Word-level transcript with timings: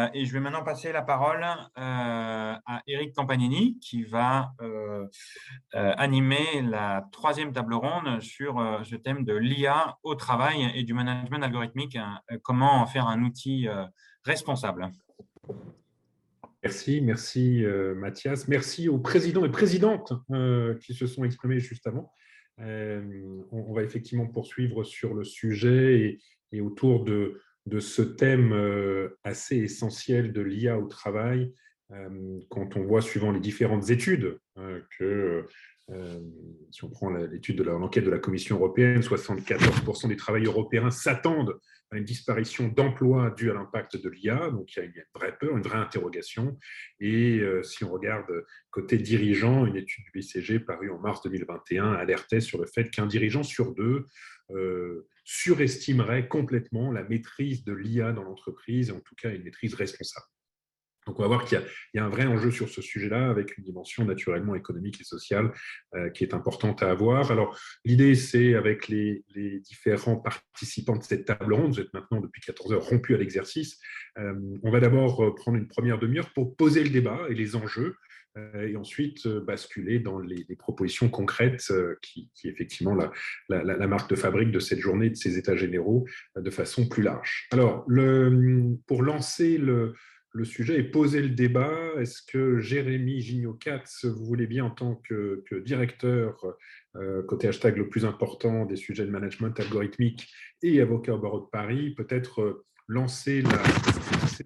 Euh, 0.00 0.08
et 0.14 0.24
je 0.24 0.32
vais 0.32 0.40
maintenant 0.40 0.62
passer 0.62 0.92
la 0.92 1.02
parole 1.02 1.44
euh, 1.44 2.54
à 2.66 2.82
Eric 2.86 3.14
Campanini 3.14 3.78
qui 3.80 4.04
va 4.04 4.52
euh, 4.60 5.06
animer 5.72 6.62
la 6.62 7.06
troisième 7.12 7.52
table 7.52 7.74
ronde 7.74 8.20
sur 8.20 8.80
ce 8.84 8.96
thème 8.96 9.24
de 9.24 9.34
l'IA 9.34 9.98
au 10.02 10.14
travail 10.14 10.70
et 10.74 10.84
du 10.84 10.94
management 10.94 11.42
algorithmique, 11.42 11.98
comment 12.42 12.80
en 12.80 12.86
faire 12.86 13.06
un 13.06 13.22
outil 13.22 13.68
responsable? 14.24 14.90
Merci, 16.62 17.00
merci 17.00 17.64
Mathias. 17.96 18.46
Merci 18.48 18.88
aux 18.88 18.98
présidents 18.98 19.44
et 19.44 19.50
présidentes 19.50 20.12
qui 20.80 20.94
se 20.94 21.06
sont 21.06 21.24
exprimés 21.24 21.58
juste 21.58 21.86
avant. 21.86 22.12
on, 22.58 23.72
va 23.72 23.82
effectivement 23.82 24.26
poursuivre 24.26 24.84
sur 24.84 25.14
le 25.14 25.24
sujet 25.24 26.18
et 26.52 26.60
autour 26.60 27.04
de, 27.04 27.40
ce 27.78 28.02
thème 28.02 28.52
euh, 28.52 29.18
assez 29.22 29.56
essentiel 29.56 30.32
de 30.32 30.40
l'IA 30.40 30.78
au 30.78 30.86
travail, 30.86 31.52
euh, 31.92 32.40
quand 32.48 32.76
on 32.76 32.84
voit, 32.84 33.02
suivant 33.02 33.30
les 33.30 33.40
différentes 33.40 33.90
études, 33.90 34.38
euh, 35.92 36.20
si 36.70 36.84
on 36.84 36.90
prend 36.90 37.10
l'étude 37.10 37.56
de 37.56 37.62
l'enquête 37.62 38.04
de 38.04 38.10
la 38.10 38.18
Commission 38.18 38.56
européenne, 38.56 39.00
74% 39.00 40.08
des 40.08 40.16
travailleurs 40.16 40.52
européens 40.52 40.90
s'attendent 40.90 41.58
à 41.90 41.96
une 41.96 42.04
disparition 42.04 42.68
d'emplois 42.68 43.30
due 43.30 43.50
à 43.50 43.54
l'impact 43.54 43.96
de 43.96 44.08
l'IA. 44.08 44.50
Donc, 44.50 44.76
il 44.76 44.78
y 44.78 44.82
a 44.82 44.84
une 44.84 44.92
vraie 45.14 45.36
peur, 45.36 45.56
une 45.56 45.62
vraie 45.62 45.78
interrogation. 45.78 46.56
Et 47.00 47.42
si 47.64 47.82
on 47.82 47.90
regarde 47.90 48.30
côté 48.70 48.96
dirigeant, 48.96 49.66
une 49.66 49.74
étude 49.74 50.04
du 50.04 50.12
BCG 50.14 50.60
parue 50.60 50.90
en 50.90 51.00
mars 51.00 51.20
2021 51.24 51.94
alertait 51.94 52.40
sur 52.40 52.60
le 52.60 52.66
fait 52.66 52.90
qu'un 52.90 53.06
dirigeant 53.06 53.42
sur 53.42 53.74
deux 53.74 54.06
surestimerait 55.24 56.28
complètement 56.28 56.92
la 56.92 57.02
maîtrise 57.02 57.64
de 57.64 57.72
l'IA 57.72 58.12
dans 58.12 58.22
l'entreprise, 58.22 58.92
en 58.92 59.00
tout 59.00 59.16
cas 59.16 59.30
une 59.30 59.42
maîtrise 59.42 59.74
responsable. 59.74 60.26
Donc 61.10 61.18
on 61.18 61.22
va 61.22 61.28
voir 61.28 61.44
qu'il 61.44 61.60
y, 61.94 61.98
a 61.98 62.04
un 62.04 62.08
vrai 62.08 62.24
enjeu 62.26 62.52
sur 62.52 62.68
ce 62.68 62.80
sujet-là, 62.80 63.30
avec 63.30 63.58
une 63.58 63.64
dimension 63.64 64.04
naturellement 64.04 64.54
économique 64.54 65.00
et 65.00 65.04
sociale 65.04 65.50
euh, 65.96 66.08
qui 66.10 66.22
est 66.22 66.34
importante 66.34 66.84
à 66.84 66.90
avoir. 66.90 67.32
Alors 67.32 67.58
l'idée, 67.84 68.14
c'est 68.14 68.54
avec 68.54 68.86
les, 68.86 69.24
différents 69.64 70.14
participants 70.14 70.96
de 70.96 71.02
cette 71.02 71.24
table 71.24 71.52
ronde, 71.52 71.72
vous 71.72 71.80
êtes 71.80 71.92
maintenant 71.92 72.20
depuis 72.20 72.40
14 72.42 72.74
heures 72.74 72.84
rompus 72.84 73.16
à 73.16 73.18
l'exercice, 73.18 73.80
euh, 74.18 74.34
on 74.62 74.70
va 74.70 74.78
d'abord 74.78 75.34
prendre 75.34 75.58
une 75.58 75.66
première 75.66 75.98
demi-heure 75.98 76.30
pour 76.32 76.54
poser 76.54 76.84
le 76.84 76.90
débat 76.90 77.18
et 77.28 77.34
les 77.34 77.56
enjeux, 77.56 77.96
euh, 78.36 78.68
et 78.68 78.76
ensuite 78.76 79.26
euh, 79.26 79.40
basculer 79.40 79.98
dans 79.98 80.20
les, 80.20 80.44
propositions 80.56 81.08
concrètes 81.08 81.64
euh, 81.70 81.96
qui, 82.00 82.30
qui 82.34 82.48
effectivement 82.48 82.94
la, 83.48 83.86
marque 83.88 84.08
de 84.08 84.14
fabrique 84.14 84.52
de 84.52 84.60
cette 84.60 84.78
journée, 84.78 85.10
de 85.10 85.16
ces 85.16 85.36
états 85.36 85.56
généraux, 85.56 86.06
de 86.36 86.50
façon 86.50 86.88
plus 86.88 87.02
large. 87.02 87.48
Alors, 87.50 87.86
pour 88.86 89.02
lancer 89.02 89.58
le, 89.58 89.94
le 90.32 90.44
sujet 90.44 90.78
et 90.78 90.84
poser 90.84 91.22
le 91.22 91.30
débat. 91.30 91.92
Est-ce 91.98 92.22
que 92.22 92.60
Jérémy 92.60 93.20
Gignot-Katz, 93.20 94.04
vous 94.04 94.24
voulez 94.24 94.46
bien, 94.46 94.64
en 94.64 94.70
tant 94.70 94.96
que, 94.96 95.44
directeur, 95.64 96.44
côté 97.28 97.48
hashtag 97.48 97.76
le 97.76 97.88
plus 97.88 98.04
important 98.04 98.64
des 98.64 98.76
sujets 98.76 99.06
de 99.06 99.10
management 99.10 99.58
algorithmique 99.58 100.28
et 100.62 100.80
avocat 100.80 101.14
au 101.14 101.18
barreau 101.18 101.40
de 101.40 101.50
Paris, 101.50 101.94
peut-être 101.94 102.64
lancer 102.88 103.42
la, 103.42 103.62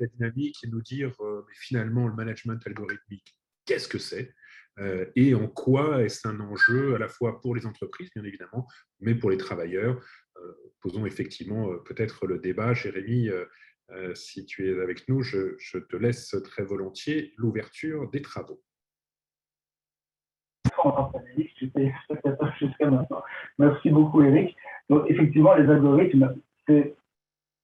dynamique 0.06 0.56
et 0.64 0.68
nous 0.68 0.82
dire 0.82 1.12
mais 1.20 1.54
finalement 1.54 2.08
le 2.08 2.14
management 2.14 2.60
algorithmique, 2.66 3.36
qu'est-ce 3.64 3.88
que 3.88 3.98
c'est 3.98 4.34
euh, 4.80 5.06
et 5.14 5.34
en 5.34 5.46
quoi 5.46 6.02
est-ce 6.02 6.26
un 6.26 6.40
enjeu 6.40 6.94
à 6.94 6.98
la 6.98 7.08
fois 7.08 7.40
pour 7.40 7.54
les 7.54 7.66
entreprises, 7.66 8.10
bien 8.14 8.24
évidemment, 8.24 8.66
mais 9.00 9.14
pour 9.14 9.30
les 9.30 9.36
travailleurs? 9.36 10.04
Euh, 10.36 10.52
posons 10.80 11.06
effectivement 11.06 11.70
euh, 11.70 11.76
peut-être 11.76 12.26
le 12.26 12.38
débat. 12.38 12.74
Jérémy, 12.74 13.30
si 14.14 14.44
tu 14.46 14.68
es 14.68 14.80
avec 14.80 15.08
nous, 15.08 15.22
je, 15.22 15.78
te 15.78 15.96
laisse 15.96 16.34
très 16.44 16.64
volontiers 16.64 17.32
l'ouverture 17.36 18.10
des 18.10 18.22
travaux. 18.22 18.60
Merci 23.58 23.90
beaucoup, 23.90 24.22
Eric. 24.22 24.56
Effectivement, 25.08 25.54
les 25.54 25.68
algorithmes, 25.70 26.34
c'est 26.66 26.94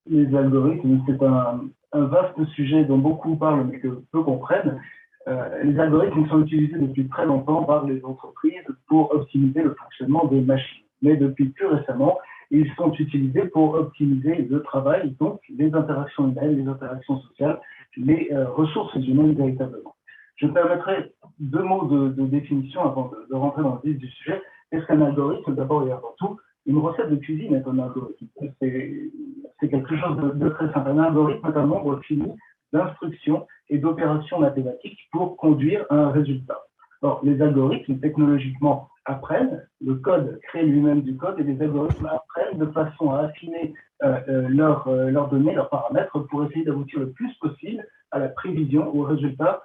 les 0.07 0.35
algorithmes, 0.35 1.03
c'est 1.05 1.21
un, 1.23 1.69
un, 1.93 2.05
vaste 2.05 2.43
sujet 2.55 2.85
dont 2.85 2.97
beaucoup 2.97 3.35
parlent 3.35 3.67
mais 3.67 3.79
que 3.79 4.01
peu 4.11 4.23
comprennent. 4.23 4.81
Euh, 5.27 5.63
les 5.63 5.79
algorithmes 5.79 6.27
sont 6.29 6.41
utilisés 6.41 6.79
depuis 6.79 7.07
très 7.07 7.25
longtemps 7.25 7.63
par 7.63 7.85
les 7.85 8.03
entreprises 8.03 8.65
pour 8.87 9.13
optimiser 9.13 9.61
le 9.61 9.75
fonctionnement 9.75 10.25
des 10.25 10.41
machines. 10.41 10.85
Mais 11.03 11.15
depuis 11.15 11.49
plus 11.49 11.67
récemment, 11.67 12.17
ils 12.51 12.71
sont 12.75 12.93
utilisés 12.93 13.45
pour 13.45 13.73
optimiser 13.75 14.35
le 14.49 14.61
travail, 14.61 15.15
donc 15.19 15.39
les 15.49 15.73
interactions 15.73 16.29
humaines, 16.29 16.57
les 16.57 16.67
interactions 16.67 17.19
sociales, 17.21 17.59
les 17.95 18.29
euh, 18.31 18.49
ressources 18.49 18.95
humaines 18.95 19.33
véritablement. 19.33 19.95
Je 20.35 20.47
me 20.47 20.53
permettrai 20.53 21.13
deux 21.39 21.63
mots 21.63 21.85
de, 21.85 22.25
définition 22.25 22.81
avant 22.81 23.11
de, 23.29 23.35
rentrer 23.35 23.63
dans 23.63 23.79
le 23.83 23.89
vif 23.89 23.99
du 23.99 24.07
sujet. 24.07 24.41
Qu'est-ce 24.69 24.85
qu'un 24.85 25.01
algorithme 25.01 25.55
D'abord 25.55 25.87
et 25.87 25.91
avant 25.91 26.13
tout, 26.17 26.37
une 26.65 26.77
recette 26.79 27.09
de 27.09 27.15
cuisine 27.15 27.55
est 27.55 27.67
un 27.67 27.79
algorithme? 27.79 28.27
C'est 28.59 29.69
quelque 29.69 29.95
chose 29.97 30.17
de, 30.17 30.31
de, 30.31 30.49
très 30.49 30.71
simple. 30.73 30.89
Un 30.89 30.99
algorithme 30.99 31.47
est 31.47 31.57
un 31.57 31.67
nombre 31.67 31.99
fini 32.01 32.31
d'instructions 32.73 33.47
et 33.69 33.77
d'opérations 33.77 34.39
mathématiques 34.39 34.99
pour 35.11 35.37
conduire 35.37 35.85
à 35.89 35.95
un 35.95 36.11
résultat. 36.11 36.59
Or, 37.01 37.19
les 37.23 37.41
algorithmes, 37.41 37.99
technologiquement, 37.99 38.89
apprennent, 39.05 39.67
le 39.81 39.95
code 39.95 40.39
crée 40.43 40.63
lui-même 40.63 41.01
du 41.01 41.17
code, 41.17 41.39
et 41.39 41.43
les 41.43 41.59
algorithmes 41.61 42.05
apprennent 42.05 42.59
de 42.59 42.67
façon 42.67 43.11
à 43.11 43.21
affiner 43.21 43.73
euh, 44.03 44.19
euh, 44.29 44.49
euh, 44.87 45.09
leurs, 45.09 45.29
données, 45.29 45.53
leurs 45.53 45.69
paramètres, 45.69 46.19
pour 46.19 46.45
essayer 46.45 46.63
d'aboutir 46.63 46.99
le 46.99 47.11
plus 47.11 47.33
possible 47.39 47.85
à 48.11 48.19
la 48.19 48.29
prévision, 48.29 48.93
au 48.95 49.03
résultat 49.03 49.61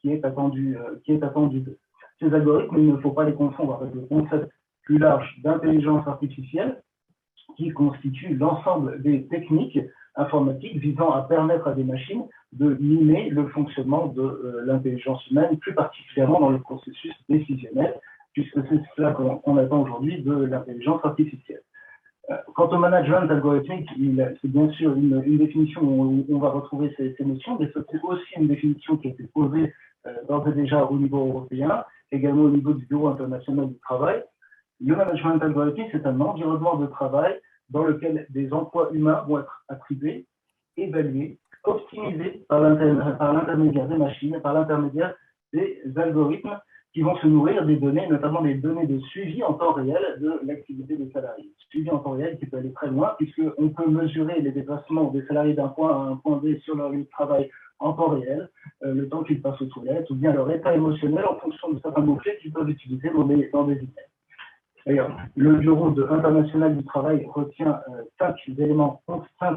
qui 0.00 0.12
est 0.12 0.24
attendu, 0.24 0.78
qui 1.04 1.12
est 1.12 1.22
attendu. 1.22 1.64
Ces 2.20 2.32
algorithmes, 2.32 2.78
il 2.78 2.92
ne 2.92 2.96
faut 2.98 3.10
pas 3.10 3.24
les 3.24 3.34
confondre 3.34 3.80
avec 3.82 3.92
le 3.92 4.02
concept 4.02 4.50
plus 4.84 4.98
large 4.98 5.28
d'intelligence 5.42 6.06
artificielle, 6.06 6.80
qui 7.56 7.70
constitue 7.70 8.36
l'ensemble 8.36 9.02
des 9.02 9.26
techniques 9.26 9.80
informatiques 10.18 10.76
visant 10.76 11.12
à 11.12 11.22
permettre 11.22 11.68
à 11.68 11.72
des 11.72 11.84
machines 11.84 12.24
de 12.52 12.76
mimer 12.80 13.30
le 13.30 13.46
fonctionnement 13.48 14.08
de 14.08 14.22
euh, 14.22 14.62
l'intelligence 14.66 15.24
humaine, 15.30 15.56
plus 15.58 15.74
particulièrement 15.74 16.40
dans 16.40 16.50
le 16.50 16.58
processus 16.58 17.14
décisionnel, 17.28 17.94
puisque 18.32 18.58
c'est 18.68 18.80
cela 18.96 19.12
qu'on 19.12 19.56
attend 19.56 19.82
aujourd'hui 19.82 20.22
de 20.22 20.34
l'intelligence 20.34 21.00
artificielle. 21.04 21.62
Euh, 22.30 22.36
quant 22.54 22.68
au 22.68 22.78
management 22.78 23.30
algorithmique, 23.30 23.88
c'est 24.42 24.50
bien 24.50 24.68
sûr 24.72 24.94
une, 24.94 25.22
définition 25.38 25.82
où 25.82 26.26
on 26.28 26.38
va 26.38 26.50
retrouver 26.50 26.92
ces, 26.96 27.14
notions, 27.24 27.56
mais 27.58 27.70
c'est 27.72 28.04
aussi 28.04 28.34
une 28.36 28.48
définition 28.48 28.96
qui 28.96 29.08
a 29.08 29.10
été 29.10 29.24
posée 29.32 29.72
euh, 30.06 30.12
d'ores 30.28 30.48
et 30.48 30.52
déjà 30.52 30.84
au 30.84 30.98
niveau 30.98 31.26
européen, 31.28 31.84
également 32.12 32.42
au 32.42 32.50
niveau 32.50 32.74
du 32.74 32.84
Bureau 32.86 33.08
international 33.08 33.68
du 33.68 33.78
travail. 33.78 34.22
Le 34.84 34.94
management 34.94 35.42
algorithmique, 35.42 35.88
c'est 35.92 36.06
un 36.06 36.20
environnement 36.20 36.76
de 36.76 36.86
travail 36.86 37.38
dans 37.70 37.84
lequel 37.84 38.26
des 38.30 38.52
emplois 38.52 38.90
humains 38.92 39.24
vont 39.26 39.40
être 39.40 39.64
attribués, 39.68 40.26
évalués, 40.76 41.38
optimisés 41.64 42.44
par 42.48 42.60
l'intermédiaire 42.60 43.88
des 43.88 43.96
machines, 43.96 44.40
par 44.40 44.54
l'intermédiaire 44.54 45.14
des 45.52 45.82
algorithmes 45.96 46.58
qui 46.94 47.02
vont 47.02 47.16
se 47.18 47.26
nourrir 47.26 47.64
des 47.66 47.76
données, 47.76 48.06
notamment 48.08 48.40
des 48.40 48.54
données 48.54 48.86
de 48.86 48.98
suivi 49.00 49.42
en 49.42 49.54
temps 49.54 49.72
réel 49.72 50.18
de 50.20 50.40
l'activité 50.44 50.96
des 50.96 51.10
salariés. 51.10 51.52
Suivi 51.68 51.90
en 51.90 51.98
temps 51.98 52.12
réel 52.12 52.38
qui 52.38 52.46
peut 52.46 52.56
aller 52.56 52.72
très 52.72 52.88
loin, 52.88 53.14
puisqu'on 53.18 53.68
peut 53.68 53.90
mesurer 53.90 54.40
les 54.40 54.52
déplacements 54.52 55.10
des 55.10 55.24
salariés 55.26 55.54
d'un 55.54 55.68
point 55.68 55.90
à 55.90 56.10
un 56.10 56.16
point 56.16 56.38
B 56.38 56.56
sur 56.64 56.76
leur 56.76 56.90
lieu 56.90 57.02
de 57.02 57.10
travail 57.10 57.50
en 57.78 57.92
temps 57.92 58.08
réel, 58.08 58.48
euh, 58.82 58.94
le 58.94 59.08
temps 59.08 59.22
qu'ils 59.22 59.40
passent 59.40 59.60
aux 59.60 59.66
toilettes, 59.66 60.10
ou 60.10 60.14
bien 60.14 60.32
leur 60.32 60.50
état 60.50 60.74
émotionnel 60.74 61.24
en 61.26 61.36
fonction 61.36 61.70
de 61.72 61.80
certains 61.80 62.00
mots-clés 62.00 62.38
qu'ils 62.40 62.52
peuvent 62.52 62.68
utiliser 62.68 63.10
dans 63.10 63.64
des. 63.64 63.78
D'ailleurs, 64.88 65.14
le 65.36 65.56
Bureau 65.56 65.94
international 66.10 66.78
du 66.78 66.82
travail 66.82 67.28
retient 67.34 67.78
euh, 67.90 68.04
cinq, 68.18 68.36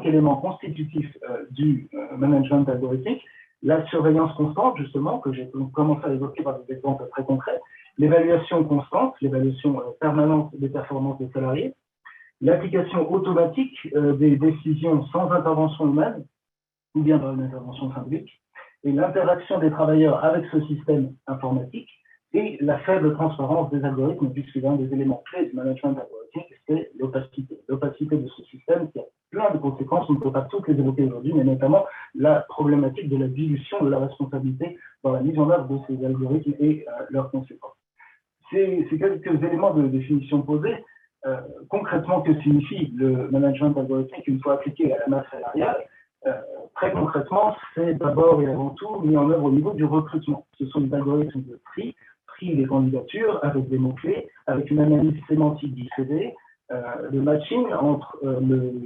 éléments, 0.04 0.36
constitutifs 0.36 1.16
euh, 1.26 1.46
du 1.50 1.88
euh, 1.94 2.18
management 2.18 2.68
algorithmique. 2.68 3.22
La 3.62 3.82
surveillance 3.86 4.34
constante, 4.34 4.76
justement, 4.76 5.20
que 5.20 5.32
j'ai 5.32 5.50
commencé 5.72 6.04
à 6.04 6.12
évoquer 6.12 6.42
par 6.42 6.58
des 6.58 6.74
exemples 6.74 7.04
très 7.12 7.24
concrets. 7.24 7.58
L'évaluation 7.96 8.62
constante, 8.64 9.14
l'évaluation 9.22 9.80
permanente 10.00 10.50
des 10.58 10.68
performances 10.68 11.18
des 11.18 11.30
salariés. 11.30 11.72
L'application 12.42 13.10
automatique 13.10 13.78
des 13.94 14.36
décisions 14.36 15.06
sans 15.06 15.30
intervention 15.30 15.86
humaine, 15.86 16.26
ou 16.94 17.02
bien 17.02 17.18
dans 17.18 17.34
une 17.34 17.44
intervention 17.44 17.90
symbolique. 17.94 18.42
Et 18.84 18.90
l'interaction 18.90 19.60
des 19.60 19.70
travailleurs 19.70 20.22
avec 20.24 20.44
ce 20.50 20.60
système 20.66 21.12
informatique 21.28 21.88
et 22.34 22.58
la 22.60 22.78
faible 22.78 23.14
transparence 23.14 23.70
des 23.70 23.84
algorithmes, 23.84 24.30
puisque 24.30 24.56
l'un 24.56 24.76
des 24.76 24.92
éléments 24.92 25.22
clés 25.30 25.46
du 25.46 25.54
management 25.54 25.98
algorithmique, 25.98 26.54
c'est 26.66 26.90
l'opacité. 26.98 27.60
L'opacité 27.68 28.16
de 28.16 28.28
ce 28.28 28.42
système 28.44 28.90
qui 28.90 29.00
a 29.00 29.04
plein 29.30 29.50
de 29.50 29.58
conséquences, 29.58 30.08
on 30.08 30.14
ne 30.14 30.18
peut 30.18 30.32
pas 30.32 30.42
toutes 30.50 30.68
les 30.68 30.78
évoquer 30.78 31.04
aujourd'hui, 31.04 31.32
mais 31.34 31.44
notamment 31.44 31.84
la 32.14 32.40
problématique 32.48 33.08
de 33.08 33.16
la 33.16 33.28
dilution 33.28 33.84
de 33.84 33.90
la 33.90 33.98
responsabilité 33.98 34.78
dans 35.02 35.12
la 35.12 35.20
mise 35.20 35.38
en 35.38 35.50
œuvre 35.50 35.68
de 35.68 35.78
ces 35.86 36.04
algorithmes 36.04 36.54
et 36.60 36.86
euh, 36.88 37.04
leurs 37.10 37.30
conséquences. 37.30 37.76
ces, 38.50 38.86
quelques 38.98 39.42
éléments 39.42 39.74
de 39.74 39.88
définition 39.88 40.42
posés, 40.42 40.76
euh, 41.26 41.40
concrètement, 41.68 42.22
que 42.22 42.38
signifie 42.40 42.92
le 42.96 43.30
management 43.30 43.76
algorithmique 43.76 44.26
une 44.26 44.40
fois 44.40 44.54
appliqué 44.54 44.92
à 44.92 44.98
la 44.98 45.06
masse 45.08 45.26
salariale 45.30 45.84
euh, 46.26 46.32
Très 46.74 46.92
concrètement, 46.92 47.54
c'est 47.74 47.94
d'abord 47.94 48.42
et 48.42 48.46
avant 48.46 48.70
tout 48.70 49.00
mis 49.00 49.16
en 49.16 49.30
œuvre 49.30 49.44
au 49.44 49.50
niveau 49.50 49.72
du 49.72 49.84
recrutement. 49.84 50.46
Ce 50.58 50.66
sont 50.66 50.80
des 50.80 50.94
algorithmes 50.94 51.42
de 51.42 51.60
tri, 51.66 51.94
des 52.50 52.66
candidatures 52.66 53.38
avec 53.42 53.68
des 53.68 53.78
mots-clés, 53.78 54.28
avec 54.46 54.70
une 54.70 54.80
analyse 54.80 55.14
sémantique 55.28 55.74
du 55.74 55.86
CV, 55.96 56.34
euh, 56.70 56.80
le 57.10 57.20
matching 57.20 57.66
entre 57.72 58.18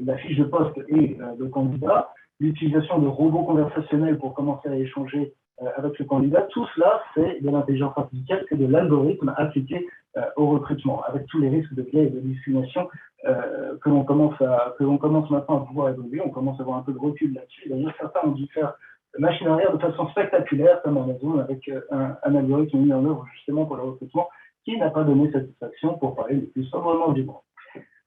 la 0.05 0.17
fiche 0.19 0.39
de 0.39 0.45
poste 0.45 0.79
et 0.89 1.17
le 1.39 1.49
candidat, 1.49 2.11
l'utilisation 2.41 2.99
de 2.99 3.07
robots 3.07 3.45
conversationnels 3.45 4.19
pour 4.19 4.35
commencer 4.35 4.69
à 4.69 4.77
échanger 4.77 5.33
euh, 5.63 5.67
avec 5.77 5.99
le 5.99 6.05
candidat, 6.05 6.43
tout 6.51 6.67
cela, 6.75 7.01
c'est 7.15 7.41
de 7.41 7.51
l'intelligence 7.51 7.97
artificielle, 7.97 8.45
c'est 8.49 8.59
de 8.59 8.67
l'algorithme 8.67 9.33
appliqué 9.39 9.89
euh, 10.19 10.23
au 10.37 10.51
recrutement, 10.51 11.03
avec 11.05 11.27
tous 11.27 11.41
les 11.41 11.49
risques 11.49 11.73
de 11.73 11.83
biais 11.83 12.05
et 12.05 12.11
de 12.11 12.21
discrimination 12.21 12.89
euh, 13.27 13.77
que 13.83 13.89
l'on 13.89 14.05
commence, 14.05 14.39
à, 14.43 14.75
que 14.79 14.85
l'on 14.85 14.99
commence 14.99 15.31
maintenant 15.31 15.63
à 15.63 15.67
pouvoir 15.67 15.89
évoluer. 15.89 16.21
On 16.23 16.29
commence 16.29 16.59
à 16.61 16.63
avoir 16.63 16.79
un 16.79 16.83
peu 16.83 16.93
de 16.93 16.99
recul 16.99 17.33
là-dessus. 17.33 17.71
D'ailleurs, 17.71 17.95
certains 17.99 18.29
ont 18.29 18.33
dû 18.33 18.47
faire 18.53 18.75
machine 19.19 19.49
arrière 19.49 19.73
de 19.73 19.79
façon 19.79 20.09
spectaculaire, 20.09 20.83
comme 20.83 20.99
Amazon, 20.99 21.39
avec 21.39 21.69
un, 21.91 22.17
un, 22.23 22.35
algorithme 22.35 22.79
mis 22.79 22.93
en 22.93 23.05
œuvre 23.05 23.27
justement 23.35 23.65
pour 23.65 23.77
le 23.77 23.83
recrutement, 23.83 24.29
qui 24.65 24.77
n'a 24.77 24.91
pas 24.91 25.05
donné 25.05 25.31
satisfaction 25.31 25.99
pour 25.99 26.17
parler 26.17 26.37
le 26.37 26.47
plus 26.47 26.65
sobrement 26.65 27.13
du 27.13 27.25
monde. 27.25 27.37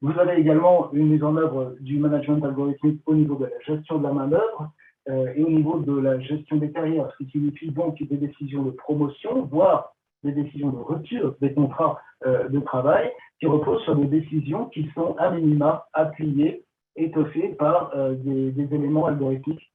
Vous 0.02 0.18
avez 0.18 0.40
également 0.40 0.92
une 0.94 1.10
mise 1.10 1.24
en 1.24 1.36
œuvre 1.36 1.76
du 1.82 1.98
management 1.98 2.44
algorithmique 2.46 3.02
au 3.06 3.16
niveau 3.16 3.36
de 3.36 3.46
la 3.46 3.60
gestion 3.66 3.98
de 3.98 4.04
la 4.04 4.14
main-d'œuvre, 4.14 4.72
euh, 5.10 5.34
et 5.36 5.44
au 5.44 5.50
niveau 5.50 5.80
de 5.80 5.98
la 6.00 6.20
gestion 6.20 6.58
des 6.58 6.72
carrières, 6.72 7.10
ce 7.18 7.24
qui 7.24 7.32
signifie 7.32 7.72
donc 7.72 8.02
des 8.02 8.18
décisions 8.18 8.64
de 8.64 8.72
promotion, 8.72 9.44
voire 9.46 9.94
des 10.24 10.32
décisions 10.34 10.70
de 10.70 10.78
rupture 10.78 11.36
des 11.42 11.54
contrats 11.54 12.00
euh, 12.26 12.48
de 12.50 12.60
travail, 12.60 13.10
qui 13.40 13.48
reposent 13.48 13.82
sur 13.84 13.96
des 13.96 14.08
décisions 14.08 14.66
qui 14.66 14.90
sont 14.94 15.16
à 15.18 15.32
minima 15.32 15.88
appuyées, 15.94 16.64
étoffées 16.96 17.50
par 17.58 17.92
euh, 17.96 18.14
des, 18.16 18.76
éléments 18.76 19.06
algorithmiques. 19.06 19.72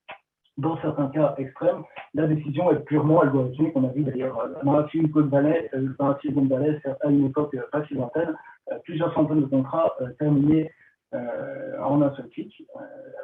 Dans 0.56 0.80
certains 0.80 1.08
cas 1.08 1.34
extrêmes, 1.38 1.82
la 2.14 2.26
décision 2.28 2.70
est 2.70 2.84
purement 2.84 3.20
algorithmique. 3.20 3.72
On 3.74 3.84
a 3.84 3.92
vu 3.92 4.04
d'ailleurs 4.04 4.48
dans 4.62 4.78
la 4.78 4.88
Silicon 4.88 5.22
Valley, 5.22 5.68
dans 5.98 6.08
la 6.08 6.18
Silicon 6.20 6.46
Valley, 6.46 6.80
à 7.02 7.08
une 7.08 7.26
époque 7.26 7.56
pas 7.72 7.84
si 7.86 7.94
lointaine, 7.94 8.36
plusieurs 8.84 9.12
centaines 9.14 9.40
de 9.40 9.46
contrats 9.46 9.92
terminés 10.18 10.70
euh, 11.14 11.78
en 11.80 12.02
un 12.02 12.12
seul 12.16 12.28
clic 12.30 12.52
euh, 12.76 12.80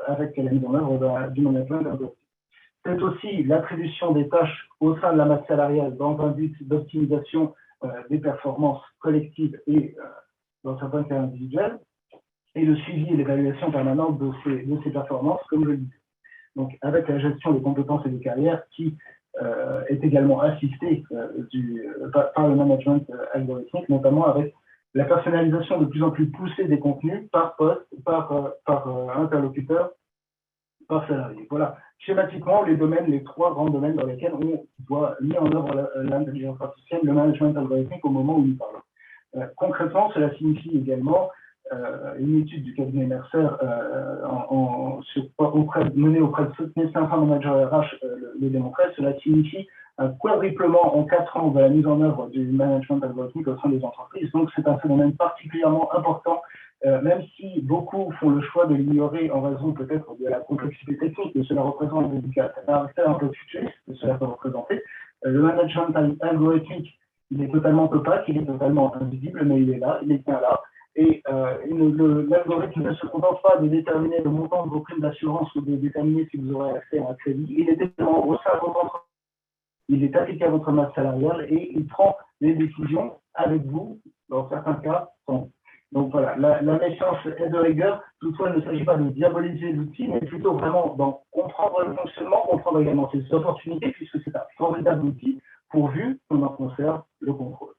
avec 0.07 0.37
la 0.37 0.51
mise 0.51 0.65
en 0.65 0.75
œuvre 0.75 1.31
du 1.31 1.41
management 1.41 1.99
C'est 2.85 3.03
aussi 3.03 3.43
l'attribution 3.43 4.13
des 4.13 4.29
tâches 4.29 4.69
au 4.79 4.97
sein 4.99 5.13
de 5.13 5.19
la 5.19 5.25
masse 5.25 5.45
salariale 5.49 5.97
dans 5.97 6.21
un 6.21 6.29
but 6.29 6.55
d'optimisation 6.69 7.53
euh, 7.83 7.89
des 8.09 8.19
performances 8.19 8.83
collectives 9.01 9.59
et 9.67 9.97
dans 10.63 10.79
certains 10.79 11.03
cas 11.05 11.19
individuels, 11.21 11.81
et 12.55 12.65
le 12.65 12.77
suivi 12.77 13.13
et 13.13 13.17
l'évaluation 13.17 13.73
permanente 13.73 14.19
de 14.19 14.31
ces, 14.45 14.63
de 14.63 14.79
ces 14.85 14.91
performances, 14.91 15.41
comme 15.49 15.65
je 15.65 15.71
le 15.71 15.77
disais. 15.79 16.00
Donc, 16.57 16.77
avec 16.83 17.09
la 17.09 17.19
gestion 17.19 17.53
des 17.53 17.63
compétences 17.63 18.05
et 18.07 18.11
des 18.11 18.21
carrières 18.21 18.63
qui 18.71 18.97
est 19.89 20.05
également 20.05 20.41
assistée 20.41 21.05
du, 21.51 21.89
par, 22.13 22.49
le 22.49 22.57
management 22.57 23.07
algorithmique, 23.33 23.89
notamment 23.89 24.27
avec 24.27 24.53
la 24.95 25.05
personnalisation 25.05 25.81
de 25.81 25.87
plus 25.87 26.03
en 26.03 26.11
plus 26.11 26.27
poussée 26.27 26.65
des 26.65 26.79
contenus 26.79 27.29
par 27.31 27.57
poste, 27.57 27.87
par, 28.05 28.33
euh, 28.33 28.51
par 28.65 28.89
euh, 28.89 29.23
interlocuteur, 29.23 29.93
par 30.89 31.07
salarié. 31.07 31.47
Voilà, 31.49 31.77
schématiquement, 31.99 32.63
les 32.63 32.77
domaines, 32.77 33.07
les 33.07 33.23
trois 33.23 33.53
grands 33.53 33.71
domaines 33.71 33.97
dans 33.97 34.07
lesquels 34.07 34.35
on 34.35 34.65
doit 34.81 35.17
mettre 35.21 35.43
en 35.43 35.53
œuvre 35.53 35.91
l'intelligence 35.97 36.61
artificielle, 36.61 37.01
le 37.05 37.13
management 37.13 37.57
algorithmique 37.57 38.05
au 38.05 38.11
moment 38.11 38.37
où 38.37 38.47
nous 38.47 38.57
parlons. 38.57 38.81
Euh, 39.37 39.47
concrètement, 39.57 40.11
cela 40.13 40.35
signifie 40.35 40.77
également 40.77 41.31
une 42.19 42.41
étude 42.41 42.65
du 42.65 42.75
cabinet 42.75 43.07
Mercer 43.07 43.47
en, 44.25 45.01
auprès, 45.39 45.85
menée 45.95 46.21
auprès 46.21 46.45
de 46.45 46.53
7500 46.59 47.27
managers 47.27 47.49
RH 47.49 47.97
le, 48.03 48.33
le 48.41 48.51
démontrait, 48.51 48.93
cela 48.97 49.19
signifie 49.21 49.67
un 50.01 50.09
quadruplement 50.09 50.97
en 50.97 51.05
quatre 51.05 51.37
ans 51.37 51.49
de 51.51 51.61
la 51.61 51.69
mise 51.69 51.87
en 51.87 52.01
œuvre 52.01 52.29
du 52.29 52.47
management 52.47 53.03
algorithmique 53.03 53.49
au 53.49 53.59
sein 53.59 53.69
des 53.69 53.85
entreprises. 53.85 54.31
Donc, 54.33 54.49
c'est 54.57 54.67
un 54.67 54.79
phénomène 54.79 55.13
particulièrement 55.15 55.95
important, 55.95 56.41
euh, 56.87 57.03
même 57.03 57.23
si 57.37 57.61
beaucoup 57.61 58.11
font 58.19 58.31
le 58.31 58.41
choix 58.41 58.65
de 58.67 58.75
l'ignorer 58.75 59.31
en 59.31 59.43
raison 59.43 59.73
peut-être 59.73 60.17
de 60.19 60.27
la 60.27 60.41
complexité 60.41 60.97
technique 60.97 61.35
que 61.35 61.43
cela 61.43 61.61
représente, 61.61 62.19
du 62.19 62.31
caractère 62.31 63.11
un 63.11 63.15
peu 63.15 63.31
futuriste 63.31 63.75
que 63.87 63.95
cela 63.97 64.15
peut 64.15 64.25
représenter. 64.25 64.83
Euh, 65.27 65.31
le 65.31 65.43
management 65.43 65.95
algorithmique, 66.23 66.99
il 67.31 67.43
est 67.43 67.49
totalement 67.49 67.91
opaque, 67.91 68.25
il 68.29 68.39
est 68.39 68.47
totalement 68.47 68.95
invisible, 68.97 69.45
mais 69.45 69.61
il 69.61 69.71
est 69.71 69.79
là, 69.79 70.01
il 70.03 70.13
est 70.13 70.25
bien 70.27 70.41
là. 70.41 70.61
Et 70.97 71.23
euh, 71.29 72.27
l'algorithme 72.29 72.83
ne 72.83 72.95
se 72.95 73.07
contente 73.07 73.41
pas 73.43 73.59
de 73.59 73.69
déterminer 73.69 74.21
le 74.23 74.31
montant 74.31 74.67
de 74.67 74.71
vos 74.71 74.81
primes 74.81 75.01
d'assurance 75.01 75.55
ou 75.55 75.61
de 75.61 75.77
déterminer 75.77 76.27
si 76.31 76.37
vous 76.37 76.53
aurez 76.55 76.73
accès 76.73 76.99
à 76.99 77.11
un 77.11 77.15
crédit. 77.15 77.47
Il 77.49 77.69
est 77.69 77.81
également 77.81 78.27
au 78.27 78.37
sein 78.39 78.55
de 78.55 78.61
votre 78.61 78.85
entreprise 78.85 79.11
il 79.91 80.05
est 80.05 80.17
appliqué 80.17 80.45
à 80.45 80.51
votre 80.51 80.71
masse 80.71 80.95
salariale 80.95 81.47
et 81.51 81.73
il 81.75 81.85
prend 81.87 82.17
les 82.41 82.55
décisions 82.55 83.15
avec 83.35 83.63
vous, 83.67 83.99
dans 84.29 84.49
certains 84.49 84.75
cas, 84.75 85.11
sans. 85.27 85.49
Donc 85.91 86.13
voilà, 86.13 86.37
la, 86.37 86.63
méchance 86.63 87.19
est 87.27 87.49
de 87.49 87.59
rigueur. 87.59 88.01
Toutefois, 88.21 88.51
il 88.51 88.61
ne 88.61 88.65
s'agit 88.65 88.85
pas 88.85 88.97
de 88.97 89.09
diaboliser 89.11 89.73
l'outil, 89.73 90.07
mais 90.07 90.21
plutôt 90.21 90.53
vraiment 90.53 90.95
d'en 90.95 91.25
comprendre 91.33 91.85
le 91.89 91.97
fonctionnement, 91.97 92.43
comprendre 92.49 92.81
également 92.81 93.11
ses 93.11 93.35
opportunités, 93.35 93.91
puisque 93.91 94.23
c'est 94.23 94.37
un 94.37 94.45
formidable 94.57 95.07
outil 95.07 95.43
pourvu 95.71 96.19
qu'on 96.29 96.43
en 96.43 96.49
conserve 96.49 97.03
le 97.21 97.33
contrôle. 97.33 97.75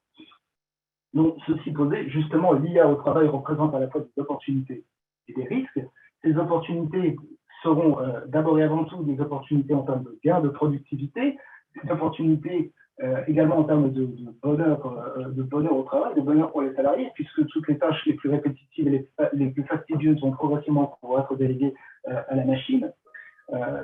Donc, 1.14 1.36
ceci 1.46 1.72
posé, 1.72 2.08
justement, 2.08 2.52
l'IA 2.52 2.88
au 2.88 2.94
travail 2.96 3.28
représente 3.28 3.74
à 3.74 3.78
la 3.78 3.88
fois 3.88 4.00
des 4.00 4.22
opportunités 4.22 4.84
et 5.28 5.34
des 5.34 5.44
risques. 5.44 5.80
Ces 6.22 6.36
opportunités 6.36 7.16
seront 7.62 8.00
euh, 8.00 8.20
d'abord 8.28 8.58
et 8.58 8.62
avant 8.62 8.84
tout 8.84 9.02
des 9.02 9.20
opportunités 9.20 9.74
en 9.74 9.82
termes 9.82 10.04
de 10.04 10.18
gains 10.24 10.40
de 10.40 10.48
productivité, 10.48 11.36
des 11.82 11.90
opportunités 11.90 12.72
euh, 13.02 13.22
également 13.26 13.58
en 13.58 13.64
termes 13.64 13.90
de, 13.90 14.08
bonheur, 14.42 14.86
euh, 15.18 15.28
de 15.30 15.42
bonheur 15.42 15.76
au 15.76 15.82
travail, 15.82 16.14
de 16.14 16.20
bonheur 16.20 16.50
pour 16.50 16.62
les 16.62 16.74
salariés, 16.74 17.10
puisque 17.14 17.46
toutes 17.46 17.68
les 17.68 17.78
tâches 17.78 18.04
les 18.06 18.14
plus 18.14 18.30
répétitives 18.30 18.88
et 18.88 19.08
les, 19.32 19.50
plus 19.50 19.64
fastidieuses 19.64 20.20
vont 20.20 20.32
progressivement 20.32 20.96
pouvoir 21.00 21.24
être 21.24 21.36
déléguées 21.36 21.74
à 22.06 22.34
la 22.34 22.44
machine. 22.44 22.92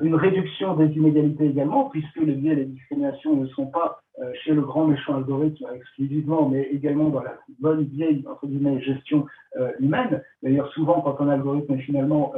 Une 0.03 0.15
réduction 0.15 0.77
des 0.77 0.87
inégalités 0.97 1.47
également, 1.47 1.91
puisque 1.91 2.17
les 2.17 2.35
biais 2.35 2.53
et 2.53 2.57
les 2.57 2.65
discriminations 2.67 3.37
ne 3.37 3.47
sont 3.49 3.67
pas 3.67 4.01
chez 4.43 4.53
le 4.53 4.63
grand 4.63 4.87
méchant 4.87 5.17
algorithme 5.17 5.67
exclusivement, 5.75 6.49
mais 6.49 6.63
également 6.73 7.09
dans 7.11 7.23
la 7.23 7.35
bonne 7.61 7.85
vieille 7.85 8.25
gestion 8.81 9.27
humaine. 9.79 10.23
D'ailleurs, 10.43 10.73
souvent, 10.73 11.01
quand 11.01 11.21
un 11.21 11.29
algorithme 11.29 11.75
est 11.75 11.83
finalement 11.83 12.33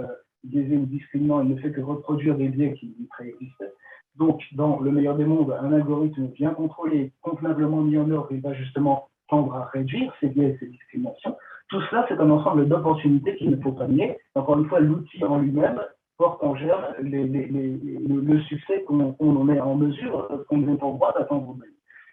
biaisé 0.44 0.76
ou 0.76 0.86
discriminant, 0.86 1.42
il 1.42 1.54
ne 1.54 1.60
fait 1.60 1.70
que 1.70 1.80
reproduire 1.80 2.36
des 2.36 2.48
biais 2.48 2.74
qui 2.74 2.94
préexistaient. 3.10 3.72
Donc, 4.16 4.42
dans 4.52 4.80
le 4.80 4.90
meilleur 4.90 5.16
des 5.16 5.24
mondes, 5.24 5.56
un 5.60 5.72
algorithme 5.72 6.26
bien 6.28 6.50
contrôlé, 6.50 7.12
convenablement 7.22 7.80
mis 7.82 7.96
en 7.96 8.10
œuvre, 8.10 8.28
il 8.30 8.40
va 8.40 8.52
justement 8.54 9.08
tendre 9.28 9.54
à 9.54 9.66
réduire 9.66 10.12
ces 10.20 10.28
biais 10.28 10.50
et 10.50 10.56
ces 10.58 10.66
discriminations. 10.66 11.36
Tout 11.68 11.80
cela, 11.82 12.04
c'est 12.08 12.18
un 12.18 12.28
ensemble 12.30 12.68
d'opportunités 12.68 13.36
qu'il 13.36 13.50
ne 13.50 13.56
faut 13.56 13.72
pas 13.72 13.86
nier. 13.86 14.18
Encore 14.34 14.58
une 14.58 14.66
fois, 14.66 14.80
l'outil 14.80 15.24
en 15.24 15.38
lui-même 15.38 15.80
porte 16.20 16.44
en 16.44 16.54
germe 16.54 16.84
le, 17.00 18.40
succès 18.42 18.84
qu'on 18.86 19.16
en 19.18 19.48
est 19.48 19.58
en 19.58 19.74
mesure, 19.74 20.44
qu'on 20.50 20.68
est 20.68 20.82
en 20.82 20.92
droit 20.92 21.14
d'attendre. 21.16 21.56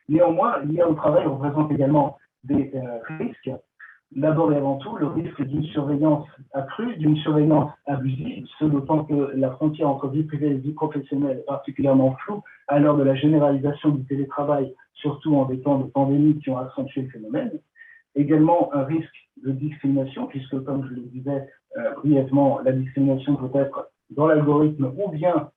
Néanmoins, 0.07 0.63
l'IA 0.63 0.89
au 0.89 0.93
travail 0.93 1.25
représente 1.25 1.69
également 1.73 2.17
des 2.45 2.71
euh, 2.73 2.99
risques 3.19 3.51
d'abord 4.15 4.53
et 4.53 4.55
avant 4.55 4.77
tout 4.77 4.95
le 4.95 5.07
risque 5.07 5.41
d'une 5.41 5.65
surveillance 5.65 6.25
accrue, 6.53 6.95
d'une 6.95 7.17
surveillance 7.17 7.69
abusive, 7.85 8.47
ce 8.57 8.63
d'autant 8.63 9.03
que 9.03 9.33
la 9.35 9.51
frontière 9.51 9.89
entre 9.89 10.07
vie 10.07 10.23
privée 10.23 10.51
et 10.51 10.53
vie 10.53 10.71
professionnelle 10.71 11.39
est 11.39 11.45
particulièrement 11.45 12.15
floue 12.23 12.41
à 12.69 12.79
l'heure 12.79 12.95
de 12.95 13.03
la 13.03 13.15
généralisation 13.15 13.89
du 13.89 14.05
télétravail, 14.05 14.73
surtout 14.93 15.35
en 15.35 15.43
des 15.43 15.59
temps 15.59 15.79
de 15.79 15.87
pandémie 15.91 16.39
qui 16.39 16.49
ont 16.49 16.57
accentué 16.57 17.01
le 17.01 17.09
phénomène. 17.09 17.51
Également 18.15 18.73
un 18.73 18.85
risque 18.85 19.29
de 19.43 19.51
discrimination, 19.51 20.27
puisque 20.27 20.63
comme 20.63 20.87
je 20.87 20.93
le 20.93 21.01
disais 21.01 21.49
euh, 21.77 21.93
brièvement, 21.95 22.61
la 22.63 22.71
discrimination 22.71 23.35
peut 23.35 23.59
être 23.59 23.89
dans 24.09 24.27
l'algorithme 24.27 24.91
ou 24.97 25.09
bien, 25.09 25.49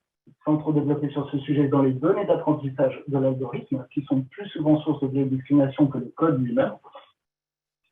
sans 0.45 0.57
trop 0.59 0.73
développer 0.73 1.09
sur 1.11 1.31
ce 1.31 1.39
sujet, 1.39 1.69
dans 1.69 1.83
les 1.83 1.93
données 1.93 2.27
d'apprentissage 2.27 3.03
de 3.09 3.19
l'algorithme, 3.19 3.87
qui 3.93 4.03
sont 4.05 4.23
plus 4.23 4.49
souvent 4.49 4.81
source 4.81 5.03
de 5.03 5.25
discrimination 5.25 5.87
que 5.87 5.99
le 5.99 6.13
code 6.17 6.41
lui-même 6.43 6.73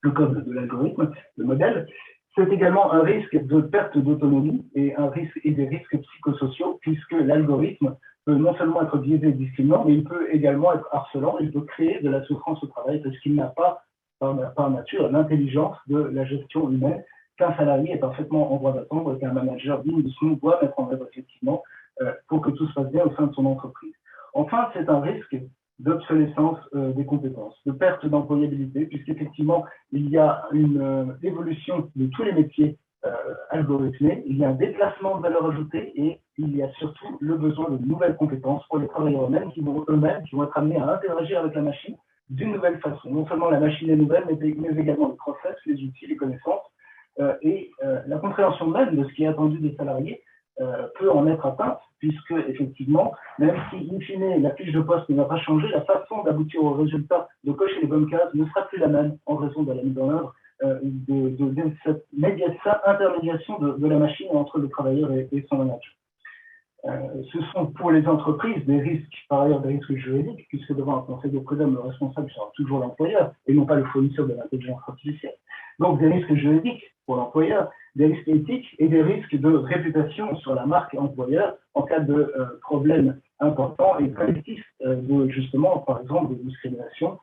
le 0.02 0.10
code 0.10 0.44
de 0.44 0.52
l'algorithme, 0.52 1.10
le 1.36 1.44
modèle, 1.44 1.86
c'est 2.36 2.48
également 2.52 2.92
un 2.92 3.02
risque 3.02 3.36
de 3.36 3.60
perte 3.60 3.98
d'autonomie 3.98 4.64
et 4.74 4.94
et 5.44 5.50
des 5.50 5.66
risques 5.66 5.98
psychosociaux, 5.98 6.78
puisque 6.80 7.12
l'algorithme 7.12 7.96
peut 8.24 8.36
non 8.36 8.54
seulement 8.56 8.82
être 8.82 8.98
biaisé 8.98 9.28
et 9.28 9.32
discriminant, 9.32 9.84
mais 9.84 9.94
il 9.94 10.04
peut 10.04 10.28
également 10.30 10.72
être 10.74 10.88
harcelant, 10.92 11.38
il 11.40 11.50
peut 11.50 11.62
créer 11.62 12.00
de 12.00 12.10
la 12.10 12.22
souffrance 12.24 12.62
au 12.62 12.66
travail 12.68 13.02
parce 13.02 13.18
qu'il 13.20 13.34
n'a 13.34 13.46
pas, 13.46 13.82
par, 14.20 14.70
nature, 14.70 15.10
l'intelligence 15.10 15.76
de 15.86 15.98
la 15.98 16.24
gestion 16.24 16.70
humaine 16.70 17.02
qu'un 17.38 17.56
salarié 17.56 17.94
est 17.94 17.98
parfaitement 17.98 18.52
en 18.52 18.56
droit 18.56 18.72
d'attendre, 18.72 19.18
qu'un 19.18 19.32
manager 19.32 19.82
digne 19.82 20.02
de 20.02 20.10
son 20.10 20.30
doit 20.32 20.58
mettre 20.60 20.78
en 20.78 20.90
œuvre 20.90 21.06
effectivement 21.10 21.62
euh, 22.02 22.12
pour 22.28 22.40
que 22.40 22.50
tout 22.50 22.66
se 22.68 22.74
passe 22.74 22.90
bien 22.90 23.04
au 23.04 23.14
sein 23.14 23.26
de 23.26 23.34
son 23.34 23.46
entreprise. 23.46 23.94
Enfin, 24.34 24.68
c'est 24.74 24.88
un 24.88 25.00
risque 25.00 25.36
d'obsolescence 25.78 26.58
des 26.74 27.04
compétences, 27.04 27.54
de 27.64 27.70
perte 27.70 28.04
d'employabilité, 28.04 28.86
puisqu'effectivement, 28.86 29.64
il 29.92 30.10
y 30.10 30.18
a 30.18 30.44
une 30.50 31.16
évolution 31.22 31.88
de 31.94 32.06
tous 32.08 32.24
les 32.24 32.32
métiers 32.32 32.76
algorithmés, 33.50 34.24
il 34.26 34.38
y 34.38 34.44
a 34.44 34.48
un 34.48 34.54
déplacement 34.54 35.18
de 35.18 35.22
valeur 35.22 35.46
ajoutée 35.50 35.92
et 35.94 36.20
il 36.38 36.56
y 36.56 36.62
a 36.62 36.70
surtout 36.72 37.18
le 37.20 37.36
besoin 37.36 37.70
de 37.70 37.84
nouvelles 37.84 38.16
compétences 38.16 38.66
pour 38.68 38.78
les 38.78 38.88
travailleurs 38.88 39.26
eux-mêmes 39.26 39.52
qui 39.52 39.60
vont 39.60 39.84
eux-mêmes 39.88 40.22
qui 40.24 40.36
vont 40.36 40.44
être 40.44 40.56
amenés 40.56 40.78
à 40.78 40.94
interagir 40.94 41.40
avec 41.40 41.54
la 41.54 41.62
machine 41.62 41.96
d'une 42.30 42.52
nouvelle 42.52 42.78
façon. 42.80 43.10
Non 43.10 43.26
seulement 43.26 43.50
la 43.50 43.60
machine 43.60 43.90
est 43.90 43.96
nouvelle, 43.96 44.24
mais, 44.26 44.34
également 44.34 45.08
le 45.08 45.14
process, 45.14 45.56
les 45.66 45.82
outils, 45.82 46.06
les 46.06 46.16
connaissances 46.16 46.62
euh, 46.62 46.77
et 47.42 47.70
euh, 47.84 48.00
la 48.06 48.18
compréhension 48.18 48.66
même 48.66 48.96
de 48.96 49.04
ce 49.04 49.14
qui 49.14 49.24
est 49.24 49.28
attendu 49.28 49.58
des 49.58 49.74
salariés 49.76 50.22
euh, 50.60 50.86
peut 50.98 51.10
en 51.10 51.26
être 51.26 51.46
atteinte, 51.46 51.78
puisque 51.98 52.32
effectivement, 52.48 53.12
même 53.38 53.56
si 53.70 53.90
in 53.92 54.00
fine 54.00 54.42
la 54.42 54.54
fiche 54.54 54.72
de 54.72 54.80
poste 54.80 55.08
ne 55.08 55.16
va 55.16 55.24
pas 55.24 55.38
changer, 55.38 55.68
la 55.68 55.82
façon 55.82 56.22
d'aboutir 56.24 56.62
au 56.62 56.72
résultat, 56.72 57.28
de 57.44 57.52
cocher 57.52 57.80
les 57.80 57.86
bonnes 57.86 58.10
cases, 58.10 58.32
ne 58.34 58.44
sera 58.46 58.62
plus 58.68 58.78
la 58.78 58.88
même 58.88 59.18
en 59.26 59.36
raison 59.36 59.62
de 59.62 59.72
la 59.72 59.82
mise 59.82 59.98
en 59.98 60.10
œuvre 60.10 60.34
de, 60.60 61.28
de, 61.36 61.72
cette 61.84 62.04
intermédiation 62.84 63.58
de, 63.60 63.86
la 63.86 63.98
machine 63.98 64.26
entre 64.32 64.58
le 64.58 64.68
travailleur 64.68 65.12
et 65.12 65.46
son 65.48 65.58
manager. 65.58 65.92
Euh, 66.88 67.22
ce 67.32 67.38
sont 67.52 67.66
pour 67.66 67.90
les 67.90 68.06
entreprises 68.06 68.64
des 68.64 68.80
risques, 68.80 69.26
par 69.28 69.42
ailleurs 69.42 69.60
des 69.60 69.74
risques 69.74 69.94
juridiques, 69.94 70.46
puisque 70.48 70.74
devant 70.74 70.98
un 70.98 71.02
conseil 71.02 71.30
de 71.30 71.38
le 71.38 71.80
responsable 71.80 72.30
sera 72.30 72.50
toujours 72.54 72.78
l'employeur 72.78 73.32
et 73.46 73.52
non 73.52 73.66
pas 73.66 73.76
le 73.76 73.84
fournisseur 73.86 74.26
de 74.26 74.34
l'intelligence 74.34 74.80
artificielle. 74.86 75.34
Donc 75.78 76.00
des 76.00 76.08
risques 76.08 76.34
juridiques 76.34 76.82
pour 77.06 77.16
l'employeur, 77.16 77.70
des 77.94 78.06
risques 78.06 78.28
éthiques 78.28 78.74
et 78.78 78.88
des 78.88 79.02
risques 79.02 79.36
de 79.36 79.48
réputation 79.48 80.36
sur 80.36 80.54
la 80.54 80.66
marque 80.66 80.94
employeur 80.94 81.56
en 81.74 81.82
cas 81.82 82.00
de 82.00 82.14
euh, 82.14 82.58
problèmes 82.62 83.20
importants 83.40 83.98
et 83.98 84.10
collectifs 84.10 84.64
euh, 84.82 85.28
justement, 85.28 85.78
par 85.78 86.00
exemple, 86.00 86.34
de 86.34 86.42
discrimination 86.42 87.18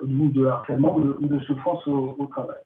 ou 0.00 0.28
de 0.30 0.46
harcèlement 0.46 0.96
ou 0.96 1.26
de, 1.26 1.38
souffrance 1.40 1.86
au, 1.86 2.16
au, 2.18 2.24
travail. 2.24 2.56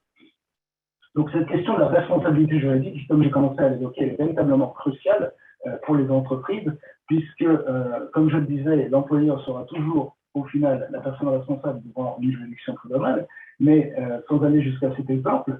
Donc 1.17 1.31
cette 1.33 1.49
question 1.49 1.75
de 1.75 1.81
la 1.81 1.89
responsabilité 1.89 2.61
juridique, 2.61 3.09
comme 3.09 3.25
j'ai 3.25 3.31
commencé 3.31 3.61
à 3.61 3.71
l'évoquer, 3.71 4.13
est 4.13 4.17
véritablement 4.17 4.69
cruciale 4.69 5.25
euh, 5.25 5.42
pour 5.85 5.97
les 5.97 6.11
entreprises, 6.11 6.71
puisque, 7.07 7.43
euh, 7.43 8.09
comme 8.13 8.31
je 8.31 8.37
le 8.37 8.47
disais, 8.47 8.89
l'employeur 8.89 9.45
sera 9.45 9.65
toujours, 9.65 10.17
au 10.35 10.45
final, 10.45 10.89
la 10.91 11.01
personne 11.01 11.29
responsable 11.29 11.81
devant 11.85 12.19
une 12.21 12.33
juridiction 12.33 12.75
prud'homale, 12.75 13.27
mais 13.61 13.93
euh, 13.99 14.21
sans 14.29 14.43
aller 14.43 14.63
jusqu'à 14.63 14.95
cet 14.97 15.11
exemple, 15.11 15.59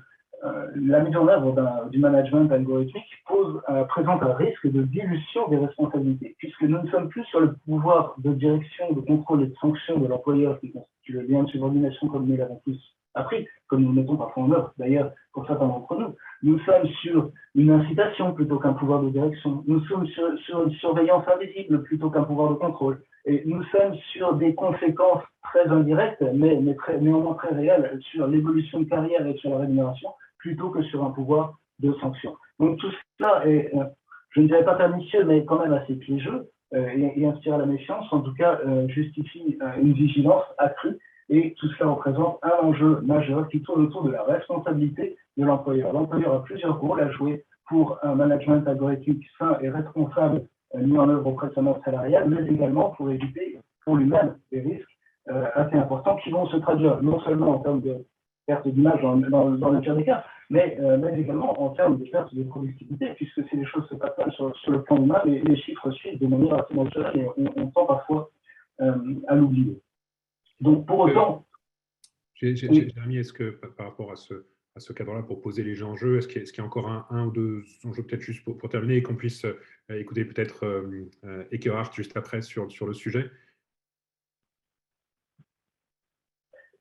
la 0.75 0.99
mise 1.05 1.17
en 1.17 1.29
œuvre 1.29 1.89
du 1.91 2.01
management 2.01 2.51
algorithmique 2.51 3.05
présente 3.89 4.25
un 4.25 4.35
risque 4.35 4.67
de 4.67 4.83
dilution 4.83 5.47
des 5.47 5.57
responsabilités, 5.57 6.35
puisque 6.39 6.63
nous 6.63 6.83
ne 6.83 6.91
sommes 6.91 7.11
plus 7.11 7.23
sur 7.27 7.39
le 7.39 7.53
pouvoir 7.65 8.17
de 8.19 8.33
direction, 8.33 8.93
de 8.93 9.03
contrôle 9.03 9.45
et 9.45 9.47
de 9.47 9.55
sanction 9.61 10.01
de 10.01 10.09
l'employeur 10.09 10.59
qui 10.59 10.73
constitue 10.73 11.13
le 11.13 11.21
lien 11.21 11.45
de 11.45 11.49
subordination 11.49 12.09
comme 12.09 12.27
nous 12.27 12.37
l'avons 12.37 12.61
tous 12.65 12.77
appris, 13.15 13.47
comme 13.67 13.83
nous 13.83 13.93
mettons 13.93 14.17
parfois 14.17 14.45
en 14.45 14.53
œuvre 14.53 14.73
d'ailleurs 14.79 15.13
pour 15.33 15.47
certains 15.47 15.67
d'entre 15.67 15.97
nous. 15.97 16.15
Nous 16.43 16.59
sommes 16.61 16.87
sur 17.03 17.31
une 17.55 17.71
incitation 17.71 18.33
plutôt 18.33 18.59
qu'un 18.59 18.73
pouvoir 18.73 19.03
de 19.03 19.11
direction. 19.11 19.63
Nous 19.67 19.85
sommes 19.87 20.07
sur, 20.09 20.63
une 20.65 20.73
surveillance 20.75 21.25
invisible 21.29 21.83
plutôt 21.83 22.11
qu'un 22.11 22.25
pouvoir 22.25 22.51
de 22.51 22.55
contrôle. 22.55 23.03
Et 23.25 23.43
nous 23.47 23.63
sommes 23.65 23.95
sur 24.13 24.35
des 24.35 24.55
conséquences 24.55 25.23
très 25.45 25.69
indirectes, 25.69 26.25
mais, 26.35 26.61
néanmoins 27.01 27.35
très 27.35 27.55
réelles, 27.55 27.99
sur 28.11 28.27
l'évolution 28.27 28.81
de 28.81 28.85
carrière 28.85 29.27
et 29.27 29.37
sur 29.37 29.51
la 29.51 29.59
rémunération, 29.59 30.11
plutôt 30.39 30.71
que 30.71 30.83
sur 30.83 31.05
un 31.05 31.11
pouvoir 31.11 31.55
de 31.79 31.93
sanction. 32.01 32.37
Donc 32.59 32.79
tout 32.79 32.91
cela 33.19 33.47
est, 33.47 33.75
euh, 33.75 33.85
je 34.31 34.41
ne 34.41 34.47
dirais 34.47 34.65
pas 34.65 34.75
pernicieux, 34.75 35.25
mais 35.25 35.45
quand 35.45 35.59
même 35.59 35.73
assez 35.73 35.95
piégeux 35.95 36.49
euh, 36.75 37.13
et, 37.17 37.27
inspire 37.27 37.55
à 37.55 37.59
la 37.59 37.67
méfiance, 37.67 38.07
en 38.13 38.21
tout 38.21 38.35
cas 38.35 38.61
euh, 38.67 38.89
justifie 38.89 39.59
une 39.81 39.93
vigilance 39.93 40.45
accrue. 40.59 40.99
Et 41.35 41.55
tout 41.59 41.67
cela 41.71 41.89
représente 41.89 42.39
un 42.43 42.67
enjeu 42.67 43.01
majeur 43.01 43.49
qui 43.49 43.63
tourne 43.63 43.87
autour 43.87 44.05
de 44.05 44.11
la 44.11 44.23
responsabilité 44.23 45.17
de 45.39 45.45
l'employeur. 45.47 45.91
L'employeur 45.95 46.35
a 46.35 46.43
plusieurs 46.43 46.79
rôles 46.79 47.01
à 47.01 47.11
jouer 47.11 47.43
pour 47.69 47.99
un 48.03 48.15
management 48.15 48.69
algorithmique 48.69 49.25
sain 49.39 49.57
et 49.63 49.71
responsable 49.71 50.43
euh, 50.75 50.81
mis 50.81 50.99
en 50.99 51.09
œuvre 51.09 51.27
auprès 51.29 51.49
de 51.49 51.55
sa 51.55 51.63
masse 51.63 51.83
salariale, 51.87 52.29
mais 52.29 52.53
également 52.53 52.91
pour 52.91 53.11
éviter 53.11 53.59
pour 53.83 53.97
lui-même 53.97 54.37
des 54.53 54.61
risques 54.61 54.87
euh, 55.31 55.47
assez 55.55 55.75
importants 55.75 56.17
qui 56.17 56.29
vont 56.29 56.47
se 56.49 56.59
traduire 56.59 57.03
non 57.03 57.19
seulement 57.21 57.53
en 57.53 57.59
termes 57.61 57.81
de 57.81 58.05
perte 58.47 58.69
d'image 58.69 59.01
dans, 59.01 59.15
le 59.71 59.81
pire 59.81 59.97
des 59.97 60.05
cas, 60.05 60.25
mais, 60.51 60.77
euh, 60.83 60.99
mais, 60.99 61.19
également 61.19 61.59
en 61.63 61.71
termes 61.71 61.99
de 61.99 62.05
perte 62.11 62.35
de 62.35 62.43
productivité, 62.43 63.07
puisque 63.17 63.43
si 63.49 63.57
les 63.57 63.65
choses 63.65 63.89
se 63.89 63.95
passent 63.95 64.13
sur, 64.35 64.55
sur 64.57 64.73
le 64.73 64.83
plan 64.83 64.99
humain, 64.99 65.23
les, 65.25 65.57
chiffres 65.57 65.91
suivent 65.93 66.21
de 66.21 66.27
manière 66.27 66.63
assez 66.63 66.75
naturelle 66.75 67.31
et 67.39 67.45
on 67.57 67.69
tend 67.69 67.87
parfois 67.87 68.29
à 69.29 69.35
l'oublier. 69.35 69.81
Donc 70.63 70.87
pour 70.87 71.01
autant... 71.01 71.45
Jérémy, 72.41 73.19
est-ce 73.19 73.33
que 73.33 73.51
par 73.51 73.87
rapport 73.87 74.11
à 74.11 74.17
ce, 74.17 74.47
à 74.75 74.81
ce 74.81 74.93
cadre-là 74.93 75.23
pour 75.23 75.41
poser 75.41 75.63
les 75.63 75.83
enjeux 75.83 76.19
Est-ce 76.19 76.29
qu'il 76.29 76.43
y, 76.43 76.61
a 76.61 76.65
encore 76.65 76.89
un, 76.89 77.27
ou 77.27 77.31
deux 77.31 77.63
enjeux 77.85 78.03
peut-être 78.03 78.23
juste 78.23 78.45
pour, 78.45 78.69
terminer 78.69 78.97
et 78.97 79.03
qu'on 79.03 79.15
puisse 79.15 79.45
euh, 79.45 79.55
écouter 79.91 80.25
peut-être 80.25 80.65
euh, 80.65 81.11
euh 81.25 81.85
juste 81.93 82.17
après 82.17 82.43
sur, 82.43 82.71
sur 82.71 82.87
le 82.87 82.95
sujet? 82.95 83.31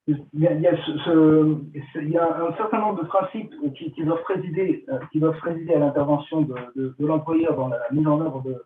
Il 0.08 0.18
y, 0.34 0.48
a, 0.48 0.54
il, 0.54 0.62
y 0.62 0.68
a 0.68 0.74
il 0.74 2.10
y, 2.10 2.18
a, 2.18 2.48
un 2.48 2.58
certain 2.58 2.80
nombre 2.80 3.04
de 3.04 3.08
principes 3.08 3.54
qui, 3.76 3.92
qui 3.92 4.04
doivent, 4.04 4.24
présider, 4.24 4.84
euh, 4.90 5.00
qui 5.12 5.20
doivent 5.20 5.38
présider 5.38 5.74
à 5.76 5.80
l'intervention 5.80 6.42
de, 6.42 6.56
de, 6.76 6.96
de 6.98 7.06
l'employeur 7.06 7.56
dans 7.56 7.68
la 7.68 7.80
mise 7.92 8.08
en 8.08 8.20
œuvre 8.20 8.42
de, 8.42 8.66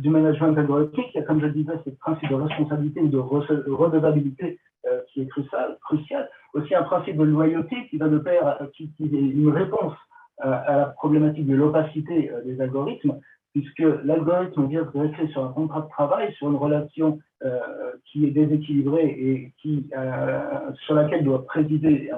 du 0.00 0.10
management 0.10 0.56
algorithmique. 0.56 1.08
Il 1.14 1.18
y 1.18 1.20
a, 1.20 1.26
comme 1.26 1.40
je 1.40 1.46
le 1.46 1.52
disais, 1.52 1.72
ce 1.84 1.90
principe 1.90 2.30
de 2.30 2.34
responsabilité 2.34 3.00
ou 3.00 3.08
de 3.08 3.18
redevabilité 3.18 4.58
euh, 4.86 5.00
qui 5.08 5.22
est 5.22 5.26
crucial, 5.26 5.76
crucial. 5.84 6.28
Aussi 6.54 6.74
un 6.74 6.84
principe 6.84 7.16
de 7.16 7.24
loyauté 7.24 7.76
qui 7.90 7.96
va 7.96 8.08
de 8.08 8.18
pair, 8.18 8.58
qui, 8.76 8.92
qui 8.92 9.04
est 9.04 9.08
une 9.08 9.50
réponse 9.50 9.94
à, 10.38 10.76
la 10.76 10.86
problématique 10.86 11.46
de 11.46 11.56
l'opacité 11.56 12.30
euh, 12.30 12.42
des 12.44 12.60
algorithmes, 12.60 13.18
puisque 13.52 13.82
l'algorithme 14.04 14.66
vient 14.68 14.84
se 14.84 14.90
greffer 14.90 15.26
sur 15.28 15.44
un 15.44 15.52
contrat 15.52 15.80
de 15.80 15.88
travail, 15.88 16.32
sur 16.34 16.48
une 16.50 16.56
relation 16.56 17.18
euh, 17.42 17.58
qui 18.04 18.26
est 18.26 18.30
déséquilibrée 18.30 19.06
et 19.06 19.52
qui, 19.60 19.90
sur 20.84 20.94
laquelle 20.94 21.24
doit 21.24 21.44
présider 21.46 22.10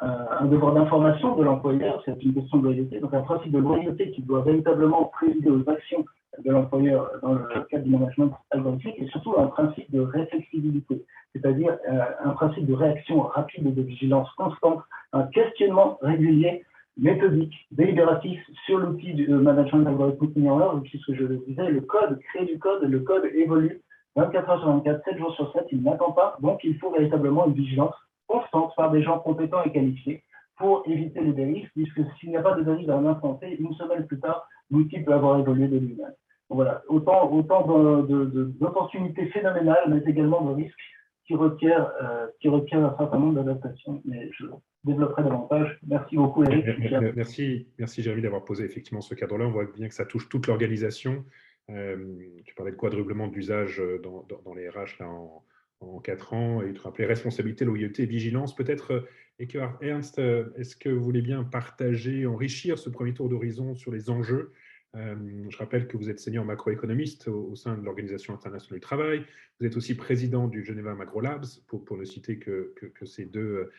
un, 0.00 0.06
un 0.40 0.46
devoir 0.46 0.74
d'information 0.74 1.36
de 1.36 1.44
l'employeur, 1.44 2.02
c'est 2.04 2.20
une 2.24 2.34
question 2.34 2.58
de 2.58 2.64
loyauté, 2.64 2.98
donc 2.98 3.14
un 3.14 3.22
principe 3.22 3.52
de 3.52 3.58
loyauté 3.58 4.10
qui 4.10 4.22
doit 4.22 4.42
véritablement 4.42 5.04
présider 5.04 5.50
aux 5.50 5.68
actions 5.68 6.04
de 6.44 6.50
l'employeur 6.50 7.10
dans 7.22 7.34
le 7.34 7.44
cadre 7.70 7.84
du 7.84 7.90
management 7.90 8.32
algorithmique 8.50 8.96
et 8.98 9.06
surtout 9.08 9.34
un 9.38 9.46
principe 9.46 9.90
de 9.90 10.00
réflexibilité, 10.00 11.04
c'est-à-dire 11.32 11.76
euh, 11.90 12.00
un 12.24 12.30
principe 12.30 12.66
de 12.66 12.74
réaction 12.74 13.22
rapide 13.22 13.66
et 13.66 13.70
de 13.70 13.82
vigilance 13.82 14.30
constante, 14.36 14.82
un 15.12 15.24
questionnement 15.24 15.98
régulier, 16.02 16.64
méthodique, 16.96 17.54
délibératif 17.72 18.40
sur 18.66 18.78
l'outil 18.78 19.14
de 19.14 19.34
management 19.36 19.86
algorithmique 19.86 20.36
mis 20.36 20.48
en 20.48 20.60
œuvre, 20.60 20.80
puisque 20.80 21.12
je 21.14 21.24
le 21.24 21.36
disais, 21.48 21.68
le 21.68 21.80
code 21.80 22.20
crée 22.20 22.44
du 22.44 22.58
code, 22.58 22.82
le 22.84 23.00
code 23.00 23.24
évolue 23.34 23.80
24 24.16 24.50
heures 24.50 24.60
sur 24.60 24.68
24, 24.68 25.04
7 25.04 25.18
jours 25.18 25.34
sur 25.34 25.52
7, 25.52 25.66
il 25.72 25.82
n'attend 25.82 26.12
pas, 26.12 26.36
donc 26.40 26.60
il 26.62 26.78
faut 26.78 26.92
véritablement 26.92 27.46
une 27.46 27.54
vigilance 27.54 27.94
constante 28.28 28.72
par 28.76 28.90
des 28.90 29.02
gens 29.02 29.18
compétents 29.18 29.62
et 29.64 29.72
qualifiés 29.72 30.22
pour 30.56 30.82
éviter 30.86 31.20
les 31.20 31.32
dérives, 31.32 31.68
puisque 31.74 32.00
s'il 32.18 32.30
n'y 32.30 32.36
a 32.36 32.42
pas 32.42 32.54
de 32.54 32.62
dérive 32.62 32.90
à 32.90 32.96
un 32.96 33.06
instant 33.06 33.34
T, 33.34 33.56
une 33.58 33.74
semaine 33.74 34.06
plus 34.06 34.20
tard, 34.20 34.46
l'outil 34.70 35.00
peut 35.00 35.12
avoir 35.12 35.40
évolué 35.40 35.66
de 35.66 35.78
lui-même. 35.78 36.12
Voilà, 36.50 36.82
autant, 36.88 37.30
d'opportunités 37.30 39.26
phénoménales, 39.26 39.84
mais 39.88 40.02
également 40.10 40.42
de 40.44 40.54
risques 40.54 40.78
qui 41.26 41.34
requièrent, 41.34 41.90
euh, 42.02 42.26
qui 42.40 42.48
requièrent 42.48 42.84
un 42.84 42.96
certain 42.98 43.18
nombre 43.18 43.34
d'adaptations. 43.34 44.02
Mais 44.04 44.30
je 44.32 44.46
développerai 44.84 45.22
davantage. 45.22 45.78
Merci 45.86 46.16
beaucoup, 46.16 46.44
Eric. 46.44 46.66
Merci, 47.16 47.66
merci 47.78 48.02
Jérémy, 48.02 48.22
d'avoir 48.22 48.44
posé 48.44 48.64
effectivement 48.64 49.00
ce 49.00 49.14
cadre-là. 49.14 49.46
On 49.46 49.50
voit 49.50 49.64
bien 49.64 49.88
que 49.88 49.94
ça 49.94 50.04
touche 50.04 50.28
toute 50.28 50.46
l'organisation. 50.46 51.24
Euh, 51.70 52.14
tu 52.44 52.54
parlais 52.54 52.72
de 52.72 52.76
quadruplement 52.76 53.26
d'usage 53.28 53.82
dans, 54.02 54.54
les 54.54 54.68
RH 54.68 55.00
là, 55.00 55.08
en, 55.08 55.42
en 55.80 55.98
4 56.00 56.34
ans, 56.34 56.62
et 56.62 56.74
tu 56.74 56.80
rappelais 56.82 57.06
responsabilité, 57.06 57.64
loyauté, 57.64 58.04
vigilance. 58.04 58.54
Peut-être, 58.54 59.06
Eckhard 59.40 59.78
Ernst, 59.80 60.18
est-ce 60.18 60.76
que 60.76 60.90
vous 60.90 61.02
voulez 61.02 61.22
bien 61.22 61.42
partager, 61.42 62.26
enrichir 62.26 62.78
ce 62.78 62.90
premier 62.90 63.14
tour 63.14 63.30
d'horizon 63.30 63.74
sur 63.74 63.90
les 63.90 64.10
enjeux 64.10 64.52
euh, 64.96 65.16
je 65.48 65.56
rappelle 65.56 65.88
que 65.88 65.96
vous 65.96 66.08
êtes 66.08 66.20
senior 66.20 66.44
macroéconomiste 66.44 67.28
au, 67.28 67.54
sein 67.56 67.76
de 67.76 67.84
l'Organisation 67.84 68.34
internationale 68.34 68.78
du 68.78 68.80
travail. 68.80 69.24
Vous 69.58 69.66
êtes 69.66 69.76
aussi 69.76 69.94
président 69.96 70.46
du 70.46 70.64
Geneva 70.64 70.94
Macro 70.94 71.20
Labs, 71.20 71.46
pour, 71.66 71.96
ne 71.96 72.04
citer 72.04 72.38
que, 72.38 72.74
ces 73.04 73.24
deux, 73.24 73.70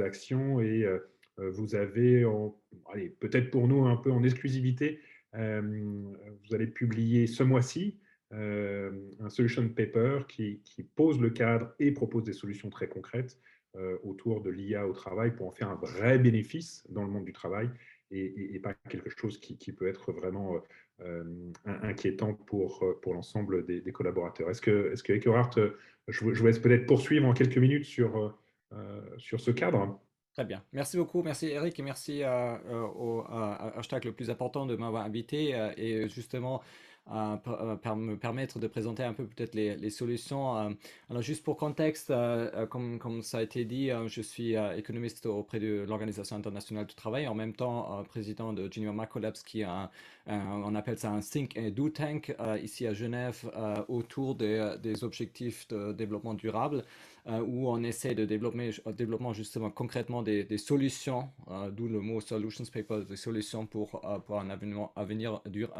actions. 0.00 0.60
Et 0.60 0.84
euh, 0.84 0.98
vous 1.36 1.74
avez, 1.74 2.24
peut-être 3.20 3.50
pour 3.50 3.68
nous 3.68 3.84
un 3.84 3.96
peu 3.96 4.10
en 4.10 4.22
exclusivité, 4.22 5.00
euh, 5.34 5.60
vous 5.62 6.54
allez 6.54 6.66
publier 6.66 7.26
ce 7.26 7.42
mois-ci 7.42 7.98
un 8.30 9.30
solution 9.30 9.66
paper 9.70 10.20
qui, 10.28 10.60
pose 10.96 11.18
le 11.18 11.30
cadre 11.30 11.74
et 11.78 11.92
propose 11.92 12.24
des 12.24 12.34
solutions 12.34 12.68
très 12.68 12.86
concrètes 12.86 13.38
autour 14.02 14.42
de 14.42 14.50
l'IA 14.50 14.86
au 14.86 14.92
travail 14.92 15.34
pour 15.34 15.46
en 15.46 15.50
faire 15.50 15.70
un 15.70 15.76
vrai 15.76 16.18
bénéfice 16.18 16.84
dans 16.90 17.04
le 17.04 17.08
monde 17.08 17.24
du 17.24 17.32
travail 17.32 17.70
et, 18.10 18.58
pas 18.62 18.74
quelque 18.88 19.10
chose 19.10 19.38
qui, 19.38 19.72
peut 19.72 19.86
être 19.86 20.12
vraiment 20.12 20.62
inquiétant 21.64 22.34
pour, 22.34 22.84
pour 23.02 23.14
l'ensemble 23.14 23.64
des, 23.64 23.92
collaborateurs. 23.92 24.50
Est-ce 24.50 24.60
que, 24.60 24.92
est-ce 24.92 25.02
que 25.02 25.14
je, 26.08 26.24
vous 26.24 26.46
laisse 26.46 26.58
peut-être 26.58 26.86
poursuivre 26.86 27.26
en 27.26 27.34
quelques 27.34 27.58
minutes 27.58 27.84
sur, 27.84 28.38
sur 29.18 29.40
ce 29.40 29.50
cadre? 29.50 30.00
Très 30.38 30.44
bien. 30.44 30.62
Merci 30.72 30.96
beaucoup. 30.96 31.20
Merci 31.24 31.46
Eric 31.46 31.80
et 31.80 31.82
merci 31.82 32.22
au 32.24 33.24
hashtag 33.76 34.04
le 34.04 34.12
plus 34.12 34.30
important 34.30 34.66
de 34.66 34.76
m'avoir 34.76 35.04
invité. 35.04 35.50
et 35.76 36.08
justement, 36.08 36.62
pour 37.42 37.96
me 37.96 38.16
permettre 38.16 38.58
de 38.58 38.66
présenter 38.66 39.02
un 39.02 39.12
peu 39.12 39.26
peut-être 39.26 39.54
les, 39.54 39.90
solutions. 39.90 40.56
Euh, 40.56 40.70
alors 41.10 41.22
juste 41.22 41.42
pour 41.42 41.56
contexte, 41.56 42.10
euh, 42.10 42.50
euh, 42.54 42.66
comme, 42.66 43.22
ça 43.22 43.38
a 43.38 43.42
été 43.42 43.64
dit, 43.64 43.90
je 44.06 44.20
suis 44.20 44.54
économiste 44.76 45.26
auprès 45.26 45.58
de 45.58 45.84
l'Organisation 45.88 46.36
internationale 46.36 46.86
du 46.86 46.94
travail, 46.94 47.26
en 47.26 47.34
même 47.34 47.54
temps 47.54 48.04
président 48.08 48.52
de 48.52 48.70
Geneva 48.70 48.92
Microlabs, 48.92 49.38
qui 49.44 49.62
est 49.62 49.64
un, 49.64 49.90
on 50.26 50.74
appelle 50.74 50.98
ça 50.98 51.10
un 51.10 51.20
think 51.20 51.56
and 51.56 51.70
do 51.70 51.88
tank 51.88 52.34
ici 52.62 52.86
à 52.86 52.92
Genève 52.92 53.50
autour 53.88 54.34
des, 54.34 55.02
objectifs 55.02 55.66
de 55.68 55.92
développement 55.92 56.34
durable. 56.34 56.84
Où 57.28 57.68
on 57.68 57.82
essaie 57.82 58.14
de 58.14 58.24
développer 58.24 58.70
développement 58.96 59.32
justement 59.32 59.70
concrètement 59.70 60.22
des, 60.22 60.44
des 60.44 60.58
solutions, 60.58 61.30
d'où 61.72 61.88
le 61.88 62.00
mot 62.00 62.20
solutions 62.20 62.64
paper, 62.72 63.04
des 63.08 63.16
solutions 63.16 63.66
pour, 63.66 64.00
pour 64.26 64.40
un 64.40 64.50
avenir, 64.50 64.88
avenir 64.96 65.40
dur, 65.46 65.72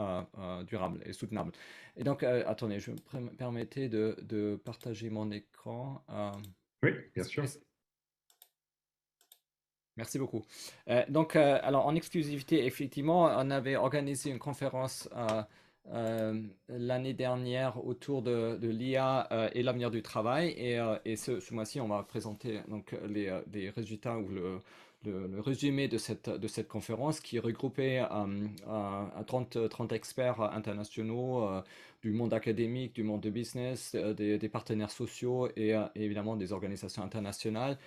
durable 0.66 1.00
et 1.06 1.12
soutenable. 1.12 1.52
Et 1.98 2.04
donc, 2.04 2.22
euh, 2.22 2.44
attendez, 2.46 2.78
je 2.78 2.92
me 2.92 3.30
permettais 3.30 3.88
de, 3.88 4.16
de, 4.22 4.58
partager 4.64 5.10
mon 5.10 5.30
écran. 5.32 6.04
Euh, 6.10 6.30
oui, 6.84 6.92
bien 7.12 7.24
sûr. 7.24 7.44
Merci 9.96 10.18
beaucoup. 10.20 10.44
Euh, 10.88 11.04
donc, 11.08 11.34
alors 11.34 11.86
en 11.86 11.96
exclusivité, 11.96 12.64
effectivement, 12.64 13.24
on 13.24 13.50
avait 13.50 13.74
organisé 13.74 14.30
une 14.30 14.38
conférence 14.38 15.08
l'année 15.86 17.14
dernière 17.14 17.84
autour 17.86 18.22
de, 18.22 18.58
l'IA 18.62 19.28
et 19.54 19.62
l'avenir 19.62 19.90
du 19.90 20.02
travail. 20.02 20.48
Et, 20.50 20.78
et 21.04 21.16
ce, 21.16 21.54
mois-ci, 21.54 21.80
on 21.80 21.88
va 21.88 22.02
présenter 22.02 22.60
donc 22.68 22.94
les, 23.08 23.70
résultats 23.70 24.18
ou 24.18 24.28
le, 24.28 24.60
le, 25.04 25.40
résumé 25.40 25.88
de 25.88 25.98
cette, 25.98 26.28
de 26.28 26.48
cette 26.48 26.68
conférence 26.68 27.20
qui 27.20 27.38
regroupait 27.38 28.00
euh, 28.10 29.22
30, 29.26 29.68
30 29.68 29.92
experts 29.92 30.40
internationaux 30.40 31.44
euh, 31.44 31.62
du 32.02 32.12
monde 32.12 32.32
académique, 32.32 32.94
du 32.94 33.02
monde 33.02 33.20
de 33.20 33.30
business, 33.30 33.92
euh, 33.94 34.14
des, 34.14 34.48
partenaires 34.48 34.90
sociaux 34.90 35.48
et, 35.56 35.74
euh, 35.74 35.84
évidemment 35.94 36.36
des 36.36 36.52
organisations 36.52 37.02
internationales. 37.02 37.78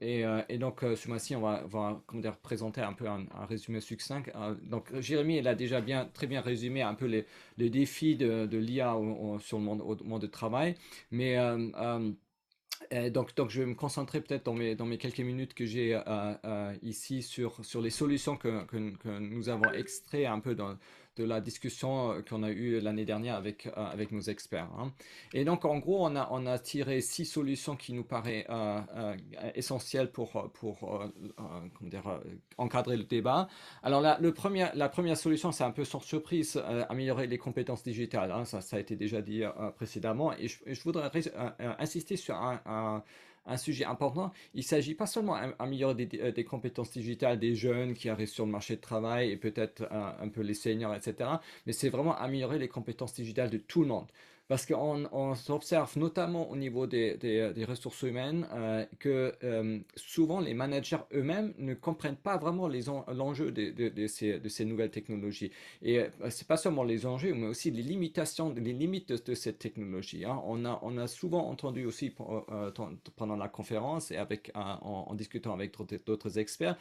Et, 0.00 0.24
et, 0.48 0.58
donc 0.58 0.80
ce 0.80 1.08
mois-ci, 1.08 1.34
on 1.34 1.40
va, 1.40 1.64
va 1.66 2.00
comment 2.06 2.22
dire, 2.22 2.36
présenter 2.36 2.80
un 2.80 2.92
peu 2.92 3.08
un, 3.08 3.26
résumé 3.48 3.80
succinct. 3.80 4.22
donc 4.62 4.88
Jérémy, 5.00 5.38
il 5.38 5.48
a 5.48 5.54
déjà 5.54 5.80
bien, 5.80 6.08
très 6.12 6.26
bien 6.26 6.40
résumé 6.40 6.82
un 6.82 6.94
peu 6.94 7.06
les, 7.06 7.70
défis 7.70 8.16
de, 8.16 8.46
de 8.46 8.58
l'IA 8.58 8.96
sur 9.40 9.58
le 9.58 9.64
monde, 9.64 9.80
au 9.80 9.96
monde 10.04 10.22
du 10.22 10.30
travail. 10.30 10.76
Mais 11.10 11.36
donc, 13.10 13.30
je 13.48 13.60
vais 13.60 13.66
me 13.66 13.74
concentrer 13.74 14.20
peut-être 14.20 14.44
dans 14.44 14.54
mes, 14.54 14.98
quelques 14.98 15.20
minutes 15.20 15.54
que 15.54 15.64
j'ai 15.64 15.94
euh, 15.94 16.00
euh, 16.44 16.74
ici 16.82 17.22
sur, 17.22 17.60
les 17.80 17.90
solutions 17.90 18.36
que, 18.36 18.64
que, 18.64 19.18
nous 19.18 19.48
avons 19.48 19.72
extraites 19.72 20.26
un 20.26 20.40
peu 20.40 20.54
dans, 20.54 20.76
de 21.16 21.24
la 21.24 21.40
discussion 21.40 22.12
euh, 22.12 22.22
qu'on 22.22 22.42
a 22.42 22.50
eue 22.50 22.80
l'année 22.80 23.04
dernière 23.04 23.36
avec, 23.36 23.66
euh, 23.66 23.70
avec 23.76 24.12
nos 24.12 24.20
experts. 24.20 24.68
Hein. 24.78 24.92
Et 25.32 25.44
donc, 25.44 25.64
en 25.64 25.78
gros, 25.78 26.04
on 26.04 26.16
a, 26.16 26.28
on 26.30 26.46
a 26.46 26.58
tiré 26.58 27.00
six 27.00 27.24
solutions 27.24 27.76
qui 27.76 27.92
nous 27.92 28.04
paraissent 28.04 28.46
euh, 28.48 29.16
essentielles 29.54 30.10
pour, 30.10 30.50
pour 30.52 31.04
dire, 31.80 32.20
encadrer 32.58 32.96
le 32.96 33.04
débat. 33.04 33.48
Alors, 33.82 34.00
la, 34.00 34.18
le 34.20 34.34
la 34.74 34.88
première 34.88 35.16
solution, 35.16 35.52
c'est 35.52 35.64
un 35.64 35.70
peu 35.70 35.84
sans 35.84 36.00
surprise, 36.00 36.62
améliorer 36.88 37.26
les 37.26 37.38
compétences 37.38 37.82
digitales. 37.82 38.30
Hein. 38.30 38.44
Ça, 38.44 38.76
a 38.76 38.80
été 38.80 38.96
déjà 38.96 39.22
dit 39.22 39.42
précédemment. 39.76 40.32
Et 40.36 40.48
je, 40.48 40.82
voudrais 40.82 41.10
insister 41.78 42.16
sur 42.16 42.36
un 42.36 43.02
sujet 43.56 43.84
important. 43.84 44.32
Il 44.54 44.62
s'agit 44.62 44.94
pas 44.94 45.06
seulement 45.06 45.36
d'améliorer 45.58 46.08
euh, 46.14 46.32
des, 46.32 46.44
compétences 46.44 46.90
digitales 46.90 47.38
des 47.38 47.54
jeunes 47.54 47.94
qui 47.94 48.08
arrivent 48.08 48.28
sur 48.28 48.46
le 48.46 48.52
marché 48.52 48.76
de 48.76 48.80
travail 48.80 49.30
et 49.30 49.36
peut-être 49.36 49.86
un, 49.90 50.28
peu 50.28 50.40
les 50.40 50.54
seniors, 50.54 50.94
etc. 50.94 51.30
Mais 51.66 51.72
c'est 51.72 51.90
vraiment 51.90 52.16
améliorer 52.16 52.58
les 52.58 52.68
compétences 52.68 53.14
digitales 53.14 53.50
de 53.50 53.58
tout 53.58 53.82
le 53.82 53.88
monde. 53.88 54.06
Parce 54.46 54.66
qu'on 54.66 55.08
on 55.10 55.34
s'observe 55.34 55.96
notamment 55.98 56.50
au 56.50 56.56
niveau 56.56 56.86
des, 56.86 57.16
des, 57.16 57.64
ressources 57.64 58.02
humaines 58.02 58.46
euh, 58.52 58.84
que 58.98 59.32
euh, 59.42 59.78
souvent 59.96 60.40
les 60.40 60.52
managers 60.52 60.98
eux-mêmes 61.14 61.54
ne 61.56 61.72
comprennent 61.72 62.16
pas 62.16 62.36
vraiment 62.36 62.68
l'enjeu 63.08 63.50
de, 63.50 63.70
de, 63.70 64.06
ces, 64.06 64.38
de 64.38 64.48
ces 64.50 64.66
nouvelles 64.66 64.90
technologies. 64.90 65.50
Et 65.80 65.98
euh, 65.98 66.08
c'est 66.28 66.46
pas 66.46 66.58
seulement 66.58 66.84
les 66.84 67.06
enjeux, 67.06 67.32
mais 67.32 67.46
aussi 67.46 67.70
les 67.70 67.82
limitations, 67.82 68.54
les 68.54 68.74
limites 68.74 69.12
de, 69.12 69.34
cette 69.34 69.58
technologie. 69.58 70.26
Hein. 70.26 70.42
On, 70.44 70.66
a, 70.66 70.78
on 70.82 70.98
a 70.98 71.06
souvent 71.06 71.48
entendu 71.48 71.86
aussi 71.86 72.14
euh, 72.20 72.70
pendant 73.16 73.36
la 73.36 73.48
conférence 73.48 74.10
et 74.10 74.16
avec, 74.16 74.50
en, 74.54 75.14
discutant 75.14 75.54
avec 75.54 75.72
d'autres 76.04 76.38
experts, 76.38 76.76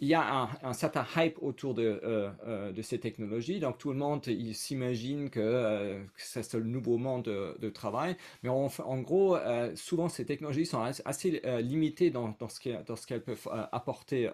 il 0.00 0.08
y 0.08 0.14
a 0.14 0.48
un, 0.62 0.72
certain 0.74 1.04
hype 1.16 1.38
autour 1.42 1.74
de, 1.74 2.00
euh, 2.04 2.30
euh, 2.46 2.72
de 2.72 2.82
ces 2.82 3.00
technologies. 3.00 3.58
Donc 3.58 3.78
tout 3.78 3.90
le 3.90 3.96
monde 3.96 4.24
s'imagine 4.52 5.28
que, 5.28 5.40
euh, 5.40 6.00
c'est 6.16 6.54
le 6.54 6.64
nouveau 6.64 6.98
monde 6.98 7.24
de, 7.24 7.68
travail. 7.70 8.16
Mais 8.42 8.48
en, 8.48 8.68
gros, 9.00 9.36
souvent 9.74 10.08
ces 10.08 10.24
technologies 10.24 10.66
sont 10.66 10.80
assez 11.04 11.42
limitées 11.60 12.10
dans, 12.10 12.34
ce 12.48 13.06
qu'elles 13.06 13.22
peuvent 13.22 13.48
apporter 13.72 14.30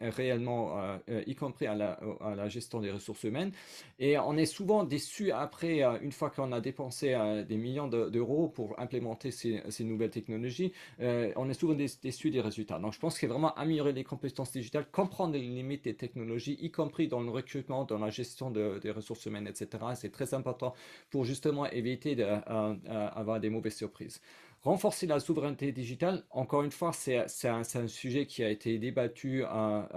réellement, 0.00 0.98
y 1.26 1.34
compris 1.34 1.66
à 1.66 1.74
la, 1.74 2.48
gestion 2.48 2.80
des 2.80 2.90
ressources 2.90 3.24
humaines. 3.24 3.52
Et 3.98 4.18
on 4.18 4.36
est 4.36 4.46
souvent 4.46 4.84
déçu 4.84 5.32
après, 5.32 5.82
une 6.00 6.12
fois 6.12 6.30
qu'on 6.30 6.50
a 6.52 6.60
dépensé 6.60 7.16
des 7.46 7.56
millions 7.56 7.88
d'euros 7.88 8.48
pour 8.48 8.78
implémenter 8.80 9.30
ces, 9.30 9.84
nouvelles 9.84 10.10
technologies, 10.10 10.72
on 10.98 11.50
est 11.50 11.54
souvent 11.54 11.74
déçu 11.74 12.30
des 12.30 12.40
résultats. 12.40 12.78
Donc 12.78 12.94
je 12.94 12.98
pense 12.98 13.18
qu'il 13.18 13.28
vraiment 13.28 13.54
améliorer 13.54 13.92
les 13.92 14.04
compétences 14.04 14.52
digitales 14.52 14.86
comprendre 15.08 15.32
les 15.32 15.40
limites 15.40 15.84
des 15.84 15.94
technologies, 15.94 16.58
y 16.60 16.70
compris 16.70 17.08
dans 17.08 17.22
le 17.22 17.30
recrutement, 17.30 17.84
dans 17.84 17.98
la 17.98 18.10
gestion 18.10 18.50
de, 18.50 18.78
des 18.78 18.90
ressources 18.90 19.24
humaines, 19.24 19.46
etc. 19.46 19.66
C'est 19.94 20.12
très 20.12 20.34
important 20.34 20.74
pour 21.08 21.24
justement 21.24 21.64
éviter 21.64 22.14
d'avoir 22.14 22.76
euh, 22.86 23.36
euh, 23.36 23.38
des 23.38 23.48
mauvaises 23.48 23.76
surprises. 23.76 24.20
Renforcer 24.64 25.06
la 25.06 25.18
souveraineté 25.18 25.72
digitale, 25.72 26.24
encore 26.30 26.62
une 26.62 26.72
fois, 26.72 26.92
c'est 26.92 27.48
un, 27.48 27.62
sujet 27.86 28.26
qui 28.26 28.42
a 28.42 28.50
été 28.50 28.76
débattu 28.78 29.44
un, 29.44 29.88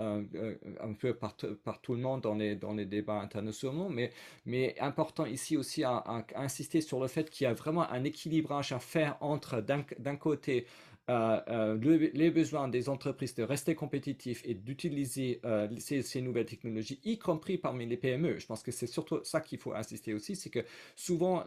un, 0.80 0.93
peu 0.93 1.13
par, 1.15 1.36
tout 1.82 1.95
le 1.95 2.00
monde 2.00 2.21
dans 2.21 2.36
les, 2.36 2.86
débats 2.86 3.19
internationaux, 3.19 3.89
mais, 3.89 4.76
important 4.80 5.26
ici 5.26 5.58
aussi 5.58 5.84
à 5.84 6.24
insister 6.36 6.80
sur 6.80 7.02
le 7.02 7.08
fait 7.08 7.30
qu'il 7.30 7.45
y 7.45 7.47
a 7.47 7.54
vraiment 7.54 7.89
un 7.89 8.04
équilibrage 8.04 8.71
à 8.71 8.80
faire 8.80 9.17
entre 9.19 9.62
d'un 9.62 10.15
côté 10.15 10.67
euh, 11.10 11.42
euh, 11.50 12.10
les 12.14 12.30
besoins 12.30 12.68
des 12.68 12.88
entreprises 12.88 13.34
de 13.34 13.44
rester 13.44 13.74
compétitifs 13.74 14.44
et 14.46 14.54
d'utiliser 14.54 15.42
euh, 15.46 15.68
ces, 15.80 16.22
nouvelles 16.22 16.46
technologies, 16.46 17.00
y 17.04 17.18
compris 17.18 17.58
parmi 17.58 17.88
les 17.88 17.98
PME. 17.98 18.38
Je 18.38 18.46
pense 18.46 18.62
que 18.62 18.72
c'est 18.72 18.88
surtout 18.88 19.20
ça 19.24 19.42
qu'il 19.42 19.58
faut 19.58 19.74
insister 19.74 20.14
aussi, 20.14 20.36
c'est 20.36 20.52
que 20.52 20.64
souvent 20.96 21.44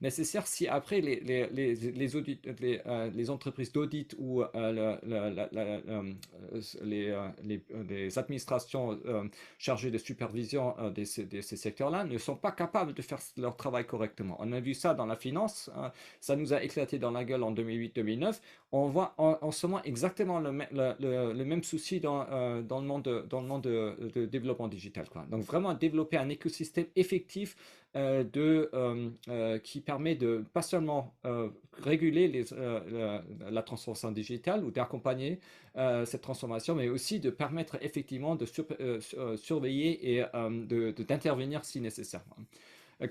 nécessaire, 0.00 0.46
si 0.46 0.66
après 0.68 1.00
les, 1.00 1.20
les, 1.20 1.46
les, 1.48 1.74
les, 1.74 2.80
euh, 2.86 3.10
les 3.14 3.30
entreprises 3.30 3.72
d'audit 3.72 4.14
ou 4.18 4.42
euh, 4.42 4.96
les, 6.82 7.10
euh, 7.10 8.08
administrations 8.16 8.98
chargées 9.58 9.90
de 9.90 9.98
supervision 9.98 10.74
de 10.94 11.04
ces, 11.04 11.24
de 11.24 11.40
ces 11.40 11.56
secteurs-là 11.56 12.04
ne 12.04 12.18
sont 12.18 12.36
pas 12.36 12.52
capables 12.52 12.94
de 12.94 13.02
faire 13.02 13.18
leur 13.36 13.56
travail 13.56 13.86
correctement. 13.86 14.36
On 14.40 14.52
a 14.52 14.60
vu 14.60 14.74
ça 14.74 14.94
dans 14.94 15.06
la 15.06 15.16
finance, 15.16 15.70
hein. 15.76 15.92
ça 16.20 16.36
nous 16.36 16.52
a 16.52 16.62
éclaté 16.62 16.98
dans 16.98 17.10
la 17.10 17.24
gueule 17.24 17.42
en 17.42 17.52
2008-2009. 17.52 18.40
On 18.72 18.88
voit 18.88 19.14
en, 19.18 19.50
ce 19.52 19.66
moment 19.66 19.82
exactement 19.84 20.40
le, 20.40 20.50
le, 20.98 21.44
même 21.44 21.62
souci 21.62 22.00
dans, 22.00 22.24
dans 22.62 22.80
le 22.80 22.86
monde, 22.86 23.26
dans 23.30 23.40
le 23.40 23.46
monde 23.46 23.63
de, 23.64 24.26
développement 24.26 24.68
digital. 24.68 25.06
Donc 25.30 25.42
vraiment 25.42 25.74
développer 25.74 26.16
un 26.16 26.28
écosystème 26.28 26.86
effectif 26.96 27.56
euh, 27.96 28.24
de, 28.24 28.70
euh, 28.74 29.08
euh, 29.28 29.58
qui 29.60 29.80
permet 29.80 30.16
de 30.16 30.44
pas 30.52 30.62
seulement 30.62 31.14
réguler 31.82 32.44
la, 33.50 33.62
transformation 33.62 34.10
digitale 34.10 34.64
ou 34.64 34.70
d'accompagner 34.70 35.38
cette 36.04 36.22
transformation, 36.22 36.74
mais 36.74 36.88
aussi 36.88 37.20
de 37.20 37.30
permettre 37.30 37.78
effectivement 37.82 38.36
de 38.36 38.46
surveiller 39.36 40.18
et 40.18 40.24
d'intervenir 41.06 41.64
si 41.64 41.80
nécessaire. 41.80 42.24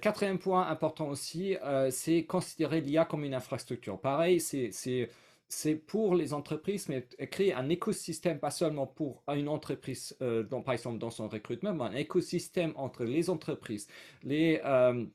Quatrième 0.01 0.39
point 0.39 0.67
important 0.67 1.09
aussi, 1.09 1.55
c'est 1.89 2.23
considérer 2.23 2.81
l'IA 2.81 3.05
comme 3.05 3.23
une 3.23 3.33
infrastructure. 3.33 3.99
Pareil, 3.99 4.39
c'est 4.39 5.09
c'est 5.53 5.75
pour 5.75 6.15
les 6.15 6.33
entreprises, 6.33 6.89
mais 6.89 7.07
créer 7.27 7.53
un 7.53 7.69
écosystème, 7.69 8.39
pas 8.39 8.51
seulement 8.51 8.87
pour 8.87 9.23
une 9.27 9.47
entreprise, 9.47 10.15
euh, 10.21 10.43
par 10.43 10.73
exemple 10.73 10.97
dans 10.97 11.11
son 11.11 11.27
recrutement, 11.27 11.73
mais 11.73 11.83
un 11.83 11.95
écosystème 11.95 12.73
entre 12.75 13.03
les 13.03 13.29
entreprises, 13.29 13.87
les, 14.23 14.59
euh, 14.65 15.05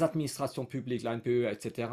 administrations 0.00 0.64
publiques, 0.66 1.02
l'ANPE, 1.02 1.46
etc., 1.50 1.88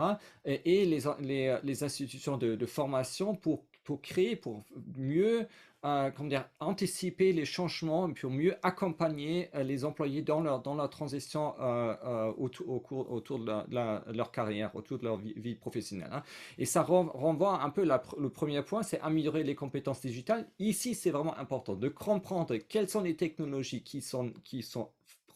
et, 0.45 0.85
les, 0.85 1.83
institutions 1.83 2.37
de 2.37 2.65
formation 2.65 3.35
pour, 3.35 3.65
pour 3.87 4.01
créer, 4.01 4.35
pour 4.35 4.65
mieux 4.97 5.47
comment 5.81 6.27
dire, 6.27 6.49
anticiper 6.59 7.31
les 7.31 7.45
changements 7.45 8.11
pour 8.11 8.29
mieux 8.29 8.55
accompagner 8.63 9.49
euh, 9.55 9.63
les 9.63 9.85
employés 9.85 10.21
dans 10.21 10.41
leur, 10.41 10.61
dans 10.61 10.75
leur 10.75 10.89
transition 10.89 11.53
euh, 11.61 11.95
euh, 12.03 12.33
autour, 12.37 12.83
autour 13.09 13.39
de, 13.39 14.11
leur 14.11 14.31
carrière, 14.33 14.75
autour 14.75 14.97
de 14.97 15.05
leur 15.05 15.15
vie, 15.17 15.55
professionnelle. 15.55 16.09
Hein. 16.11 16.23
Et 16.57 16.65
ça 16.65 16.81
renvoie 16.81 17.63
un 17.63 17.69
peu 17.69 17.85
le 17.85 18.29
premier 18.29 18.61
point, 18.61 18.83
c'est 18.83 18.99
améliorer 18.99 19.43
les 19.43 19.55
compétences 19.55 20.01
digitales. 20.01 20.49
Ici, 20.59 20.93
c'est 20.93 21.11
vraiment 21.11 21.37
important 21.37 21.75
de 21.75 21.87
comprendre 21.87 22.57
quelles 22.57 22.89
sont 22.89 23.01
les 23.01 23.15
technologies 23.15 23.83
qui 23.83 24.01
sont, 24.01 24.33
qui 24.43 24.63
sont 24.63 24.89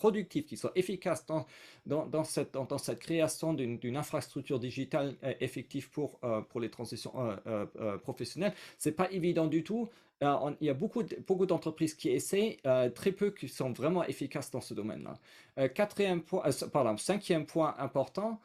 productifs, 0.03 0.47
qui 0.47 0.57
sont 0.57 0.71
efficaces 0.75 1.25
dans, 1.85 2.23
cette, 2.23 2.99
création 2.99 3.53
d'une 3.53 3.97
infrastructure 3.97 4.59
digitale 4.59 5.15
effective 5.39 5.89
pour, 5.89 6.19
pour 6.49 6.59
les 6.59 6.69
transitions 6.69 7.13
professionnelles. 8.03 8.53
Ce 8.77 8.89
n'est 8.89 8.95
pas 8.95 9.11
évident 9.11 9.47
du 9.47 9.63
tout. 9.63 9.89
Euh, 10.23 10.51
il 10.61 10.67
y 10.67 10.69
a 10.69 10.73
beaucoup, 10.73 11.03
d'entreprises 11.45 11.95
qui 11.95 12.09
essaient, 12.09 12.57
euh, 12.65 12.89
très 12.89 13.11
peu 13.11 13.31
qui 13.31 13.47
sont 13.47 13.71
vraiment 13.71 14.03
efficaces 14.03 14.51
dans 14.51 14.61
ce 14.61 14.73
domaine-là. 14.73 15.17
Euh, 15.57 15.67
quatrième 15.67 16.21
point, 16.21 16.43
cinquième 16.97 17.45
point 17.45 17.75
important, 17.79 18.39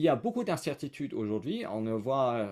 il 0.00 0.04
y 0.04 0.08
a 0.08 0.16
beaucoup 0.16 0.44
d'incertitudes 0.44 1.12
aujourd'hui. 1.12 1.66
On 1.66 1.98
voit, 1.98 2.48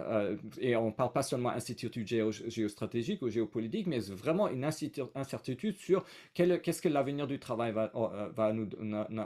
et 0.61 0.77
on 0.77 0.87
ne 0.87 0.91
parle 0.93 1.13
pas 1.13 1.23
seulement 1.23 1.51
d'incertitudes 1.51 2.07
géostratégiques 2.07 3.23
ou 3.23 3.31
géopolitiques, 3.31 3.87
mais 3.87 4.01
vraiment 4.01 4.49
une 4.49 4.65
incertitude 4.65 5.77
sur 5.79 6.05
qu'est-ce 6.35 6.83
que 6.83 6.91
l'avenir 6.91 7.27
du 7.27 7.39
travail 7.39 7.73
va, 7.73 7.91
va, 8.37 8.53
nous, 8.53 8.69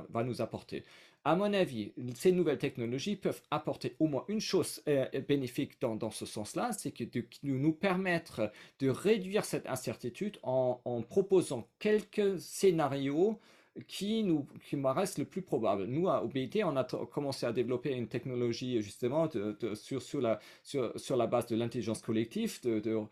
va 0.08 0.22
nous 0.22 0.40
apporter. 0.40 0.84
À 1.24 1.36
mon 1.36 1.52
avis, 1.52 1.92
ces 2.14 2.32
nouvelles 2.32 2.58
technologies 2.58 3.14
peuvent 3.14 3.42
apporter 3.50 3.94
au 4.00 4.06
moins 4.06 4.24
une 4.26 4.40
chose 4.40 4.82
euh, 4.88 5.06
bénéfique 5.28 5.80
dans, 5.80 6.10
ce 6.10 6.26
sens-là, 6.26 6.72
c'est 6.72 6.90
que 6.90 7.04
de, 7.04 7.24
nous 7.44 7.72
permettre 7.72 8.50
de 8.80 8.88
réduire 8.88 9.44
cette 9.44 9.68
incertitude 9.68 10.38
en, 10.42 10.80
proposant 11.08 11.68
quelques 11.78 12.40
scénarios 12.40 13.38
qui 13.86 14.22
nous 14.22 14.46
qui 14.64 14.76
reste 14.76 15.18
le 15.18 15.24
plus 15.24 15.42
probable. 15.42 15.84
Nous, 15.86 16.08
à 16.08 16.22
OBIT, 16.22 16.62
on 16.64 16.76
a 16.76 16.84
commencé 16.84 17.46
à 17.46 17.52
développer 17.52 17.92
une 17.92 18.08
technologie 18.08 18.82
justement 18.82 19.28
sur, 19.74 20.02
sur, 20.02 20.20
la, 20.20 20.38
sur, 20.62 20.98
sur 20.98 21.16
la 21.16 21.26
base 21.26 21.46
de 21.46 21.56
l'intelligence 21.56 22.02
collective, 22.02 22.60
de, 22.62 23.06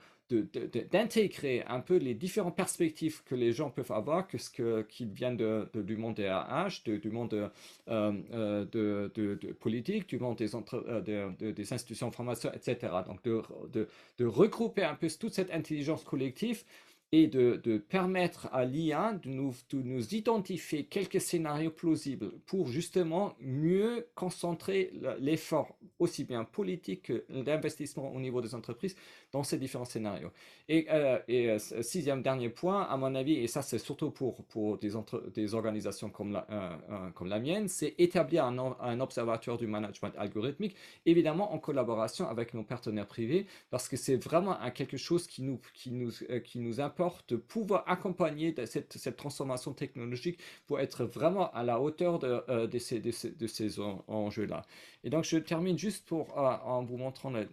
d'intégrer 0.91 1.65
un 1.67 1.81
peu 1.81 1.97
les 1.97 2.15
différentes 2.15 2.57
perspectives 2.57 3.23
que 3.25 3.35
les 3.35 3.53
gens 3.53 3.71
peuvent 3.71 3.91
avoir, 3.93 4.29
que 4.29 4.39
ce 4.39 4.51
que, 4.51 4.83
qu'ils 4.83 5.11
viennent 5.11 5.37
de, 5.37 5.69
du 5.75 5.97
monde 5.97 6.15
des 6.15 6.29
RH, 6.29 6.85
du 6.85 7.11
monde 7.11 7.35
euh, 7.35 7.49
euh, 7.89 8.65
de, 8.67 9.11
de, 9.15 9.53
politique, 9.53 10.09
du 10.09 10.19
monde 10.19 10.37
des, 10.37 10.55
euh, 10.55 11.33
des 11.39 11.73
institutions 11.73 12.09
de 12.09 12.15
formation, 12.15 12.51
etc. 12.53 12.93
Donc 13.07 13.23
de, 13.23 13.89
regrouper 14.25 14.85
un 14.85 14.95
peu 14.95 15.09
toute 15.19 15.35
cette 15.35 15.51
intelligence 15.51 16.05
collective 16.05 16.65
et 17.13 17.27
de, 17.27 17.79
permettre 17.89 18.49
à 18.53 18.65
l'IA 18.65 19.15
de 19.15 19.29
nous, 19.29 19.53
de 19.71 19.83
nous 19.83 20.15
identifier 20.15 20.85
quelques 20.85 21.21
scénarios 21.21 21.71
plausibles 21.71 22.31
pour 22.47 22.69
justement 22.69 23.35
mieux 23.41 24.07
concentrer 24.15 24.93
l'effort 25.19 25.77
aussi 25.99 26.25
bien 26.25 26.45
politique 26.45 27.03
que 27.03 27.25
d'investissement 27.43 28.13
au 28.15 28.21
niveau 28.21 28.41
des 28.41 28.55
entreprises 28.55 28.95
dans 29.33 29.43
ces 29.43 29.59
différents 29.59 29.85
scénarios. 29.85 30.31
Et, 30.69 30.87
euh, 30.91 31.19
euh, 31.29 31.59
sixième 31.59 32.23
dernier 32.23 32.49
point, 32.49 32.83
à 32.83 32.97
mon 32.97 33.15
avis, 33.15 33.35
et 33.35 33.47
ça 33.47 33.63
c'est 33.63 33.79
surtout 33.79 34.11
pour, 34.11 34.45
pour 34.45 34.79
des, 34.79 34.97
entre, 34.97 35.31
des 35.35 35.55
organisations 35.55 36.11
comme 36.11 36.33
la, 36.33 36.47
euh, 36.51 37.11
comme 37.11 37.29
la 37.29 37.39
mienne, 37.39 37.69
c'est 37.69 37.95
établir 37.99 38.45
un, 38.45 38.77
un, 38.81 39.01
observatoire 39.01 39.59
du 39.59 39.67
management 39.67 40.13
algorithmique, 40.17 40.77
évidemment 41.07 41.53
en 41.53 41.59
collaboration 41.59 42.29
avec 42.29 42.55
nos 42.55 42.63
partenaires 42.63 43.07
privés, 43.07 43.47
parce 43.71 43.89
que 43.89 43.97
c'est 43.97 44.17
vraiment 44.17 44.57
quelque 44.75 44.97
chose 44.97 45.27
qui 45.27 45.43
nous, 45.43 45.61
qui 45.75 45.91
nous, 45.91 46.11
qui 46.45 46.61
nous 46.61 46.81
importe, 46.81 47.37
pouvoir 47.37 47.85
accompagner 47.87 48.55
cette, 48.67 48.93
cette, 48.93 49.17
transformation 49.17 49.73
technologique 49.73 50.39
pour 50.67 50.81
être 50.81 51.05
vraiment 51.05 51.51
à 51.53 51.63
la 51.63 51.81
hauteur 51.81 52.19
de, 52.19 52.67
de 52.67 52.79
ces, 52.79 53.01
de 53.01 53.11
ces, 53.11 53.31
de 53.31 53.47
ces 53.47 53.81
enjeux-là. 53.81 54.63
Et 55.05 55.11
donc 55.11 55.25
je 55.25 55.37
termine 55.37 55.79
juste 55.79 56.07
pour, 56.07 56.37
en 56.37 56.85
vous 56.85 56.97
montrant 56.97 57.31
le 57.31 57.49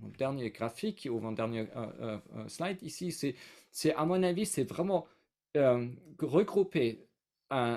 mon 0.00 0.08
dernier 0.18 0.50
graphique 0.50 1.08
ou 1.10 1.18
mon 1.20 1.32
dernier 1.32 1.60
euh, 1.60 1.86
euh, 2.00 2.18
euh, 2.36 2.48
slide 2.48 2.82
ici, 2.82 3.12
c'est 3.70 3.94
à 3.94 4.04
mon 4.04 4.22
avis, 4.22 4.46
c'est 4.46 4.64
vraiment 4.64 5.06
regrouper 5.54 7.06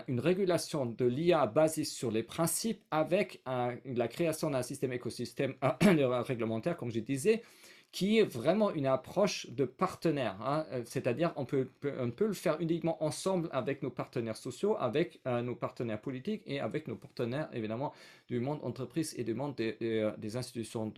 une 0.07 0.19
régulation 0.19 0.85
de 0.85 1.05
l'IA 1.05 1.47
basée 1.47 1.83
sur 1.83 2.11
les 2.11 2.21
principes 2.21 2.83
avec 2.91 3.41
la 3.45 4.07
création 4.07 4.51
d'un 4.51 4.61
système 4.61 4.93
écosystème 4.93 5.55
réglementaire, 5.81 6.77
comme 6.77 6.91
je 6.91 6.99
disais, 6.99 7.41
qui 7.93 8.17
est 8.17 8.23
vraiment 8.23 8.73
une 8.73 8.87
approche 8.87 9.47
de 9.51 9.65
partenaire. 9.65 10.35
Hein. 10.41 10.65
Euh, 10.71 10.81
c'est-à-dire 10.83 11.31
on 11.35 11.45
peut, 11.45 11.69
on 11.99 12.09
peut 12.09 12.25
le 12.25 12.33
faire 12.33 12.59
uniquement 12.59 13.01
ensemble 13.03 13.49
avec 13.51 13.83
nos 13.83 13.91
partenaires 13.91 14.35
sociaux, 14.35 14.75
avec 14.79 15.21
euh, 15.27 15.43
nos 15.43 15.55
partenaires 15.55 16.01
politiques 16.01 16.41
et 16.47 16.59
avec 16.59 16.87
nos 16.87 16.95
partenaires 16.95 17.49
évidemment 17.53 17.93
du 18.27 18.39
monde 18.39 18.59
entreprise 18.63 19.13
et 19.15 19.23
du 19.23 19.35
monde 19.35 19.55
des, 19.55 19.77
euh, 19.81 20.11
institutions 20.33 20.91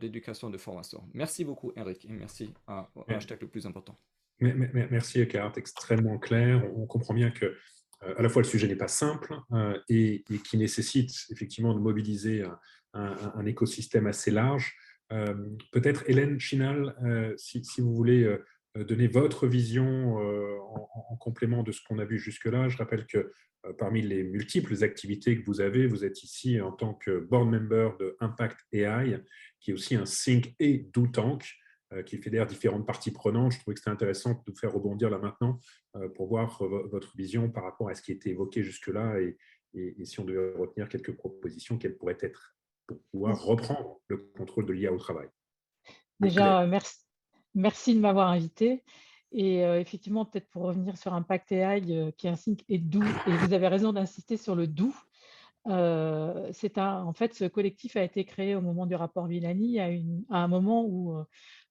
d'éducation 0.00 0.48
de, 0.48 0.54
de, 0.54 0.58
formation. 0.58 1.04
Merci 1.14 1.44
beaucoup 1.44 1.72
Eric 1.76 2.04
et 2.06 2.12
merci 2.12 2.52
à, 2.66 2.88
hashtag 3.06 3.40
le 3.40 3.46
plus 3.46 3.64
important. 3.64 3.96
Merci 4.40 5.20
Eckhart, 5.20 5.52
extrêmement 5.56 6.18
clair. 6.18 6.68
On 6.76 6.86
comprend 6.86 7.14
bien 7.14 7.30
que 7.30 7.54
à 8.00 8.20
la 8.20 8.28
fois 8.28 8.42
le 8.42 8.48
sujet 8.48 8.66
n'est 8.66 8.74
pas 8.74 8.88
simple 8.88 9.36
et, 9.88 10.24
qui 10.44 10.58
nécessite 10.58 11.12
effectivement 11.30 11.72
de 11.72 11.78
mobiliser 11.78 12.42
un 12.94 13.46
écosystème 13.46 14.08
assez 14.08 14.32
large. 14.32 14.74
Euh, 15.12 15.34
peut-être 15.72 16.08
Hélène 16.08 16.40
Chinal, 16.40 16.96
euh, 17.04 17.34
si, 17.36 17.62
vous 17.78 17.94
voulez 17.94 18.24
euh, 18.24 18.84
donner 18.84 19.06
votre 19.06 19.46
vision 19.46 20.16
en, 20.16 21.16
complément 21.16 21.62
de 21.62 21.72
ce 21.72 21.80
qu'on 21.86 21.98
a 21.98 22.04
vu 22.04 22.18
jusque-là. 22.18 22.68
Je 22.68 22.78
rappelle 22.78 23.06
que 23.06 23.32
parmi 23.78 24.02
les 24.02 24.24
multiples 24.24 24.82
activités 24.82 25.38
que 25.38 25.44
vous 25.44 25.60
avez, 25.60 25.86
vous 25.86 26.04
êtes 26.04 26.24
ici 26.24 26.60
en 26.60 26.72
tant 26.72 26.94
que 26.94 27.20
board 27.20 27.48
member 27.48 27.90
de 28.00 28.16
Impact 28.18 28.58
AI, 28.72 29.20
qui 29.60 29.70
est 29.70 29.74
aussi 29.74 29.94
un 29.94 30.04
think 30.04 30.54
et 30.58 30.88
do 30.92 31.06
tank. 31.06 31.44
qui 32.06 32.16
fédère 32.16 32.46
différentes 32.46 32.86
parties 32.86 33.12
prenantes. 33.12 33.52
Je 33.52 33.58
trouvais 33.60 33.74
que 33.74 33.80
c'était 33.80 33.90
intéressant 33.90 34.32
de 34.32 34.38
vous 34.46 34.56
faire 34.56 34.72
rebondir 34.72 35.10
là 35.10 35.18
maintenant 35.18 35.60
pour 36.14 36.26
voir 36.26 36.64
votre 36.90 37.14
vision 37.14 37.50
par 37.50 37.64
rapport 37.64 37.90
à 37.90 37.94
ce 37.94 38.00
qui 38.00 38.12
était 38.12 38.30
évoqué 38.30 38.62
jusque-là 38.64 39.20
et, 39.20 39.36
si 40.04 40.18
on 40.18 40.24
devait 40.24 40.54
retenir 40.56 40.88
quelques 40.88 41.14
propositions, 41.14 41.76
quelles 41.76 41.96
pourraient 41.96 42.18
être 42.20 42.56
pour 42.92 43.02
pouvoir 43.10 43.42
reprendre 43.42 44.00
le 44.08 44.18
contrôle 44.36 44.66
de 44.66 44.72
l'IA 44.72 44.92
au 44.92 44.98
travail. 44.98 45.28
Déjà, 46.20 46.66
merci, 46.66 46.98
merci 47.54 47.94
de 47.94 48.00
m'avoir 48.00 48.28
invité. 48.28 48.84
Et 49.32 49.60
effectivement, 49.60 50.24
peut-être 50.24 50.48
pour 50.50 50.62
revenir 50.62 50.96
sur 50.98 51.14
Impact 51.14 51.52
AI, 51.52 52.12
qui 52.16 52.26
est 52.26 52.30
un 52.30 52.36
signe 52.36 52.56
et 52.68 52.78
doux, 52.78 53.04
et 53.26 53.32
vous 53.32 53.54
avez 53.54 53.66
raison 53.66 53.92
d'insister 53.92 54.36
sur 54.36 54.54
le 54.54 54.66
doux. 54.66 54.94
C'est 55.66 56.78
en 56.78 57.12
fait, 57.12 57.34
ce 57.34 57.44
collectif 57.44 57.96
a 57.96 58.02
été 58.02 58.24
créé 58.24 58.54
au 58.54 58.60
moment 58.60 58.86
du 58.86 58.94
rapport 58.94 59.26
Villani, 59.26 59.78
à 59.78 60.38
un 60.38 60.48
moment 60.48 60.84
où 60.84 61.14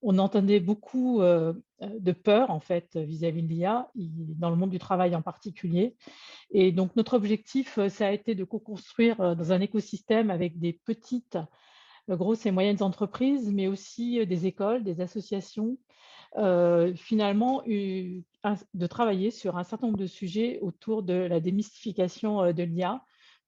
on 0.02 0.18
entendait 0.18 0.60
beaucoup 0.60 1.22
de 1.22 2.12
peur 2.12 2.52
en 2.52 2.60
fait 2.60 2.96
vis-à-vis 2.96 3.44
de 3.44 3.48
l'IA, 3.48 3.90
dans 3.96 4.50
le 4.50 4.56
monde 4.56 4.70
du 4.70 4.80
travail 4.80 5.16
en 5.16 5.22
particulier. 5.22 5.96
Et 6.52 6.72
donc 6.72 6.96
notre 6.96 7.16
objectif, 7.16 7.80
ça 7.90 8.08
a 8.08 8.12
été 8.12 8.34
de 8.34 8.44
co-construire 8.44 9.36
dans 9.36 9.52
un 9.52 9.62
écosystème 9.62 10.32
avec 10.32 10.58
des 10.60 10.74
petites, 10.74 11.38
grosses 12.10 12.46
et 12.46 12.52
moyennes 12.52 12.82
entreprises, 12.82 13.52
mais 13.54 13.68
aussi 13.68 14.26
des 14.26 14.46
écoles, 14.46 14.84
des 14.84 15.02
associations, 15.02 15.78
finalement 16.96 17.62
de 17.66 18.88
travailler 18.88 19.32
sur 19.32 19.58
un 19.58 19.64
certain 19.64 19.88
nombre 19.88 20.00
de 20.00 20.08
sujets 20.08 20.60
autour 20.62 21.04
de 21.04 21.14
la 21.14 21.40
démystification 21.40 22.52
de 22.54 22.64
l'IA, 22.64 23.02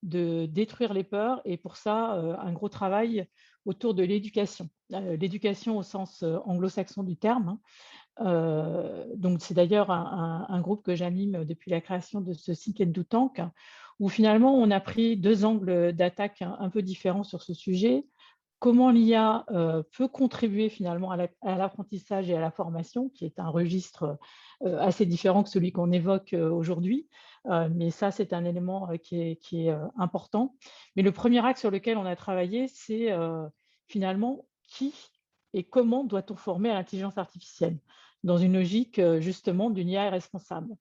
de 0.04 0.46
détruire 0.46 0.94
les 0.94 1.04
peurs 1.04 1.42
et 1.46 1.58
pour 1.58 1.78
ça 1.78 2.12
un 2.40 2.52
gros 2.52 2.70
travail 2.70 3.26
autour 3.66 3.94
de 3.94 4.04
l'éducation, 4.04 4.70
l'éducation 4.90 5.78
au 5.78 5.84
sens 5.84 6.24
anglo-saxon 6.46 7.04
du 7.04 7.16
terme. 7.16 7.58
Hein. 8.18 9.06
donc 9.16 9.42
c'est 9.42 9.54
d'ailleurs 9.54 9.90
un, 9.90 10.62
groupe 10.62 10.84
que 10.84 10.96
j'anime 10.96 11.46
depuis 11.46 11.72
la 11.72 11.82
création 11.82 12.22
de 12.22 12.34
ce 12.34 12.52
Think 12.52 12.82
and 12.82 12.92
Do 12.92 13.04
Tank, 13.04 13.42
où 14.00 14.10
finalement 14.10 14.56
on 14.56 14.70
a 14.72 14.80
pris 14.80 15.18
deux 15.18 15.46
angles 15.46 15.94
d'attaque 15.94 16.42
un, 16.42 16.70
peu 16.70 16.82
différents 16.82 17.24
sur 17.24 17.42
ce 17.42 17.54
sujet. 17.54 18.06
Comment 18.64 18.92
l'IA 18.92 19.46
peut 19.92 20.08
contribuer 20.08 20.70
finalement 20.70 21.12
à 21.12 21.58
l'apprentissage 21.58 22.30
et 22.30 22.38
à 22.38 22.40
la 22.40 22.50
formation, 22.50 23.10
qui 23.10 23.26
est 23.26 23.38
un 23.38 23.50
registre 23.50 24.18
assez 24.64 25.06
différent 25.06 25.44
que 25.44 25.50
celui 25.50 25.74
qu'on 25.74 25.92
évoque 25.92 26.34
aujourd'hui. 26.34 27.10
mais 27.72 27.92
ça, 27.92 28.10
c'est 28.12 28.32
un 28.32 28.46
élément 28.46 28.88
qui 29.04 29.20
est, 29.20 29.70
important. 29.98 30.56
Mais 30.96 31.02
le 31.02 31.12
premier 31.12 31.46
axe 31.46 31.60
sur 31.60 31.72
lequel 31.72 31.98
on 31.98 32.06
a 32.06 32.16
travaillé, 32.16 32.70
c'est 32.70 33.10
finalement 33.90 34.46
qui 34.70 34.94
et 35.54 35.66
comment 35.66 36.06
doit-on 36.06 36.38
former 36.38 36.70
à 36.70 36.76
l'intelligence 36.76 37.18
artificielle 37.18 37.78
dans 38.24 38.38
une 38.38 38.54
logique 38.54 39.02
justement 39.20 39.72
d'une 39.72 39.90
IA 39.90 40.10
responsable. 40.10 40.74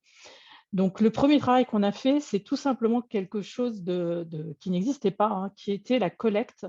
Donc 0.73 1.01
le 1.01 1.11
premier 1.11 1.41
travail 1.41 1.67
qu'on 1.67 1.83
a 1.83 1.91
fait, 1.91 2.21
c'est 2.21 2.39
tout 2.39 2.55
simplement 2.55 3.03
quelque 3.03 3.43
chose 3.43 3.83
qui 4.61 4.71
n'existait 4.71 5.11
pas, 5.11 5.27
hein, 5.27 5.51
qui 5.57 5.73
était 5.73 5.99
la 5.99 6.11
collecte 6.11 6.65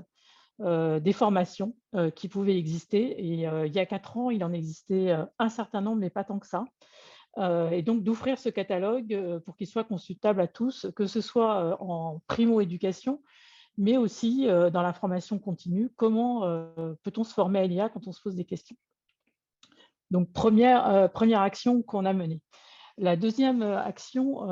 des 0.60 1.12
formations 1.12 1.74
qui 2.14 2.28
pouvaient 2.28 2.56
exister. 2.56 3.02
Et 3.20 3.26
il 3.26 3.40
y 3.74 3.78
a 3.78 3.86
quatre 3.86 4.16
ans, 4.16 4.30
il 4.30 4.44
en 4.44 4.52
existait 4.52 5.16
un 5.38 5.48
certain 5.48 5.80
nombre, 5.80 5.98
mais 5.98 6.10
pas 6.10 6.24
tant 6.24 6.38
que 6.38 6.46
ça. 6.46 6.64
et 7.72 7.82
donc 7.82 8.04
d'offrir 8.04 8.38
ce 8.38 8.48
catalogue 8.48 9.40
pour 9.44 9.56
qu'il 9.56 9.66
soit 9.66 9.84
consultable 9.84 10.40
à 10.40 10.46
tous, 10.46 10.86
que 10.94 11.06
ce 11.06 11.20
soit 11.20 11.76
en 11.82 12.22
primo-éducation, 12.28 13.22
mais 13.76 13.96
aussi 13.96 14.46
dans 14.46 14.82
la 14.82 14.92
formation 14.92 15.38
continue, 15.38 15.90
comment 15.96 16.42
peut-on 17.02 17.24
se 17.24 17.34
former 17.34 17.58
à 17.60 17.66
l'IA 17.66 17.88
quand 17.88 18.06
on 18.06 18.12
se 18.12 18.22
pose 18.22 18.36
des 18.36 18.44
questions? 18.44 18.76
Donc, 20.10 20.32
première, 20.32 21.10
première 21.12 21.40
action 21.40 21.82
qu'on 21.82 22.04
a 22.04 22.12
menée. 22.12 22.40
La 22.98 23.16
deuxième 23.16 23.62
action, 23.62 24.46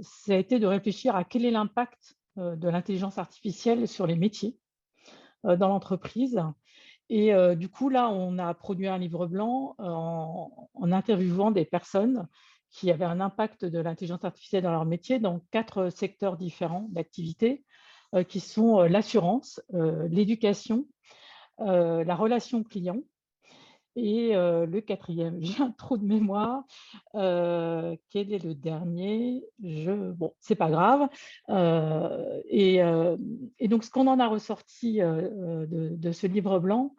ça 0.00 0.34
a 0.34 0.36
été 0.36 0.60
de 0.60 0.66
réfléchir 0.66 1.16
à 1.16 1.24
quel 1.24 1.44
est 1.44 1.50
l'impact 1.50 2.16
de 2.36 2.68
l'intelligence 2.68 3.18
artificielle 3.18 3.88
sur 3.88 4.06
les 4.06 4.14
métiers 4.14 4.56
dans 5.44 5.68
l'entreprise. 5.68 6.42
Et 7.08 7.32
du 7.56 7.68
coup, 7.68 7.88
là, 7.88 8.08
on 8.08 8.38
a 8.38 8.54
produit 8.54 8.86
un 8.86 8.98
livre 8.98 9.26
blanc 9.26 9.74
en, 9.78 10.68
en, 10.74 10.92
interviewant 10.92 11.50
des 11.50 11.64
personnes 11.64 12.28
qui 12.70 12.90
avaient 12.90 13.04
un 13.04 13.20
impact 13.20 13.64
de 13.64 13.80
l'intelligence 13.80 14.24
artificielle 14.24 14.62
dans 14.62 14.70
leur 14.70 14.84
métier 14.84 15.18
dans 15.18 15.40
quatre 15.50 15.90
secteurs 15.90 16.36
différents 16.36 16.86
d'activité, 16.90 17.64
euh, 18.14 18.24
qui 18.24 18.40
sont 18.40 18.80
euh, 18.80 18.88
l'assurance, 18.88 19.60
euh, 19.74 20.08
l'éducation, 20.08 20.86
la 21.58 22.14
relation 22.14 22.64
client 22.64 23.02
et 23.96 24.32
le 24.34 24.80
quatrième, 24.80 25.38
j'ai 25.40 25.62
un 25.62 25.70
trou 25.70 25.96
de 25.96 26.04
mémoire. 26.04 26.64
quel 27.12 28.32
est 28.32 28.44
le 28.44 28.54
dernier 28.54 29.44
Je... 29.62 30.10
Bon, 30.12 30.34
c'est 30.40 30.54
pas 30.54 30.70
grave. 30.70 31.08
Et, 32.48 32.80
donc, 33.68 33.84
ce 33.84 33.90
qu'on 33.90 34.06
en 34.06 34.18
a 34.18 34.26
ressorti 34.26 35.00
de, 35.00 36.12
ce 36.12 36.26
livre 36.26 36.58
blanc, 36.58 36.94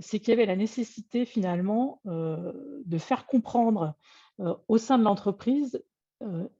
c'est 0.00 0.18
qu'il 0.20 0.28
y 0.28 0.32
avait 0.32 0.46
la 0.46 0.56
nécessité 0.56 1.24
finalement 1.24 2.00
de 2.04 2.98
faire 2.98 3.26
comprendre 3.26 3.94
au 4.68 4.78
sein 4.78 4.98
de 4.98 5.04
l'entreprise 5.04 5.82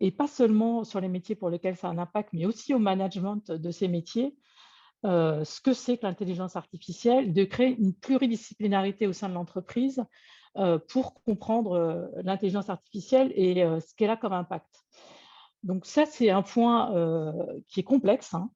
et 0.01 0.11
pas 0.11 0.27
seulement 0.27 0.85
sur 0.85 1.01
les 1.01 1.09
métiers 1.09 1.35
pour 1.35 1.51
lesquels 1.51 1.77
ça 1.77 1.89
a 1.89 1.91
un 1.91 1.99
impact, 1.99 2.31
mais 2.33 2.47
aussi 2.47 2.75
au 2.75 2.79
management 2.79 3.51
de 3.51 3.71
ces 3.71 3.89
métiers, 3.89 4.37
euh, 5.05 5.45
ce 5.45 5.61
que 5.61 5.73
c'est 5.73 5.99
que 5.99 6.07
l'intelligence 6.07 6.57
artificielle, 6.57 7.33
de 7.33 7.45
créer 7.45 7.77
une 7.79 7.95
pluridisciplinarité 7.95 9.07
au 9.07 9.13
sein 9.13 9.29
de 9.29 9.35
l'entreprise 9.35 10.03
euh, 10.57 10.79
pour 10.89 11.23
comprendre 11.23 12.11
l'intelligence 12.23 12.71
artificielle 12.71 13.33
et 13.35 13.57
ce 13.57 13.95
qu'elle 13.95 14.11
a 14.11 14.17
comme 14.17 14.33
impact. 14.33 14.85
Donc 15.63 15.85
ça, 15.85 16.07
c'est 16.07 16.31
un 16.31 16.43
point 16.43 16.93
qui 17.69 17.81
est 17.81 17.85
complexe, 17.85 18.35
hein, 18.35 18.51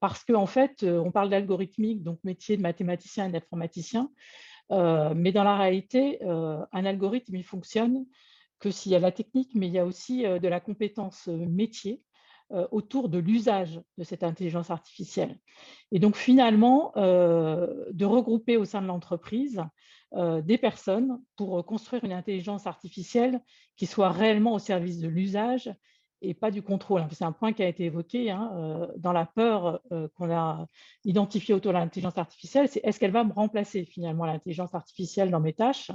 parce 0.00 0.24
qu'en 0.24 0.42
en 0.42 0.46
fait, 0.46 0.82
on 0.82 1.10
parle 1.10 1.28
d'algorithmique, 1.28 2.02
donc 2.02 2.18
métier 2.24 2.56
de 2.56 2.62
mathématicien 2.62 3.28
et 3.28 3.32
d'informaticien, 3.32 4.10
mais 4.70 5.32
dans 5.32 5.44
la 5.44 5.58
réalité, 5.58 6.22
un 6.24 6.84
algorithme, 6.84 7.36
il 7.36 7.44
fonctionne 7.44 8.06
que 8.58 8.70
s'il 8.70 8.92
y 8.92 8.94
a 8.94 9.00
la 9.00 9.12
technique, 9.12 9.50
mais 9.54 9.66
il 9.66 9.74
y 9.74 9.78
a 9.78 9.84
aussi 9.84 10.22
de 10.22 10.48
la 10.48 10.60
compétence 10.60 11.26
métier 11.28 12.00
autour 12.70 13.08
de 13.08 13.18
l'usage 13.18 13.80
de 13.98 14.04
cette 14.04 14.22
intelligence 14.22 14.70
artificielle. 14.70 15.38
Et 15.92 15.98
donc 15.98 16.16
finalement, 16.16 16.92
de 16.96 18.04
regrouper 18.04 18.56
au 18.56 18.64
sein 18.64 18.82
de 18.82 18.86
l'entreprise 18.86 19.62
des 20.14 20.58
personnes 20.58 21.20
pour 21.36 21.64
construire 21.64 22.04
une 22.04 22.12
intelligence 22.12 22.66
artificielle 22.66 23.40
qui 23.76 23.86
soit 23.86 24.10
réellement 24.10 24.52
au 24.52 24.58
service 24.58 24.98
de 25.00 25.08
l'usage 25.08 25.74
et 26.22 26.32
pas 26.32 26.50
du 26.50 26.62
contrôle. 26.62 27.04
C'est 27.10 27.24
un 27.24 27.32
point 27.32 27.52
qui 27.52 27.62
a 27.62 27.68
été 27.68 27.84
évoqué 27.84 28.30
hein, 28.30 28.88
dans 28.96 29.12
la 29.12 29.26
peur 29.26 29.80
qu'on 30.14 30.30
a 30.30 30.66
identifiée 31.04 31.54
autour 31.54 31.72
de 31.72 31.78
l'intelligence 31.78 32.18
artificielle, 32.18 32.68
c'est 32.68 32.80
est-ce 32.84 33.00
qu'elle 33.00 33.10
va 33.10 33.24
me 33.24 33.32
remplacer 33.32 33.84
finalement 33.84 34.24
l'intelligence 34.24 34.74
artificielle 34.74 35.30
dans 35.30 35.40
mes 35.40 35.52
tâches? 35.52 35.90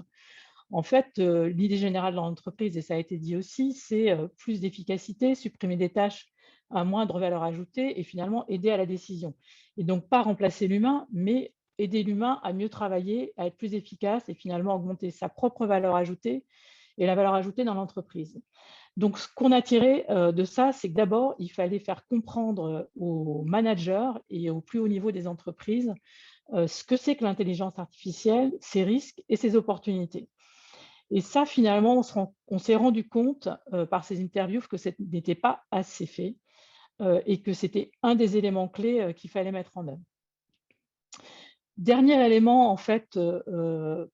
En 0.72 0.84
fait, 0.84 1.18
l'idée 1.18 1.78
générale 1.78 2.14
dans 2.14 2.26
l'entreprise, 2.26 2.78
et 2.78 2.82
ça 2.82 2.94
a 2.94 2.98
été 2.98 3.18
dit 3.18 3.36
aussi, 3.36 3.74
c'est 3.74 4.16
plus 4.38 4.60
d'efficacité, 4.60 5.34
supprimer 5.34 5.78
des 5.78 5.90
tâches 5.90 6.28
à 6.72 6.84
moindre 6.84 7.20
valeur 7.20 7.44
ajoutée 7.44 8.00
et 8.00 8.04
finalement 8.04 8.46
aider 8.48 8.70
à 8.70 8.78
la 8.78 8.86
décision. 8.86 9.34
Et 9.78 9.84
donc, 9.84 10.08
pas 10.08 10.22
remplacer 10.22 10.68
l'humain, 10.68 11.08
mais 11.12 11.54
aider 11.78 12.04
l'humain 12.04 12.40
à 12.44 12.54
mieux 12.54 12.70
travailler, 12.70 13.34
à 13.38 13.48
être 13.48 13.58
plus 13.58 13.74
efficace 13.74 14.28
et 14.30 14.34
finalement 14.34 14.76
augmenter 14.76 15.12
sa 15.12 15.30
propre 15.30 15.66
valeur 15.66 15.96
ajoutée 15.96 16.46
et 16.98 17.06
la 17.06 17.16
valeur 17.16 17.34
ajoutée 17.34 17.64
dans 17.64 17.74
l'entreprise. 17.74 18.42
Donc, 18.98 19.18
ce 19.18 19.28
qu'on 19.34 19.54
a 19.54 19.62
tiré 19.62 20.06
de 20.10 20.44
ça, 20.44 20.74
c'est 20.74 20.90
que 20.90 20.96
d'abord, 20.96 21.36
il 21.40 21.50
fallait 21.50 21.80
faire 21.80 22.06
comprendre 22.08 22.90
aux 22.98 23.44
managers 23.46 24.12
et 24.30 24.50
au 24.50 24.60
plus 24.60 24.80
haut 24.80 24.90
niveau 24.90 25.12
des 25.12 25.26
entreprises 25.26 25.94
ce 26.52 26.84
que 26.84 26.98
c'est 26.98 27.16
que 27.16 27.24
l'intelligence 27.24 27.78
artificielle, 27.80 28.52
ses 28.60 28.84
risques 28.84 29.24
et 29.30 29.38
ses 29.38 29.56
opportunités. 29.56 30.28
Et 31.12 31.22
ça, 31.22 31.46
finalement, 31.46 32.02
on 32.48 32.58
s'est 32.60 32.76
rendu 32.76 33.08
compte 33.08 33.50
euh, 33.74 33.86
par 33.86 34.04
ces 34.04 34.22
interviews 34.22 34.62
que 34.62 34.78
ce 34.78 34.90
n'était 35.00 35.36
pas 35.36 35.64
assez 35.72 36.06
fait 36.06 36.36
euh, 36.36 36.49
et 37.26 37.42
que 37.42 37.54
c'était 37.54 37.92
un 38.04 38.16
des 38.16 38.38
éléments 38.38 38.68
clés 38.68 39.02
euh, 39.02 39.14
qu'il 39.14 39.30
fallait 39.30 39.52
mettre 39.52 39.78
en 39.78 39.88
œuvre. 39.88 40.02
Dernier 41.78 42.26
élément, 42.26 42.72
en 42.72 42.78
fait, 42.78 43.18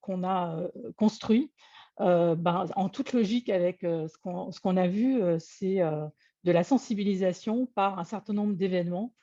qu'on 0.02 0.24
a 0.24 0.68
construit, 0.98 1.52
ben, 1.98 2.66
en 2.76 2.90
toute 2.90 3.12
logique 3.12 3.50
avec 3.50 3.80
ce 3.82 4.60
qu'on 4.60 4.78
a 4.78 4.88
vu, 4.88 5.20
c'est 5.40 5.78
de 5.78 6.52
la 6.52 6.64
sensibilisation 6.64 7.66
par 7.66 7.98
un 7.98 8.04
certain 8.04 8.34
nombre 8.34 8.54
d'événements 8.54 9.14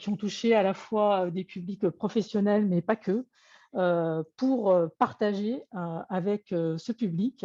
qui 0.00 0.08
ont 0.08 0.16
touché 0.16 0.52
à 0.52 0.64
la 0.64 0.74
fois 0.74 1.30
des 1.30 1.44
publics 1.44 1.88
professionnels, 1.90 2.66
mais 2.66 2.82
pas 2.82 2.96
que, 2.96 3.24
euh, 3.76 4.22
pour 4.38 4.70
euh, 4.70 4.86
partager 4.98 5.62
euh, 5.74 5.98
avec 6.08 6.46
ce 6.48 6.92
public 6.92 7.44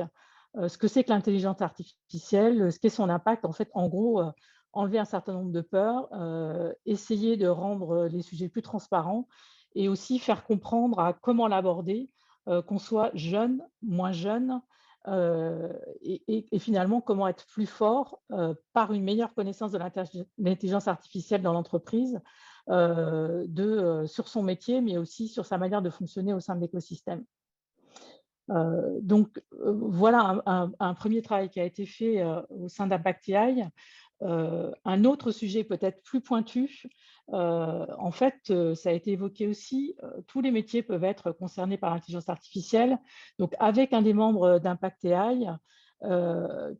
ce 0.67 0.77
que 0.77 0.89
c'est 0.89 1.05
que 1.05 1.09
l'intelligence 1.11 1.61
artificielle, 1.61 2.73
ce 2.73 2.79
qu'est 2.79 2.89
son 2.89 3.07
impact. 3.07 3.45
En 3.45 3.53
fait, 3.53 3.69
en 3.73 3.87
gros, 3.87 4.21
enlever 4.73 4.99
un 4.99 5.05
certain 5.05 5.33
nombre 5.33 5.51
de 5.51 5.61
peurs, 5.61 6.09
essayer 6.85 7.37
de 7.37 7.47
rendre 7.47 8.07
les 8.07 8.21
sujets 8.21 8.49
plus 8.49 8.61
transparents 8.61 9.27
et 9.75 9.89
aussi 9.89 10.19
faire 10.19 10.43
comprendre 10.43 10.99
à 10.99 11.13
comment 11.13 11.47
l'aborder 11.47 12.09
qu'on 12.45 12.79
soit 12.79 13.11
jeune, 13.13 13.63
moins 13.81 14.11
jeune, 14.11 14.61
et, 15.07 16.59
finalement 16.59 17.01
comment 17.01 17.27
être 17.27 17.45
plus 17.47 17.65
fort 17.65 18.21
par 18.73 18.93
une 18.93 19.03
meilleure 19.03 19.33
connaissance 19.33 19.71
de 19.71 19.79
l'intelligence 20.37 20.87
artificielle 20.87 21.41
dans 21.41 21.53
l'entreprise, 21.53 22.19
sur 22.67 24.27
son 24.27 24.43
métier, 24.43 24.81
mais 24.81 24.97
aussi 24.97 25.27
sur 25.27 25.45
sa 25.45 25.57
manière 25.57 25.81
de 25.81 25.89
fonctionner 25.89 26.33
au 26.33 26.39
sein 26.39 26.55
de 26.55 26.61
l'écosystème. 26.61 27.23
donc 29.01 29.41
voilà 29.51 30.41
un, 30.45 30.93
premier 30.93 31.21
travail 31.21 31.49
qui 31.49 31.59
a 31.59 31.65
été 31.65 31.85
fait 31.85 32.23
au 32.49 32.67
sein 32.67 32.87
d'Impact 32.87 33.27
AI. 34.21 34.71
un 34.85 35.05
autre 35.05 35.31
sujet 35.31 35.63
peut-être 35.63 36.01
plus 36.03 36.21
pointu, 36.21 36.83
en 37.27 38.11
fait, 38.11 38.53
ça 38.75 38.89
a 38.89 38.93
été 38.93 39.11
évoqué 39.11 39.47
aussi, 39.47 39.95
tous 40.27 40.41
les 40.41 40.51
métiers 40.51 40.83
peuvent 40.83 41.03
être 41.03 41.31
concernés 41.31 41.77
par 41.77 41.93
l'intelligence 41.93 42.29
artificielle. 42.29 42.97
Donc, 43.39 43.53
avec 43.59 43.93
un 43.93 44.01
des 44.01 44.13
membres 44.13 44.59
d'Impact 44.59 45.05
AI, 45.05 45.47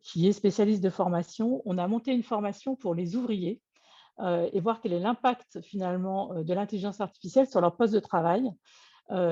qui 0.02 0.28
est 0.28 0.34
spécialiste 0.34 0.84
de 0.84 0.90
formation, 0.90 1.62
on 1.66 1.78
a 1.78 1.88
monté 1.88 2.12
une 2.12 2.24
formation 2.24 2.76
pour 2.76 2.96
les 2.96 3.16
ouvriers 3.16 3.62
et 4.54 4.60
voir 4.60 4.82
quel 4.82 4.94
est 4.94 5.00
l'impact 5.00 5.62
finalement 5.62 6.44
de 6.44 6.54
l'intelligence 6.54 7.02
artificielle 7.02 7.48
sur 7.48 7.62
leur 7.62 7.76
poste 7.76 7.94
de 7.94 8.00
travail. 8.00 8.52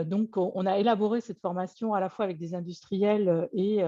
Donc, 0.05 0.35
on 0.35 0.65
a 0.65 0.77
élaboré 0.77 1.21
cette 1.21 1.39
formation 1.39 1.93
à 1.93 1.99
la 1.99 2.09
fois 2.09 2.25
avec 2.25 2.37
des 2.37 2.53
industriels 2.53 3.47
et, 3.53 3.79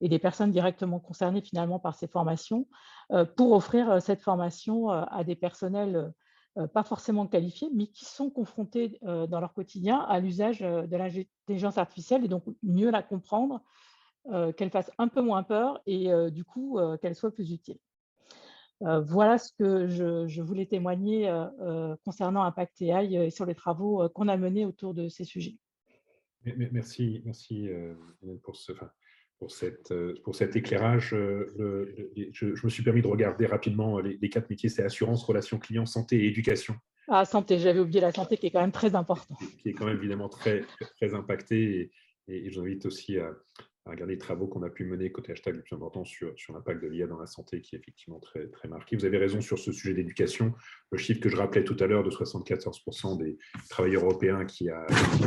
et 0.00 0.08
des 0.08 0.18
personnes 0.18 0.50
directement 0.50 0.98
concernées 0.98 1.42
finalement 1.42 1.78
par 1.78 1.94
ces 1.94 2.08
formations 2.08 2.66
pour 3.36 3.52
offrir 3.52 4.02
cette 4.02 4.20
formation 4.20 4.90
à 4.90 5.22
des 5.22 5.36
personnels 5.36 6.12
euh, 6.58 6.66
pas 6.66 6.82
forcément 6.82 7.26
qualifiés, 7.26 7.70
mais 7.72 7.86
qui 7.86 8.04
sont 8.04 8.28
confrontés 8.28 8.98
euh, 9.04 9.26
dans 9.26 9.40
leur 9.40 9.54
quotidien 9.54 10.00
à 10.00 10.20
l'usage 10.20 10.60
euh, 10.60 10.86
de 10.86 10.96
l'intelligence 10.98 11.78
artificielle 11.78 12.26
et 12.26 12.28
donc 12.28 12.44
mieux 12.62 12.90
la 12.90 13.02
comprendre, 13.02 13.62
qu'elle 14.56 14.70
fasse 14.70 14.92
un 14.98 15.08
peu 15.08 15.20
moins 15.20 15.42
peur 15.42 15.80
et 15.84 16.08
du 16.30 16.44
coup 16.44 16.78
qu'elle 17.00 17.16
soit 17.16 17.34
plus 17.34 17.50
utile. 17.50 17.78
Voilà 18.80 19.38
ce 19.38 19.52
que 19.58 19.86
je, 19.86 20.40
voulais 20.42 20.66
témoigner 20.66 21.32
concernant 22.04 22.42
Impact 22.42 22.82
AI 22.82 23.14
et 23.14 23.30
sur 23.30 23.46
les 23.46 23.54
travaux 23.54 24.08
qu'on 24.10 24.28
a 24.28 24.36
menés 24.36 24.66
autour 24.66 24.94
de 24.94 25.08
ces 25.08 25.24
sujets. 25.24 25.56
Merci, 26.44 27.22
merci 27.24 27.68
pour 28.42 28.56
ce, 28.56 28.72
pour, 29.42 29.50
cette, 29.50 29.90
euh, 29.90 30.14
pour 30.22 30.36
cet 30.36 30.54
éclairage. 30.54 31.14
Euh, 31.14 31.92
je, 32.32 32.46
me 32.64 32.70
suis 32.70 32.84
permis 32.84 33.02
de 33.02 33.08
regarder 33.08 33.44
rapidement 33.44 33.98
les, 33.98 34.28
quatre 34.28 34.48
métiers, 34.48 34.68
c'est 34.68 34.84
assurance, 34.84 35.24
relations 35.24 35.58
clients, 35.58 35.84
santé 35.84 36.22
et 36.22 36.28
éducation. 36.28 36.76
Ah, 37.08 37.24
santé, 37.24 37.58
j'avais 37.58 37.80
oublié 37.80 38.00
la 38.00 38.12
santé 38.12 38.36
qui 38.36 38.46
est 38.46 38.50
quand 38.52 38.60
même 38.60 38.70
très 38.70 38.94
important. 38.94 39.34
Qui 39.60 39.70
est 39.70 39.72
quand 39.72 39.86
même 39.86 39.96
évidemment 39.96 40.28
très, 40.28 40.64
très 40.96 41.12
impacté. 41.14 41.90
Et, 42.28 42.46
et 42.46 42.50
j'invite 42.52 42.86
aussi 42.86 43.18
à, 43.18 43.32
à 43.84 43.90
regarder 43.90 44.14
les 44.14 44.18
travaux 44.18 44.46
qu'on 44.46 44.62
a 44.62 44.70
pu 44.70 44.84
mener 44.84 45.10
côté 45.10 45.32
hashtag 45.32 45.56
le 45.56 45.62
plus 45.62 45.74
important 45.74 46.04
sur, 46.04 46.32
sur 46.36 46.52
l'impact 46.52 46.82
de 46.82 46.88
l'IA 46.88 47.06
dans 47.06 47.18
la 47.18 47.26
santé, 47.26 47.60
qui 47.60 47.74
est 47.74 47.78
effectivement 47.78 48.20
très, 48.20 48.46
très 48.48 48.68
marqué. 48.68 48.96
Vous 48.96 49.04
avez 49.04 49.18
raison 49.18 49.40
sur 49.40 49.58
ce 49.58 49.72
sujet 49.72 49.94
d'éducation. 49.94 50.54
Le 50.90 50.98
chiffre 50.98 51.20
que 51.20 51.28
je 51.28 51.36
rappelais 51.36 51.64
tout 51.64 51.76
à 51.80 51.86
l'heure 51.86 52.04
de 52.04 52.10
74% 52.10 53.18
des 53.18 53.38
travailleurs 53.68 54.04
européens 54.04 54.44
qui, 54.44 54.68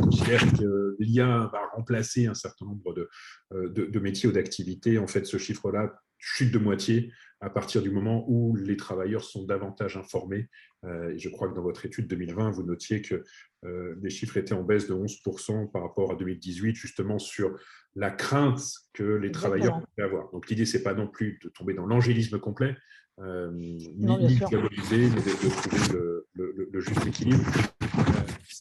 considèrent 0.00 0.52
que 0.52 0.96
l'IA 0.98 1.50
va 1.52 1.66
remplacer 1.74 2.26
un 2.26 2.34
certain 2.34 2.66
nombre 2.66 2.94
de, 2.94 3.08
euh, 3.52 3.68
de, 3.68 3.84
de 3.84 3.98
métiers 4.00 4.28
ou 4.28 4.32
d'activités. 4.32 4.98
En 4.98 5.06
fait, 5.06 5.26
ce 5.26 5.36
chiffre-là 5.36 5.92
chute 6.18 6.52
de 6.52 6.58
moitié 6.58 7.12
à 7.40 7.50
partir 7.50 7.82
du 7.82 7.90
moment 7.90 8.24
où 8.28 8.56
les 8.56 8.76
travailleurs 8.76 9.24
sont 9.24 9.44
davantage 9.44 9.96
informés. 9.96 10.48
Euh, 10.84 11.10
et 11.10 11.18
je 11.18 11.28
crois 11.28 11.48
que 11.48 11.54
dans 11.54 11.62
votre 11.62 11.84
étude 11.84 12.08
2020, 12.08 12.50
vous 12.50 12.62
notiez 12.62 13.02
que 13.02 13.24
les 14.02 14.10
chiffres 14.10 14.36
étaient 14.36 14.54
en 14.54 14.62
baisse 14.62 14.88
de 14.88 14.94
11% 14.94 15.70
par 15.70 15.82
rapport 15.82 16.12
à 16.12 16.16
2018, 16.16 16.74
justement 16.74 17.18
sur 17.18 17.58
la 17.94 18.10
crainte 18.10 18.60
que 18.92 19.02
les 19.02 19.32
travailleurs 19.32 19.80
pouvaient 19.80 20.06
avoir. 20.06 20.30
Donc 20.32 20.48
l'idée, 20.48 20.66
c'est 20.66 20.82
pas 20.82 20.94
non 20.94 21.08
plus 21.08 21.38
de 21.42 21.48
tomber 21.48 21.74
dans 21.74 21.86
l'angélisme 21.86 22.38
complet, 22.38 22.76
euh, 23.20 23.50
ni, 23.52 23.78
de 23.96 24.46
diaboliser, 24.46 25.08
mais 25.08 25.22
de, 25.22 25.48
trouver 25.48 26.24
le, 26.34 26.80
juste 26.80 27.06
équilibre. 27.06 27.44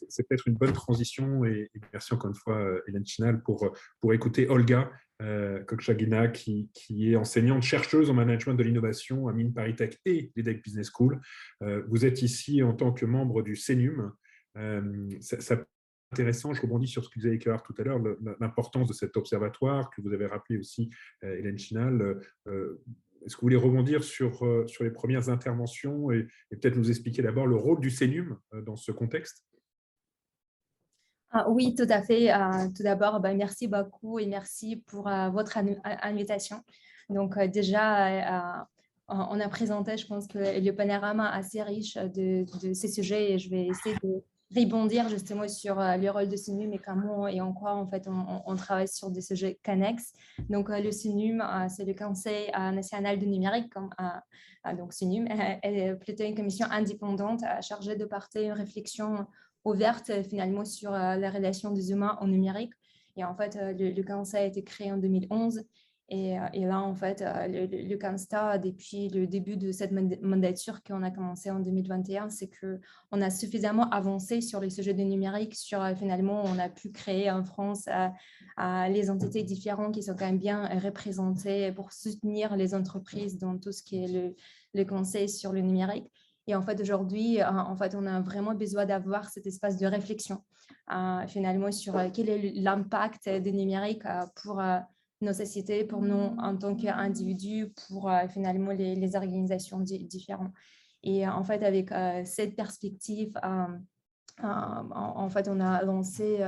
c'est 0.08 0.28
peut-être 0.28 0.48
une 0.48 0.56
bonne 0.56 0.74
transition 0.74 1.44
et, 1.44 1.70
merci 1.92 2.14
encore 2.14 2.30
une 2.30 2.36
fois, 2.36 2.66
Hélène 2.88 3.06
Chinal, 3.06 3.44
pour, 3.44 3.70
pour 4.00 4.14
écouter 4.14 4.48
Olga, 4.50 4.90
euh, 5.22 5.64
Kokchagina, 5.64 6.28
qui, 6.28 6.70
est 6.90 7.16
enseignante 7.16 7.64
chercheuse 7.64 8.10
en 8.10 8.14
management 8.14 8.56
de 8.56 8.64
l'innovation 8.64 9.28
à 9.28 9.34
Mine 9.34 9.54
Paris 9.54 9.76
Tech 9.76 9.98
et 10.06 10.32
l'EDEC 10.36 10.62
Business 10.62 10.90
School. 10.94 11.22
Euh, 11.64 11.84
vous 11.88 12.06
êtes 12.06 12.22
ici 12.22 12.62
en 12.64 12.74
tant 12.74 12.92
que 12.92 13.06
membre 13.06 13.42
du 13.42 13.56
CENUM. 13.56 14.12
Euh, 14.58 15.10
ça, 15.22 15.58
intéressant, 16.12 16.54
je 16.54 16.62
rebondis 16.62 16.88
sur 16.88 17.04
ce 17.04 17.10
que 17.10 17.20
avez 17.26 17.36
écrit 17.36 17.52
tout 17.66 17.76
à 17.78 17.84
l'heure, 17.84 18.00
l'importance 18.40 18.88
de 18.88 18.94
cet 18.94 19.18
observatoire 19.18 19.90
que 19.90 20.02
vous 20.02 20.14
avez 20.14 20.28
rappelé 20.28 20.60
aussi, 20.60 20.90
euh, 21.24 21.36
Hélène 21.38 21.58
Chinal. 21.58 22.20
Est-ce 22.46 23.36
que 23.36 23.42
vous 23.42 23.48
voulez 23.48 23.56
rebondir 23.56 24.04
sur, 24.04 24.38
sur 24.68 24.84
les 24.84 24.92
premières 24.92 25.30
interventions 25.30 26.12
et, 26.12 26.28
peut-être 26.52 26.76
nous 26.76 26.90
expliquer 26.90 27.22
d'abord 27.22 27.48
le 27.48 27.56
rôle 27.56 27.80
du 27.82 27.90
CENUM 27.90 28.38
dans 28.64 28.76
ce 28.76 28.92
contexte? 28.92 29.44
Ah 31.38 31.50
oui, 31.50 31.76
tout 31.76 31.88
à 31.90 32.02
fait. 32.02 32.34
Euh, 32.34 32.70
tout 32.74 32.84
d'abord, 32.84 33.20
bah, 33.20 33.34
merci 33.34 33.68
beaucoup 33.68 34.20
et 34.20 34.26
merci 34.26 34.78
pour 34.88 35.10
euh, 35.10 35.30
votre 35.32 35.58
invitation. 35.84 36.62
Donc 37.10 37.36
euh, 37.36 37.48
déjà, 37.48 38.66
on 39.10 39.40
a 39.42 39.50
présenté, 39.50 39.98
je 39.98 40.08
pense 40.08 40.28
que 40.28 40.38
le 40.38 40.72
panorama 40.72 41.30
assez 41.30 41.62
riche 41.62 41.96
de, 41.96 42.46
ces 42.74 42.88
sujets 42.88 43.34
et 43.34 43.38
je 43.38 43.50
vais 43.50 43.66
essayer 43.66 43.98
de 44.02 44.24
rebondir 44.56 45.10
justement 45.10 45.48
sur 45.48 45.76
le 45.76 46.10
rôle 46.10 46.30
de 46.30 46.36
SINUM 46.36 46.74
et 46.74 46.80
comment 46.80 47.28
et 47.28 47.42
en 47.42 47.54
quoi 47.54 47.74
en 47.74 47.88
fait 47.88 48.08
on, 48.08 48.56
travaille 48.56 48.88
sur 48.88 49.12
des 49.12 49.22
sujets 49.22 49.60
connexes. 49.64 50.14
Donc 50.50 50.70
le 50.70 50.92
SINUM, 50.92 51.44
c'est 51.70 51.86
le 51.86 51.94
Conseil 51.94 52.52
national 52.52 53.20
du 53.20 53.28
numérique, 53.28 53.72
comme, 53.72 53.90
donc 54.78 54.94
SINUM 54.94 55.28
est 55.30 55.96
plutôt 55.96 56.24
une 56.24 56.36
commission 56.36 56.68
indépendante 56.72 57.42
chargée 57.62 57.96
de 57.96 58.06
porter 58.06 58.46
une 58.46 58.54
réflexion 58.54 59.26
ouverte 59.66 60.12
euh, 60.12 60.24
finalement 60.24 60.64
sur 60.64 60.94
euh, 60.94 61.16
la 61.18 61.30
relation 61.30 61.72
des 61.72 61.92
humains 61.92 62.18
en 62.22 62.28
numérique. 62.28 62.72
Et 63.18 63.26
en 63.26 63.36
fait, 63.36 63.56
euh, 63.56 63.74
le, 63.74 63.92
le 63.92 64.36
a 64.38 64.42
été 64.42 64.64
créé 64.64 64.92
en 64.92 64.98
2011. 64.98 65.64
Et, 66.10 66.36
et 66.54 66.66
là, 66.66 66.82
en 66.82 66.94
fait, 66.94 67.24
le, 67.48 67.66
le, 67.66 67.98
constat 67.98 68.60
depuis 68.60 69.10
le 69.10 69.26
début 69.26 69.58
de 69.58 69.72
cette 69.72 69.92
mandature 70.22 70.84
qu'on 70.84 71.02
a 71.02 71.10
commencé 71.10 71.50
en 71.50 71.60
2021, 71.60 72.30
c'est 72.30 72.50
qu'on 72.50 73.22
a 73.22 73.30
suffisamment 73.32 73.90
avancé 73.90 74.42
sur 74.42 74.60
les 74.60 74.70
sujets 74.70 74.94
du 74.94 75.04
numérique, 75.04 75.56
sur 75.56 75.84
finalement, 75.98 76.44
on 76.46 76.60
a 76.60 76.70
pu 76.70 76.92
créer 76.92 77.32
en 77.32 77.44
France 77.44 77.90
les 78.58 79.10
entités 79.10 79.42
différentes 79.44 79.96
qui 79.96 80.04
sont 80.04 80.16
quand 80.16 80.26
même 80.26 80.38
bien 80.38 80.68
représentées 80.80 81.72
pour 81.72 81.92
soutenir 81.92 82.56
les 82.56 82.76
entreprises 82.76 83.38
dans 83.38 83.58
tout 83.58 83.72
ce 83.72 83.84
qui 83.84 84.04
est 84.04 84.36
le, 84.74 84.86
conseil 84.86 85.30
sur 85.30 85.54
le 85.54 85.62
numérique. 85.62 86.12
Et 86.48 86.56
en 86.56 86.62
fait, 86.62 86.80
aujourd'hui, 86.80 87.42
euh, 87.42 87.50
en 87.50 87.76
fait, 87.76 87.96
on 87.96 88.06
a 88.06 88.22
vraiment 88.22 88.54
besoin 88.54 88.86
d'avoir 88.86 89.30
cet 89.30 89.48
espace 89.48 89.78
de 89.78 89.88
réflexion 89.88 90.44
euh, 90.94 91.26
finalement 91.28 91.72
sur 91.72 91.98
euh, 91.98 92.10
quel 92.14 92.30
est 92.30 92.52
l'impact 92.54 93.30
du 93.30 93.52
numérique 93.52 94.04
pour 94.44 94.62
nos 95.22 95.34
sociétés, 95.34 95.86
pour 95.86 96.02
nous 96.02 96.36
en 96.38 96.58
tant 96.58 96.76
qu'individus, 96.76 97.74
pour 97.88 98.12
finalement 98.30 98.72
les, 98.72 99.16
organisations 99.16 99.80
différentes. 99.80 100.52
Et 101.04 101.28
en 101.28 101.44
fait, 101.44 101.64
avec 101.64 101.90
cette 102.26 102.56
perspective, 102.56 103.32
en, 104.42 105.30
fait, 105.30 105.48
on 105.48 105.60
a 105.60 105.84
lancé 105.84 106.40